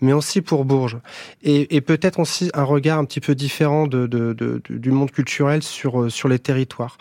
mais 0.01 0.13
aussi 0.13 0.41
pour 0.41 0.63
Bourges 0.65 0.97
et, 1.43 1.75
et 1.75 1.81
peut-être 1.81 2.19
aussi 2.19 2.51
un 2.53 2.63
regard 2.63 2.99
un 2.99 3.05
petit 3.05 3.21
peu 3.21 3.33
différent 3.33 3.87
de, 3.87 4.05
de, 4.05 4.33
de- 4.33 4.61
de- 4.69 4.77
du 4.77 4.91
monde 4.91 5.09
culturel 5.09 5.63
sur 5.63 6.03
euh, 6.03 6.09
sur 6.09 6.29
les 6.29 6.37
territoires 6.39 6.97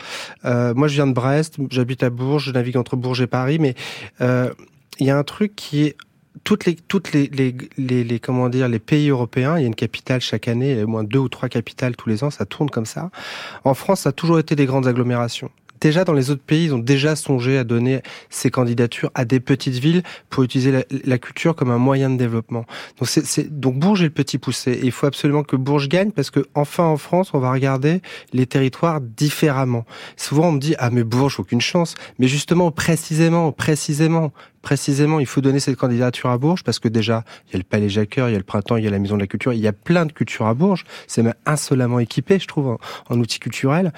Euh, 0.46 0.53
moi 0.74 0.88
je 0.88 0.94
viens 0.94 1.06
de 1.06 1.12
Brest 1.12 1.56
j'habite 1.70 2.02
à 2.02 2.10
Bourges 2.10 2.46
je 2.46 2.52
navigue 2.52 2.76
entre 2.76 2.96
Bourges 2.96 3.22
et 3.22 3.26
Paris 3.26 3.58
mais 3.58 3.74
euh, 4.20 4.50
il 4.98 5.06
y 5.06 5.10
a 5.10 5.18
un 5.18 5.24
truc 5.24 5.54
qui 5.56 5.84
est 5.84 5.96
toutes 6.42 6.64
les 6.64 6.74
toutes 6.74 7.12
les, 7.12 7.28
les, 7.28 7.54
les, 7.78 8.04
les 8.04 8.18
comment 8.18 8.48
dire 8.48 8.68
les 8.68 8.78
pays 8.78 9.08
européens, 9.08 9.56
il 9.56 9.62
y 9.62 9.64
a 9.64 9.66
une 9.66 9.74
capitale 9.74 10.20
chaque 10.20 10.48
année, 10.48 10.72
il 10.72 10.78
y 10.78 10.80
a 10.80 10.84
au 10.84 10.88
moins 10.88 11.04
deux 11.04 11.20
ou 11.20 11.28
trois 11.28 11.48
capitales 11.48 11.94
tous 11.96 12.08
les 12.08 12.24
ans, 12.24 12.30
ça 12.30 12.44
tourne 12.44 12.70
comme 12.70 12.86
ça. 12.86 13.10
En 13.62 13.74
France, 13.74 14.00
ça 14.00 14.08
a 14.08 14.12
toujours 14.12 14.38
été 14.38 14.56
des 14.56 14.66
grandes 14.66 14.86
agglomérations. 14.86 15.50
Déjà 15.80 16.04
dans 16.04 16.12
les 16.12 16.30
autres 16.30 16.42
pays, 16.42 16.66
ils 16.66 16.74
ont 16.74 16.78
déjà 16.78 17.16
songé 17.16 17.58
à 17.58 17.64
donner 17.64 18.00
ces 18.30 18.50
candidatures 18.50 19.10
à 19.14 19.24
des 19.24 19.40
petites 19.40 19.74
villes 19.74 20.02
pour 20.30 20.42
utiliser 20.42 20.84
la, 21.04 21.18
culture 21.18 21.54
comme 21.54 21.70
un 21.70 21.78
moyen 21.78 22.10
de 22.10 22.16
développement. 22.16 22.64
Donc 22.98 23.08
c'est- 23.08 23.50
donc 23.50 23.78
Bourges 23.78 24.02
est 24.02 24.06
le 24.06 24.10
petit 24.10 24.38
poussé. 24.38 24.72
Et 24.72 24.84
il 24.86 24.92
faut 24.92 25.06
absolument 25.06 25.42
que 25.42 25.56
Bourges 25.56 25.88
gagne 25.88 26.10
parce 26.10 26.30
que 26.30 26.40
enfin 26.54 26.84
en 26.84 26.96
France, 26.96 27.30
on 27.34 27.38
va 27.38 27.50
regarder 27.52 28.00
les 28.32 28.46
territoires 28.46 29.00
différemment. 29.00 29.84
Souvent 30.16 30.48
on 30.48 30.52
me 30.52 30.60
dit 30.60 30.74
ah 30.78 30.90
mais 30.90 31.04
Bourges 31.04 31.38
aucune 31.40 31.60
chance, 31.60 31.94
mais 32.18 32.28
justement 32.28 32.70
précisément 32.70 33.52
précisément 33.52 34.32
précisément, 34.64 35.20
il 35.20 35.26
faut 35.26 35.40
donner 35.40 35.60
cette 35.60 35.76
candidature 35.76 36.30
à 36.30 36.38
Bourges 36.38 36.64
parce 36.64 36.80
que 36.80 36.88
déjà, 36.88 37.22
il 37.46 37.52
y 37.52 37.54
a 37.54 37.58
le 37.58 37.64
Palais 37.64 37.88
Jacqueur, 37.88 38.28
il 38.28 38.32
y 38.32 38.34
a 38.34 38.38
le 38.38 38.44
Printemps, 38.44 38.76
il 38.76 38.84
y 38.84 38.88
a 38.88 38.90
la 38.90 38.98
Maison 38.98 39.14
de 39.14 39.20
la 39.20 39.28
Culture, 39.28 39.52
il 39.52 39.60
y 39.60 39.68
a 39.68 39.72
plein 39.72 40.06
de 40.06 40.12
cultures 40.12 40.46
à 40.46 40.54
Bourges. 40.54 40.84
C'est 41.06 41.22
même 41.22 41.34
insolemment 41.46 42.00
équipé, 42.00 42.40
je 42.40 42.48
trouve, 42.48 42.78
en, 43.08 43.20
outils 43.20 43.38
culturels. 43.38 43.92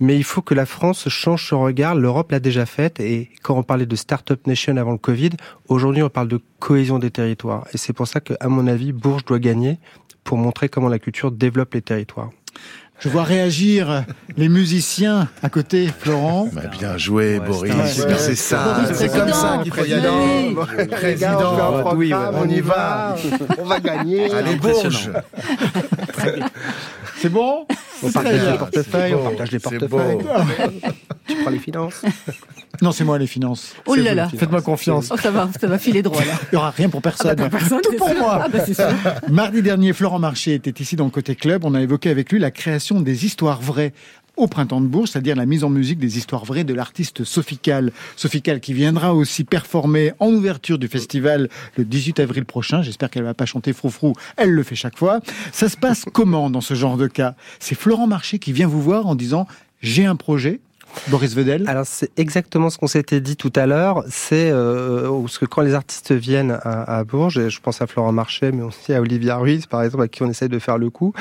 Mais 0.00 0.16
il 0.16 0.24
faut 0.24 0.40
que 0.40 0.54
la 0.54 0.64
France 0.64 1.08
change 1.10 1.48
son 1.48 1.60
regard. 1.60 1.94
L'Europe 1.94 2.30
l'a 2.32 2.40
déjà 2.40 2.64
faite. 2.64 3.00
Et 3.00 3.28
quand 3.42 3.58
on 3.58 3.62
parlait 3.62 3.86
de 3.86 3.96
Startup 3.96 4.46
Nation 4.46 4.76
avant 4.76 4.92
le 4.92 4.98
Covid, 4.98 5.30
aujourd'hui, 5.68 6.02
on 6.02 6.08
parle 6.08 6.28
de 6.28 6.40
cohésion 6.60 6.98
des 6.98 7.10
territoires. 7.10 7.66
Et 7.74 7.78
c'est 7.78 7.92
pour 7.92 8.06
ça 8.06 8.20
que, 8.20 8.34
à 8.40 8.48
mon 8.48 8.66
avis, 8.66 8.92
Bourges 8.92 9.24
doit 9.24 9.40
gagner 9.40 9.78
pour 10.22 10.38
montrer 10.38 10.68
comment 10.68 10.88
la 10.88 10.98
culture 10.98 11.30
développe 11.32 11.74
les 11.74 11.82
territoires. 11.82 12.30
Je 13.00 13.08
vois 13.08 13.24
réagir 13.24 14.04
les 14.36 14.48
musiciens 14.48 15.28
à 15.42 15.48
côté, 15.48 15.88
Florent. 16.00 16.48
Bah, 16.52 16.62
bien 16.78 16.96
joué, 16.96 17.38
Boris. 17.40 17.72
ouais, 17.74 17.86
c'est 17.86 18.06
ouais. 18.06 18.14
c'est 18.18 18.34
ça. 18.34 18.80
C'est 18.94 19.08
comme 19.08 19.32
ça 19.32 19.58
président, 19.58 19.62
qu'il 19.62 19.72
faut 19.72 19.84
y 19.84 19.92
aller. 19.92 20.54
président. 20.86 21.36
Président, 21.36 21.82
on 21.86 21.96
oui, 21.96 22.14
ouais. 22.14 22.20
on 22.32 22.48
y 22.48 22.60
va, 22.60 23.16
on 23.58 23.64
va 23.64 23.80
gagner. 23.80 24.32
Allez, 24.32 24.56
Bourges. 24.56 25.10
C'est 27.24 27.30
bon 27.30 27.66
On 28.02 28.12
partage 28.12 28.50
les 28.50 28.58
portefeuilles, 28.58 29.14
on 29.14 29.24
partage 29.24 29.50
les 29.50 29.58
c'est 29.58 29.78
portefeuilles. 29.78 30.18
tu 31.26 31.36
prends 31.36 31.50
les 31.50 31.58
finances. 31.58 32.02
Non, 32.82 32.92
c'est 32.92 33.04
moi 33.04 33.16
les 33.16 33.26
finances. 33.26 33.74
Oh 33.86 33.94
là 33.94 34.12
là. 34.12 34.28
Faites-moi 34.28 34.60
confiance. 34.60 35.08
Oh, 35.10 35.16
ça 35.16 35.30
va, 35.30 35.48
ça 35.58 35.66
va 35.66 35.78
filer 35.78 36.02
droit 36.02 36.22
là. 36.22 36.34
Il 36.52 36.56
n'y 36.56 36.58
aura 36.58 36.68
rien 36.68 36.90
pour 36.90 37.00
personne. 37.00 37.30
Ah 37.30 37.34
bah, 37.34 37.48
personne, 37.48 37.80
Tout 37.82 37.96
pour 37.96 38.14
moi. 38.14 38.44
Ah 38.44 38.48
bah. 38.48 38.62
Mardi 39.30 39.62
dernier, 39.62 39.94
Florent 39.94 40.18
Marché 40.18 40.52
était 40.52 40.82
ici 40.82 40.96
dans 40.96 41.06
le 41.06 41.10
Côté 41.10 41.34
Club. 41.34 41.64
On 41.64 41.72
a 41.74 41.80
évoqué 41.80 42.10
avec 42.10 42.30
lui 42.30 42.38
la 42.38 42.50
création 42.50 43.00
des 43.00 43.24
histoires 43.24 43.62
vraies 43.62 43.94
au 44.36 44.46
Printemps 44.46 44.80
de 44.80 44.86
Bourges, 44.86 45.10
c'est-à-dire 45.10 45.36
la 45.36 45.46
mise 45.46 45.64
en 45.64 45.70
musique 45.70 45.98
des 45.98 46.18
histoires 46.18 46.44
vraies 46.44 46.64
de 46.64 46.74
l'artiste 46.74 47.24
Sophie 47.24 47.58
Cal. 47.58 47.92
Sophie 48.16 48.42
Cal 48.42 48.60
qui 48.60 48.72
viendra 48.72 49.14
aussi 49.14 49.44
performer 49.44 50.12
en 50.18 50.32
ouverture 50.32 50.78
du 50.78 50.88
festival 50.88 51.48
le 51.76 51.84
18 51.84 52.20
avril 52.20 52.44
prochain. 52.44 52.82
J'espère 52.82 53.10
qu'elle 53.10 53.22
va 53.24 53.34
pas 53.34 53.46
chanter 53.46 53.72
froufrou. 53.72 54.14
Elle 54.36 54.50
le 54.50 54.62
fait 54.62 54.74
chaque 54.74 54.98
fois. 54.98 55.20
Ça 55.52 55.68
se 55.68 55.76
passe 55.76 56.04
comment 56.12 56.50
dans 56.50 56.60
ce 56.60 56.74
genre 56.74 56.96
de 56.96 57.06
cas? 57.06 57.34
C'est 57.60 57.74
Florent 57.74 58.06
Marché 58.06 58.38
qui 58.38 58.52
vient 58.52 58.66
vous 58.66 58.82
voir 58.82 59.06
en 59.06 59.14
disant 59.14 59.46
j'ai 59.82 60.06
un 60.06 60.16
projet. 60.16 60.60
Boris 61.08 61.34
Vedel. 61.34 61.64
Alors 61.66 61.86
c'est 61.86 62.10
exactement 62.18 62.70
ce 62.70 62.78
qu'on 62.78 62.86
s'était 62.86 63.20
dit 63.20 63.36
tout 63.36 63.52
à 63.56 63.66
l'heure. 63.66 64.04
C'est 64.08 64.50
euh, 64.50 65.10
parce 65.20 65.38
que 65.38 65.46
quand 65.46 65.62
les 65.62 65.74
artistes 65.74 66.12
viennent 66.12 66.58
à, 66.62 66.98
à 66.98 67.04
Bourges, 67.04 67.48
je 67.48 67.60
pense 67.60 67.80
à 67.82 67.86
Florent 67.86 68.12
Marchais, 68.12 68.52
mais 68.52 68.62
aussi 68.62 68.92
à 68.92 69.00
Olivia 69.00 69.36
Ruiz, 69.36 69.66
par 69.66 69.82
exemple, 69.82 70.04
à 70.04 70.08
qui 70.08 70.22
on 70.22 70.30
essaie 70.30 70.48
de 70.48 70.58
faire 70.58 70.78
le 70.78 70.90
coup. 70.90 71.12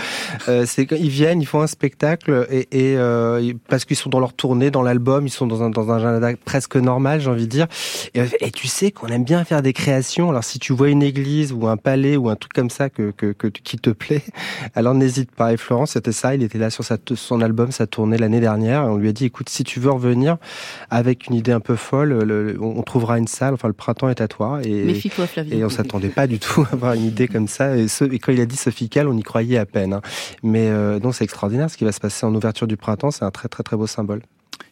Euh, 0.48 0.66
c'est 0.66 0.86
qu'ils 0.86 1.10
viennent, 1.10 1.42
ils 1.42 1.46
font 1.46 1.62
un 1.62 1.68
spectacle 1.68 2.48
et, 2.50 2.68
et 2.72 2.98
euh, 2.98 3.54
parce 3.68 3.86
qu'ils 3.86 3.98
sont 3.98 4.10
dans 4.10 4.20
leur 4.20 4.34
tournée, 4.34 4.72
dans 4.72 4.84
l'album, 4.84 5.28
ils 5.28 5.32
sont 5.32 5.48
dans 5.48 5.64
un 5.64 5.70
dans 5.70 5.92
un 5.92 5.98
agenda 5.98 6.32
presque 6.46 6.76
normal, 6.76 7.22
j'ai 7.22 7.30
envie 7.30 7.46
de 7.46 7.52
dire. 7.52 7.68
Et, 8.14 8.24
et 8.40 8.52
tu 8.52 8.68
sais 8.68 8.92
qu'on 8.92 9.08
aime 9.08 9.24
bien 9.24 9.44
faire 9.44 9.62
des 9.62 9.74
créations. 9.74 10.30
Alors 10.30 10.44
si 10.44 10.60
tu 10.60 10.74
vois 10.74 10.90
une 10.90 11.04
église 11.04 11.52
ou 11.52 11.68
un 11.68 11.78
palais 11.78 12.18
ou 12.18 12.30
un 12.30 12.36
truc 12.36 12.54
comme 12.54 12.70
ça 12.70 12.90
que, 12.90 13.12
que, 13.12 13.32
que 13.32 13.48
qui 13.48 13.78
te 13.78 13.90
plaît, 13.90 14.24
alors 14.76 14.94
n'hésite 14.94 15.32
pas. 15.32 15.54
Et 15.54 15.58
Florent, 15.58 15.86
c'était 15.86 16.12
ça. 16.12 16.36
Il 16.36 16.44
était 16.44 16.58
là 16.58 16.70
sur 16.70 16.84
sa, 16.84 16.98
son 17.16 17.42
album, 17.42 17.72
sa 17.72 17.88
tournée 17.88 18.18
l'année 18.18 18.40
dernière. 18.40 18.84
Et 18.84 18.88
on 18.88 18.98
lui 18.98 19.10
a 19.10 19.12
dit, 19.12 19.26
écoute, 19.26 19.50
si 19.50 19.63
tu 19.64 19.80
veux 19.80 19.92
revenir 19.92 20.38
avec 20.90 21.28
une 21.28 21.36
idée 21.36 21.52
un 21.52 21.60
peu 21.60 21.76
folle, 21.76 22.10
le- 22.24 22.58
on 22.62 22.82
trouvera 22.84 23.18
une 23.18 23.28
salle. 23.28 23.54
Enfin, 23.54 23.68
le 23.68 23.74
printemps 23.74 24.10
est 24.10 24.22
à 24.22 24.28
toi. 24.28 24.60
Et, 24.64 24.84
Méfie-toi, 24.84 25.28
Flavien. 25.28 25.58
et 25.58 25.64
on 25.66 25.70
s'attendait 25.70 26.10
pas 26.10 26.28
du 26.28 26.40
tout 26.40 26.62
à 26.70 26.74
avoir 26.74 26.94
une 26.94 27.06
idée 27.06 27.28
comme 27.28 27.48
ça. 27.48 27.76
Et, 27.78 27.88
ce- 27.88 28.04
et 28.06 28.20
quand 28.20 28.32
il 28.32 28.42
a 28.42 28.46
dit 28.46 28.56
Sophie 28.58 28.90
Cal, 28.90 29.08
on 29.08 29.18
y 29.18 29.24
croyait 29.24 29.58
à 29.58 29.66
peine. 29.66 29.94
hein. 29.94 30.02
Mais 30.44 30.68
euh, 30.70 31.00
non, 31.00 31.12
c'est 31.12 31.24
extraordinaire 31.24 31.70
ce 31.70 31.78
qui 31.78 31.84
va 31.86 31.92
se 31.92 32.00
passer 32.00 32.26
en 32.26 32.34
ouverture 32.36 32.68
du 32.68 32.78
printemps. 32.78 33.12
C'est 33.12 33.26
un 33.26 33.32
très 33.32 33.48
très 33.50 33.64
très 33.64 33.78
beau 33.78 33.88
symbole. 33.88 34.22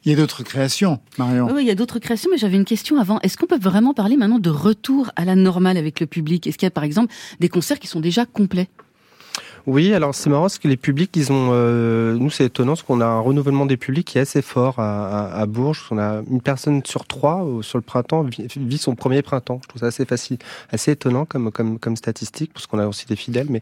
Il 0.03 0.11
y 0.11 0.13
a 0.15 0.17
d'autres 0.17 0.41
créations, 0.43 0.99
Marion. 1.19 1.47
Oui, 1.53 1.61
il 1.63 1.67
y 1.67 1.71
a 1.71 1.75
d'autres 1.75 1.99
créations, 1.99 2.29
mais 2.31 2.37
j'avais 2.37 2.55
une 2.55 2.65
question 2.65 2.97
avant. 2.99 3.19
Est-ce 3.21 3.37
qu'on 3.37 3.45
peut 3.45 3.59
vraiment 3.59 3.93
parler 3.93 4.17
maintenant 4.17 4.39
de 4.39 4.49
retour 4.49 5.11
à 5.15 5.25
la 5.25 5.35
normale 5.35 5.77
avec 5.77 5.99
le 5.99 6.07
public? 6.07 6.47
Est-ce 6.47 6.57
qu'il 6.57 6.65
y 6.65 6.67
a 6.67 6.71
par 6.71 6.83
exemple 6.83 7.13
des 7.39 7.49
concerts 7.49 7.79
qui 7.79 7.85
sont 7.87 7.99
déjà 7.99 8.25
complets? 8.25 8.67
Oui, 9.67 9.93
alors 9.93 10.15
c'est 10.15 10.29
marrant 10.29 10.43
parce 10.43 10.57
que 10.57 10.67
les 10.67 10.77
publics, 10.77 11.11
ils 11.15 11.31
ont, 11.31 11.49
euh, 11.51 12.15
nous 12.15 12.29
c'est 12.29 12.45
étonnant 12.45 12.71
parce 12.73 12.83
qu'on 12.83 12.99
a 13.01 13.05
un 13.05 13.19
renouvellement 13.19 13.65
des 13.65 13.77
publics 13.77 14.07
qui 14.07 14.17
est 14.17 14.21
assez 14.21 14.41
fort 14.41 14.79
à, 14.79 15.27
à, 15.27 15.41
à 15.41 15.45
Bourges. 15.45 15.85
On 15.91 15.99
a 15.99 16.21
une 16.29 16.41
personne 16.41 16.81
sur 16.85 17.05
trois 17.05 17.45
euh, 17.45 17.61
sur 17.61 17.77
le 17.77 17.83
printemps 17.83 18.23
vit, 18.23 18.47
vit 18.57 18.77
son 18.77 18.95
premier 18.95 19.21
printemps. 19.21 19.59
Je 19.63 19.67
trouve 19.67 19.79
ça 19.81 19.87
assez 19.87 20.05
facile, 20.05 20.37
assez 20.71 20.91
étonnant 20.91 21.25
comme 21.25 21.51
comme 21.51 21.77
comme 21.79 21.95
statistique 21.95 22.51
parce 22.53 22.65
qu'on 22.65 22.79
a 22.79 22.87
aussi 22.87 23.05
des 23.05 23.15
fidèles. 23.15 23.47
Mais 23.49 23.61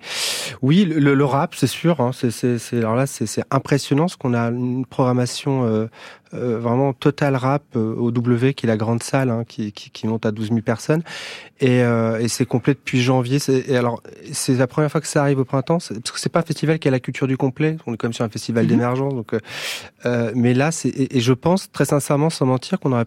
oui, 0.62 0.86
le, 0.86 1.14
le 1.16 1.26
rap, 1.26 1.54
c'est 1.56 1.68
sûr. 1.68 2.00
Hein, 2.00 2.12
c'est 2.14 2.78
alors 2.78 2.96
là 2.96 3.06
c'est 3.06 3.26
c'est 3.26 3.44
impressionnant 3.52 4.04
parce 4.04 4.16
qu'on 4.16 4.34
a 4.34 4.50
une 4.50 4.86
programmation 4.86 5.66
euh, 5.66 5.88
euh, 6.34 6.60
vraiment 6.60 6.94
total 6.94 7.36
rap 7.36 7.64
euh, 7.76 7.96
au 7.96 8.12
W 8.12 8.54
qui 8.54 8.66
est 8.66 8.70
la 8.70 8.78
grande 8.78 9.02
salle 9.04 9.30
hein, 9.30 9.44
qui, 9.48 9.72
qui 9.72 9.90
qui 9.90 10.06
monte 10.08 10.26
à 10.26 10.32
12 10.32 10.50
000 10.50 10.62
personnes 10.62 11.02
et, 11.60 11.82
euh, 11.84 12.20
et 12.20 12.28
c'est 12.28 12.46
complet 12.46 12.74
depuis 12.74 13.02
janvier. 13.02 13.40
C'est- 13.40 13.68
Et 13.70 13.76
alors, 13.76 14.02
c'est 14.32 14.56
la 14.56 14.68
première 14.68 14.92
fois 14.92 15.02
que 15.02 15.08
ça 15.08 15.22
arrive 15.22 15.40
au 15.40 15.46
printemps, 15.46 15.80
c'est- 15.80 15.96
parce 15.96 16.12
que 16.12 16.20
c'est 16.20 16.30
pas 16.30 16.40
un 16.40 16.44
festival 16.44 16.80
qui 16.80 16.88
a 16.88 16.92
la 16.92 17.00
culture 17.00 17.28
du 17.28 17.38
complet. 17.38 17.78
On 17.88 17.94
est 17.94 17.98
comme 17.98 18.14
sur 18.14 18.24
un 18.26 18.30
festival 18.30 18.64
Mhm. 18.66 18.70
d'émergence. 18.70 19.14
Donc, 19.16 19.34
euh, 19.34 19.40
euh, 20.06 20.32
mais 20.36 20.54
là, 20.54 20.72
c'est 20.72 20.90
et, 20.90 21.18
et 21.18 21.20
je 21.22 21.34
pense 21.34 21.72
très 21.72 21.86
sincèrement, 21.86 22.30
sans 22.30 22.46
mentir, 22.46 22.80
qu'on 22.80 22.92
aurait 22.92 23.06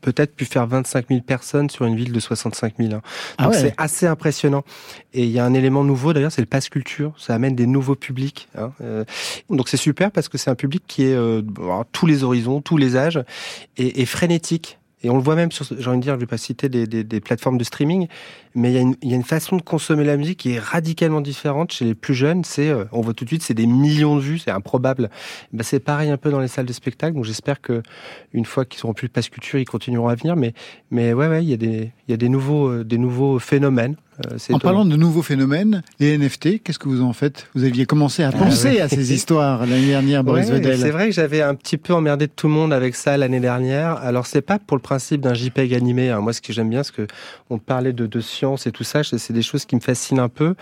peut-être 0.00 0.34
pu 0.34 0.44
faire 0.44 0.66
25 0.66 1.06
000 1.08 1.20
personnes 1.20 1.70
sur 1.70 1.84
une 1.84 1.96
ville 1.96 2.12
de 2.12 2.20
65 2.20 2.74
000. 2.78 2.94
hein. 2.94 3.02
Ah 3.38 3.44
Donc 3.44 3.52
ouais. 3.54 3.60
c'est 3.60 3.74
assez 3.76 4.06
impressionnant. 4.06 4.64
Et 5.12 5.24
il 5.24 5.30
y 5.30 5.38
a 5.38 5.44
un 5.44 5.54
élément 5.54 5.84
nouveau 5.84 6.12
d'ailleurs, 6.12 6.32
c'est 6.32 6.42
le 6.42 6.46
pass 6.46 6.68
culture. 6.68 7.12
Ça 7.18 7.34
amène 7.34 7.54
des 7.54 7.66
nouveaux 7.66 7.94
publics. 7.96 8.48
hein. 8.58 8.72
Euh, 8.82 9.04
donc 9.48 9.68
c'est 9.68 9.76
super 9.76 10.10
parce 10.10 10.28
que 10.28 10.38
c'est 10.38 10.50
un 10.50 10.54
public 10.54 10.82
qui 10.86 11.04
est 11.04 11.14
euh, 11.14 11.42
à 11.70 11.84
tous 11.92 12.06
les 12.06 12.24
horizons, 12.24 12.60
tous 12.60 12.76
les 12.76 12.96
âges, 12.96 13.22
et, 13.76 14.02
et 14.02 14.06
frénétique. 14.06 14.78
Et 15.02 15.10
on 15.10 15.16
le 15.16 15.22
voit 15.22 15.34
même 15.34 15.50
sur, 15.50 15.64
j'ai 15.64 15.88
envie 15.88 15.98
de 15.98 16.02
dire, 16.02 16.14
je 16.14 16.20
vais 16.20 16.26
pas 16.26 16.36
citer 16.36 16.68
des, 16.68 16.86
des, 16.86 17.04
des 17.04 17.20
plateformes 17.20 17.56
de 17.56 17.64
streaming, 17.64 18.06
mais 18.54 18.70
il 18.70 18.74
y, 18.74 18.78
a 18.78 18.80
une, 18.80 18.96
il 19.02 19.10
y 19.10 19.12
a 19.12 19.16
une 19.16 19.24
façon 19.24 19.56
de 19.56 19.62
consommer 19.62 20.04
la 20.04 20.16
musique 20.16 20.38
qui 20.40 20.52
est 20.52 20.58
radicalement 20.58 21.20
différente 21.20 21.72
chez 21.72 21.84
les 21.84 21.94
plus 21.94 22.14
jeunes. 22.14 22.44
C'est, 22.44 22.68
euh, 22.68 22.84
on 22.92 23.00
voit 23.00 23.14
tout 23.14 23.24
de 23.24 23.30
suite, 23.30 23.42
c'est 23.42 23.54
des 23.54 23.66
millions 23.66 24.16
de 24.16 24.20
vues, 24.20 24.38
c'est 24.38 24.50
improbable. 24.50 25.08
Ben, 25.52 25.62
c'est 25.62 25.80
pareil 25.80 26.10
un 26.10 26.16
peu 26.16 26.30
dans 26.30 26.40
les 26.40 26.48
salles 26.48 26.66
de 26.66 26.72
spectacle. 26.72 27.14
Donc 27.14 27.24
j'espère 27.24 27.60
que 27.60 27.82
une 28.32 28.44
fois 28.44 28.64
qu'ils 28.64 28.84
auront 28.84 28.94
plus 28.94 29.06
le 29.06 29.12
pass 29.12 29.28
culture, 29.28 29.58
ils 29.58 29.64
continueront 29.64 30.08
à 30.08 30.14
venir. 30.14 30.36
Mais, 30.36 30.52
mais 30.90 31.12
ouais, 31.12 31.28
ouais, 31.28 31.42
il 31.42 31.48
y 31.48 31.54
a 31.54 31.56
des, 31.56 31.92
il 32.06 32.10
y 32.10 32.14
a 32.14 32.16
des 32.16 32.28
nouveaux, 32.28 32.68
euh, 32.68 32.84
des 32.84 32.98
nouveaux 32.98 33.38
phénomènes 33.38 33.96
En 34.28 34.36
étonnant. 34.36 34.58
parlant 34.58 34.84
de 34.84 34.96
nouveaux 34.96 35.22
phénomènes, 35.22 35.82
les 35.98 36.16
NFT, 36.18 36.62
qu'est-ce 36.62 36.78
que 36.78 36.88
vous 36.88 37.02
en 37.02 37.12
faites? 37.12 37.48
Vous 37.54 37.64
aviez 37.64 37.86
commencé 37.86 38.22
à 38.22 38.28
Ah 38.28 38.38
penser 38.38 38.68
ouais. 38.68 38.80
à 38.80 38.88
ces 38.88 39.12
histoires 39.12 39.66
l'année 39.66 39.86
dernière, 39.86 40.22
Boris 40.24 40.46
Ouais, 40.48 40.54
Vedel. 40.56 40.78
C'est 40.78 40.90
vrai 40.90 41.06
que 41.08 41.14
j'avais 41.14 41.42
un 41.42 41.54
petit 41.54 41.76
peu 41.76 41.94
emmerdé 41.94 42.28
tout 42.28 42.46
le 42.48 42.52
monde 42.54 42.72
avec 42.72 42.94
ça 42.94 43.16
l'année 43.16 43.40
dernière. 43.40 43.96
Alors 43.96 44.26
c'est 44.26 44.42
pas 44.42 44.58
pour 44.58 44.76
le 44.76 44.82
principe 44.82 45.20
d'un 45.20 45.34
JPEG 45.34 45.74
animé. 45.74 46.10
hein. 46.10 46.20
Moi, 46.20 46.32
ce 46.32 46.40
que 46.40 46.52
j'aime 46.52 46.70
bien, 46.70 46.82
c'est 46.82 46.94
que 46.94 47.06
on 47.48 47.58
parlait 47.58 47.92
de, 47.92 48.06
de 48.06 48.20
science 48.20 48.66
et 48.66 48.72
tout 48.72 48.84
ça. 48.84 49.02
c'est- 49.04 49.18
C'est 49.18 49.32
des 49.32 49.42
choses 49.42 49.64
qui 49.64 49.74
me 49.76 49.80
fascinent 49.80 50.20
un 50.20 50.28
peu. 50.28 50.54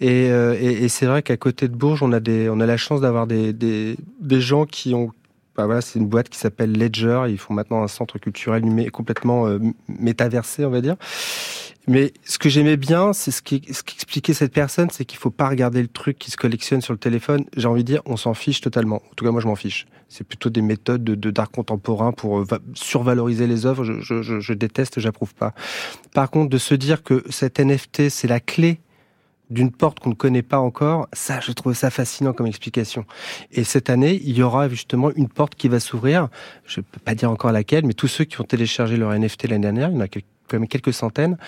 Et, 0.00 0.28
euh, 0.30 0.56
et, 0.60 0.84
et 0.84 0.88
c'est 0.88 1.06
vrai 1.06 1.22
qu'à 1.22 1.36
côté 1.36 1.68
de 1.68 1.74
Bourges, 1.74 2.02
on 2.02 2.12
a 2.12 2.20
des, 2.20 2.48
on 2.48 2.60
a 2.60 2.66
la 2.66 2.76
chance 2.76 3.00
d'avoir 3.00 3.26
des, 3.26 3.52
des, 3.52 3.96
des 4.20 4.40
gens 4.40 4.64
qui 4.66 4.94
ont 4.94 5.10
bah 5.56 5.66
voilà, 5.66 5.80
c'est 5.80 5.98
une 5.98 6.06
boîte 6.08 6.28
qui 6.28 6.38
s'appelle 6.38 6.72
Ledger. 6.72 7.22
Ils 7.28 7.38
font 7.38 7.54
maintenant 7.54 7.82
un 7.82 7.88
centre 7.88 8.18
culturel 8.18 8.64
complètement 8.90 9.46
euh, 9.46 9.58
métaversé, 9.88 10.64
on 10.64 10.70
va 10.70 10.80
dire. 10.80 10.96
Mais 11.86 12.12
ce 12.24 12.38
que 12.38 12.48
j'aimais 12.48 12.78
bien, 12.78 13.12
c'est 13.12 13.30
ce 13.30 13.42
qui 13.42 13.62
ce 13.70 13.82
qu'expliquait 13.82 14.32
cette 14.32 14.52
personne, 14.54 14.88
c'est 14.90 15.04
qu'il 15.04 15.18
faut 15.18 15.30
pas 15.30 15.48
regarder 15.48 15.82
le 15.82 15.88
truc 15.88 16.18
qui 16.18 16.30
se 16.30 16.36
collectionne 16.36 16.80
sur 16.80 16.94
le 16.94 16.98
téléphone. 16.98 17.44
J'ai 17.56 17.68
envie 17.68 17.84
de 17.84 17.86
dire, 17.92 18.00
on 18.06 18.16
s'en 18.16 18.32
fiche 18.32 18.62
totalement. 18.62 18.96
En 19.10 19.14
tout 19.16 19.24
cas, 19.24 19.30
moi, 19.30 19.40
je 19.42 19.46
m'en 19.46 19.54
fiche. 19.54 19.86
C'est 20.08 20.24
plutôt 20.24 20.48
des 20.48 20.62
méthodes 20.62 21.04
de 21.04 21.30
d'art 21.30 21.50
contemporain 21.50 22.12
pour 22.12 22.40
euh, 22.40 22.44
va- 22.44 22.58
survaloriser 22.72 23.46
les 23.46 23.66
œuvres. 23.66 23.84
Je, 23.84 24.00
je, 24.00 24.22
je, 24.22 24.40
je 24.40 24.52
déteste, 24.54 24.98
j'approuve 24.98 25.34
pas. 25.34 25.54
Par 26.14 26.30
contre, 26.30 26.48
de 26.50 26.58
se 26.58 26.74
dire 26.74 27.02
que 27.02 27.22
cet 27.28 27.60
NFT, 27.60 28.08
c'est 28.08 28.28
la 28.28 28.40
clé 28.40 28.80
d'une 29.50 29.70
porte 29.70 30.00
qu'on 30.00 30.10
ne 30.10 30.14
connaît 30.14 30.42
pas 30.42 30.58
encore, 30.58 31.08
ça, 31.12 31.40
je 31.40 31.52
trouve 31.52 31.74
ça 31.74 31.90
fascinant 31.90 32.32
comme 32.32 32.46
explication. 32.46 33.04
Et 33.52 33.64
cette 33.64 33.90
année, 33.90 34.20
il 34.24 34.36
y 34.36 34.42
aura 34.42 34.68
justement 34.68 35.10
une 35.14 35.28
porte 35.28 35.54
qui 35.54 35.68
va 35.68 35.80
s'ouvrir. 35.80 36.28
Je 36.66 36.80
peux 36.80 37.00
pas 37.00 37.14
dire 37.14 37.30
encore 37.30 37.52
laquelle, 37.52 37.86
mais 37.86 37.92
tous 37.94 38.08
ceux 38.08 38.24
qui 38.24 38.40
ont 38.40 38.44
téléchargé 38.44 38.96
leur 38.96 39.12
NFT 39.12 39.48
l'année 39.48 39.62
dernière, 39.62 39.90
il 39.90 39.94
y 39.94 39.98
en 39.98 40.00
a 40.00 40.08
quand 40.08 40.20
même 40.58 40.68
quelques 40.68 40.92
centaines, 40.92 41.38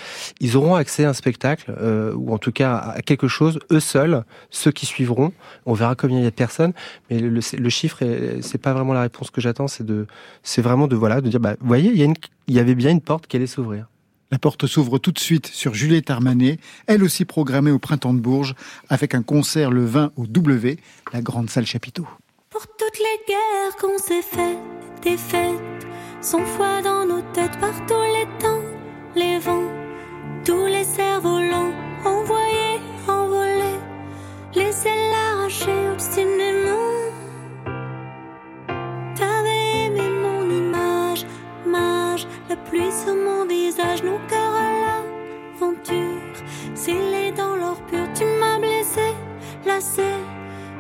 ils 0.41 0.57
auront 0.57 0.75
accès 0.75 1.05
à 1.05 1.11
un 1.11 1.13
spectacle, 1.13 1.75
euh, 1.79 2.15
ou 2.15 2.33
en 2.33 2.39
tout 2.39 2.53
cas 2.53 2.77
à 2.77 3.03
quelque 3.03 3.29
chose, 3.29 3.59
eux 3.71 3.81
seuls, 3.81 4.25
ceux 4.51 4.73
qui 4.73 4.87
suivront. 4.87 5.33
On 5.67 5.75
verra 5.75 5.95
combien 5.95 6.19
il 6.19 6.25
y 6.25 6.27
a 6.27 6.31
de 6.31 6.35
personnes, 6.35 6.73
mais 7.11 7.19
le, 7.19 7.41
chiffre, 7.71 8.03
est- 8.03 8.41
c'est 8.43 8.59
pas 8.59 8.73
vraiment 8.73 8.95
la 8.95 9.03
réponse 9.03 9.31
que 9.31 9.41
j'attends, 9.41 9.69
c'est 9.69 9.85
de, 9.85 10.07
c'est 10.43 10.63
vraiment 10.63 10.87
de 10.87 10.97
voilà, 10.97 11.21
de 11.21 11.29
dire, 11.29 11.41
bah, 11.41 11.57
vous 11.61 11.67
voyez, 11.67 11.93
y, 11.93 12.03
il 12.49 12.55
y 12.55 12.59
avait 12.59 12.75
bien 12.75 12.91
une 12.91 13.01
porte 13.03 13.27
qui 13.27 13.37
allait 13.37 13.47
s'ouvrir. 13.47 13.87
La 14.33 14.39
porte 14.39 14.67
s'ouvre 14.67 14.99
tout 14.99 15.13
de 15.13 15.21
suite 15.21 15.47
sur 15.47 15.75
Juliette 15.75 16.11
Armanet, 16.11 16.59
elle 16.89 17.05
aussi 17.05 17.25
programmée 17.25 17.71
au 17.71 17.79
Printemps 17.79 18.13
de 18.13 18.19
Bourges, 18.19 18.55
avec 18.89 19.15
un 19.15 19.23
concert 19.23 19.71
le 19.71 19.85
20 19.85 20.13
au 20.17 20.27
W, 20.27 20.79
la 21.13 21.21
grande 21.21 21.49
salle 21.49 21.67
chapiteau. 21.67 22.07
Pour 22.51 22.67
toutes 22.67 22.99
les 22.99 23.27
guerres 23.29 23.77
qu'on 23.81 23.99
s'est 23.99 24.23
faites, 24.23 24.59
des 25.03 25.17
fêtes, 25.17 25.87
sans 26.21 26.45
foi 26.45 26.83
dans 26.83 27.07
nos 27.07 27.23
têtes 27.35 27.59
par 27.61 27.87
tous 27.87 27.95
les 27.95 28.27
temps, 28.41 28.63
les 29.15 29.39
vents, 29.39 29.71
tous 30.45 30.67
les 30.67 30.85
cerfs-volants, 30.85 31.73
envoyés, 32.05 32.81
envolés, 33.07 33.79
laissez 34.57 34.89
l'arracher 34.89 35.89
obstinément. 35.93 36.96
Pluie 42.65 42.93
sur 42.93 43.15
mon 43.15 43.47
visage, 43.47 44.03
nos 44.03 44.19
cœurs 44.29 44.57
à 44.67 44.69
l'aventure, 44.83 46.37
scellés 46.75 47.33
dans 47.37 47.57
l'or 47.57 47.79
pur, 47.89 48.07
tu 48.15 48.25
m'as 48.41 48.59
blessé, 48.59 49.15
lassé. 49.65 50.03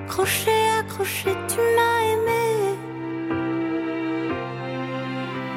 Crochet, 0.09 0.69
accroché, 0.79 1.31
tu 1.49 1.59
m'as 1.77 2.01
aimé. 2.13 2.47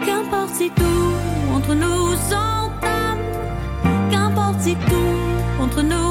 Qu'importe 0.06 0.54
si 0.56 0.70
tout 0.72 1.14
entre 1.56 1.74
nous 1.76 2.16
s'entame. 2.30 3.20
Qu'importe 4.12 4.60
si 4.60 4.76
tout 4.76 5.64
entre 5.64 5.82
nous 5.84 6.09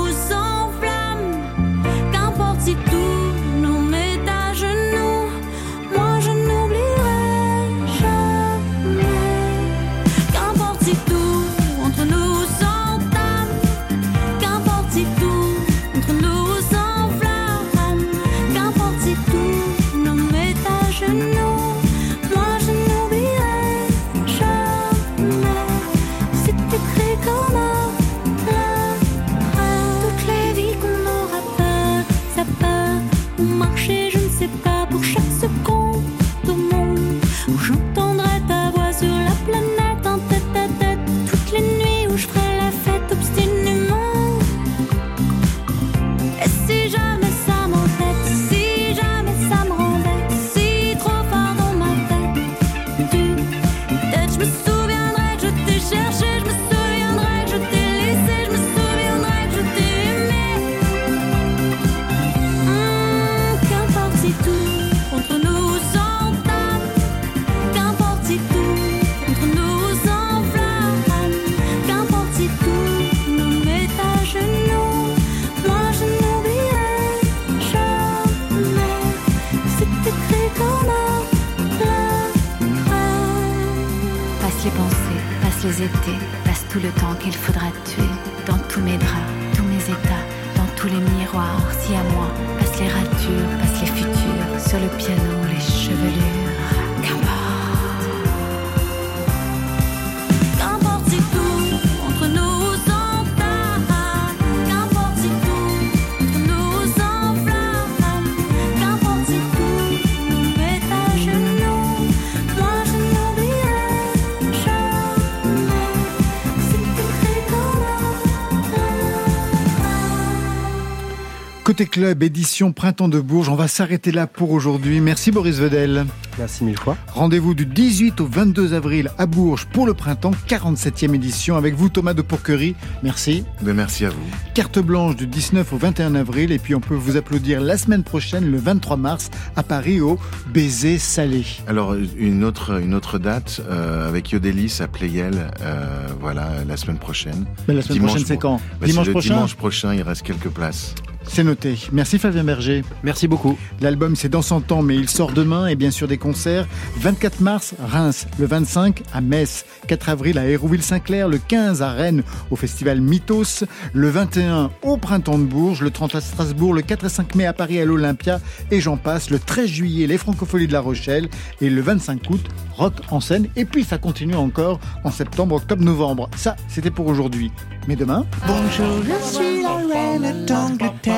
Côté 121.78 121.90
club, 121.90 122.24
édition 122.24 122.72
Printemps 122.72 123.08
de 123.08 123.20
Bourges, 123.20 123.48
on 123.50 123.54
va 123.54 123.68
s'arrêter 123.68 124.10
là 124.10 124.26
pour 124.26 124.50
aujourd'hui. 124.50 125.00
Merci 125.00 125.30
Boris 125.30 125.58
Vedel. 125.58 126.06
Merci 126.36 126.64
mille 126.64 126.76
fois. 126.76 126.96
Rendez-vous 127.14 127.54
du 127.54 127.66
18 127.66 128.20
au 128.20 128.26
22 128.26 128.74
avril 128.74 129.12
à 129.16 129.26
Bourges 129.26 129.64
pour 129.66 129.86
le 129.86 129.94
printemps, 129.94 130.32
47e 130.48 131.14
édition 131.14 131.56
avec 131.56 131.76
vous 131.76 131.88
Thomas 131.88 132.14
de 132.14 132.22
Pourquerie. 132.22 132.74
Merci. 133.04 133.44
Ben, 133.62 133.74
merci 133.74 134.04
à 134.04 134.10
vous. 134.10 134.26
Carte 134.54 134.80
blanche 134.80 135.14
du 135.14 135.28
19 135.28 135.72
au 135.72 135.76
21 135.76 136.16
avril 136.16 136.50
et 136.50 136.58
puis 136.58 136.74
on 136.74 136.80
peut 136.80 136.96
vous 136.96 137.16
applaudir 137.16 137.60
la 137.60 137.78
semaine 137.78 138.02
prochaine, 138.02 138.50
le 138.50 138.58
23 138.58 138.96
mars, 138.96 139.30
à 139.54 139.62
Paris 139.62 140.00
au 140.00 140.18
Baiser 140.52 140.98
Salé. 140.98 141.44
Alors 141.68 141.94
une 141.94 142.42
autre 142.42 142.80
une 142.82 142.94
autre 142.94 143.20
date 143.20 143.60
euh, 143.70 144.08
avec 144.08 144.32
Yodelis 144.32 144.78
à 144.80 144.88
Playel, 144.88 145.52
euh, 145.60 146.08
voilà 146.18 146.64
la 146.66 146.76
semaine 146.76 146.98
prochaine. 146.98 147.46
Ben, 147.68 147.76
la 147.76 147.82
semaine 147.82 148.02
prochaine, 148.02 148.26
c'est 148.26 148.36
quand 148.36 148.60
Ben, 148.80 148.88
Dimanche 148.88 149.06
le 149.06 149.12
prochain 149.12 149.34
Dimanche 149.34 149.54
prochain, 149.54 149.94
il 149.94 150.02
reste 150.02 150.22
quelques 150.22 150.48
places. 150.48 150.96
C'est 151.30 151.44
noté. 151.44 151.78
Merci 151.92 152.18
Fabien 152.18 152.42
Berger. 152.42 152.82
Merci 153.02 153.28
beaucoup. 153.28 153.56
L'album 153.80 154.16
c'est 154.16 154.28
dans 154.28 154.42
son 154.42 154.60
temps 154.60 154.82
mais 154.82 154.96
il 154.96 155.08
sort 155.08 155.32
demain 155.32 155.66
et 155.66 155.76
bien 155.76 155.90
sûr 155.90 156.08
des 156.08 156.18
concerts. 156.18 156.66
24 156.96 157.40
mars, 157.40 157.74
Reims. 157.78 158.26
Le 158.38 158.46
25 158.46 159.02
à 159.12 159.20
Metz. 159.20 159.64
4 159.86 160.08
avril 160.08 160.38
à 160.38 160.46
Hérouville-Saint-Clair. 160.46 161.28
Le 161.28 161.38
15 161.38 161.82
à 161.82 161.92
Rennes 161.92 162.22
au 162.50 162.56
festival 162.56 163.00
Mythos. 163.00 163.64
Le 163.92 164.08
21 164.08 164.70
au 164.82 164.96
Printemps 164.96 165.38
de 165.38 165.44
Bourges. 165.44 165.82
Le 165.82 165.90
30 165.90 166.16
à 166.16 166.20
Strasbourg. 166.20 166.74
Le 166.74 166.82
4 166.82 167.04
et 167.04 167.08
5 167.08 167.34
mai 167.34 167.46
à 167.46 167.52
Paris 167.52 167.80
à 167.80 167.84
l'Olympia. 167.84 168.40
Et 168.70 168.80
j'en 168.80 168.96
passe. 168.96 169.30
Le 169.30 169.38
13 169.38 169.66
juillet 169.66 170.06
les 170.06 170.18
Francopholies 170.18 170.66
de 170.66 170.72
La 170.72 170.80
Rochelle. 170.80 171.28
Et 171.60 171.70
le 171.70 171.80
25 171.80 172.30
août, 172.30 172.44
Rock 172.76 172.94
en 173.10 173.20
scène. 173.20 173.48
Et 173.56 173.64
puis 173.64 173.84
ça 173.84 173.98
continue 173.98 174.34
encore 174.34 174.80
en 175.04 175.10
septembre, 175.10 175.56
octobre, 175.56 175.82
novembre. 175.82 176.28
Ça, 176.36 176.56
c'était 176.68 176.90
pour 176.90 177.06
aujourd'hui. 177.06 177.52
Mais 177.86 177.96
demain... 177.96 178.26
Bonjour, 178.46 179.02
je 179.02 179.36
suis 179.36 179.62
la 179.62 179.76
reine 179.76 180.44
d'Angleterre, 180.44 181.17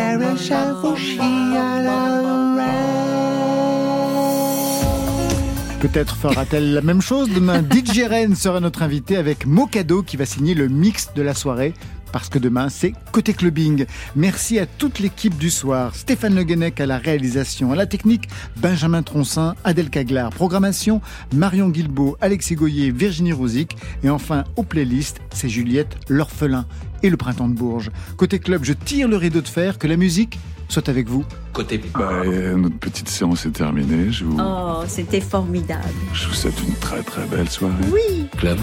Peut-être 5.80 6.14
fera-t-elle 6.14 6.74
la 6.74 6.82
même 6.82 7.00
chose 7.00 7.30
demain. 7.30 7.64
DJ 7.70 8.02
Ren 8.08 8.34
sera 8.34 8.60
notre 8.60 8.82
invité 8.82 9.16
avec 9.16 9.46
Mocado 9.46 10.02
qui 10.02 10.18
va 10.18 10.26
signer 10.26 10.54
le 10.54 10.68
mix 10.68 11.08
de 11.14 11.22
la 11.22 11.34
soirée 11.34 11.72
parce 12.12 12.28
que 12.28 12.38
demain 12.38 12.68
c'est 12.68 12.92
côté 13.12 13.32
clubbing. 13.32 13.86
Merci 14.14 14.58
à 14.58 14.66
toute 14.66 14.98
l'équipe 14.98 15.38
du 15.38 15.48
soir, 15.48 15.94
Stéphane 15.94 16.34
Le 16.34 16.44
Guenec 16.44 16.80
à 16.80 16.86
la 16.86 16.98
réalisation, 16.98 17.72
à 17.72 17.76
la 17.76 17.86
technique, 17.86 18.28
Benjamin 18.56 19.02
Troncin, 19.02 19.54
Adèle 19.64 19.90
Caglar, 19.90 20.30
programmation, 20.30 21.00
Marion 21.34 21.70
Guilbeault, 21.70 22.16
Alexis 22.20 22.56
Goyer, 22.56 22.90
Virginie 22.90 23.32
Rosic 23.32 23.76
et 24.02 24.10
enfin 24.10 24.44
aux 24.56 24.64
playlists, 24.64 25.20
c'est 25.32 25.48
Juliette 25.48 25.96
l'orphelin 26.08 26.66
et 27.02 27.10
le 27.10 27.16
printemps 27.16 27.48
de 27.48 27.54
Bourges. 27.54 27.90
Côté 28.16 28.38
club, 28.38 28.64
je 28.64 28.72
tire 28.72 29.08
le 29.08 29.16
rideau 29.16 29.40
de 29.40 29.48
fer 29.48 29.78
que 29.78 29.86
la 29.86 29.96
musique 29.96 30.38
soit 30.68 30.88
avec 30.88 31.08
vous. 31.08 31.24
Côté. 31.52 31.80
Bah, 31.94 32.10
euh, 32.24 32.56
notre 32.56 32.78
petite 32.78 33.08
séance 33.08 33.44
est 33.46 33.50
terminée. 33.50 34.10
Je 34.10 34.24
vous... 34.24 34.38
Oh, 34.40 34.82
c'était 34.86 35.20
formidable. 35.20 35.82
Je 36.12 36.28
vous 36.28 36.34
souhaite 36.34 36.60
une 36.66 36.74
très 36.74 37.02
très 37.02 37.26
belle 37.26 37.48
soirée. 37.48 37.74
Oui. 37.92 38.26
Club. 38.38 38.58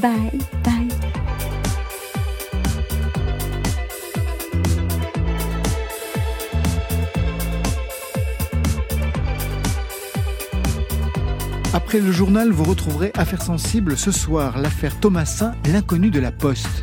Bye, 0.00 0.38
bye. 0.64 0.88
Après 11.74 12.00
le 12.00 12.12
journal, 12.12 12.50
vous 12.50 12.64
retrouverez 12.64 13.12
Affaires 13.14 13.42
sensibles 13.42 13.96
ce 13.96 14.10
soir, 14.10 14.58
l'affaire 14.58 14.98
Thomasin, 15.00 15.54
l'inconnu 15.72 16.10
de 16.10 16.20
la 16.20 16.30
Poste. 16.30 16.80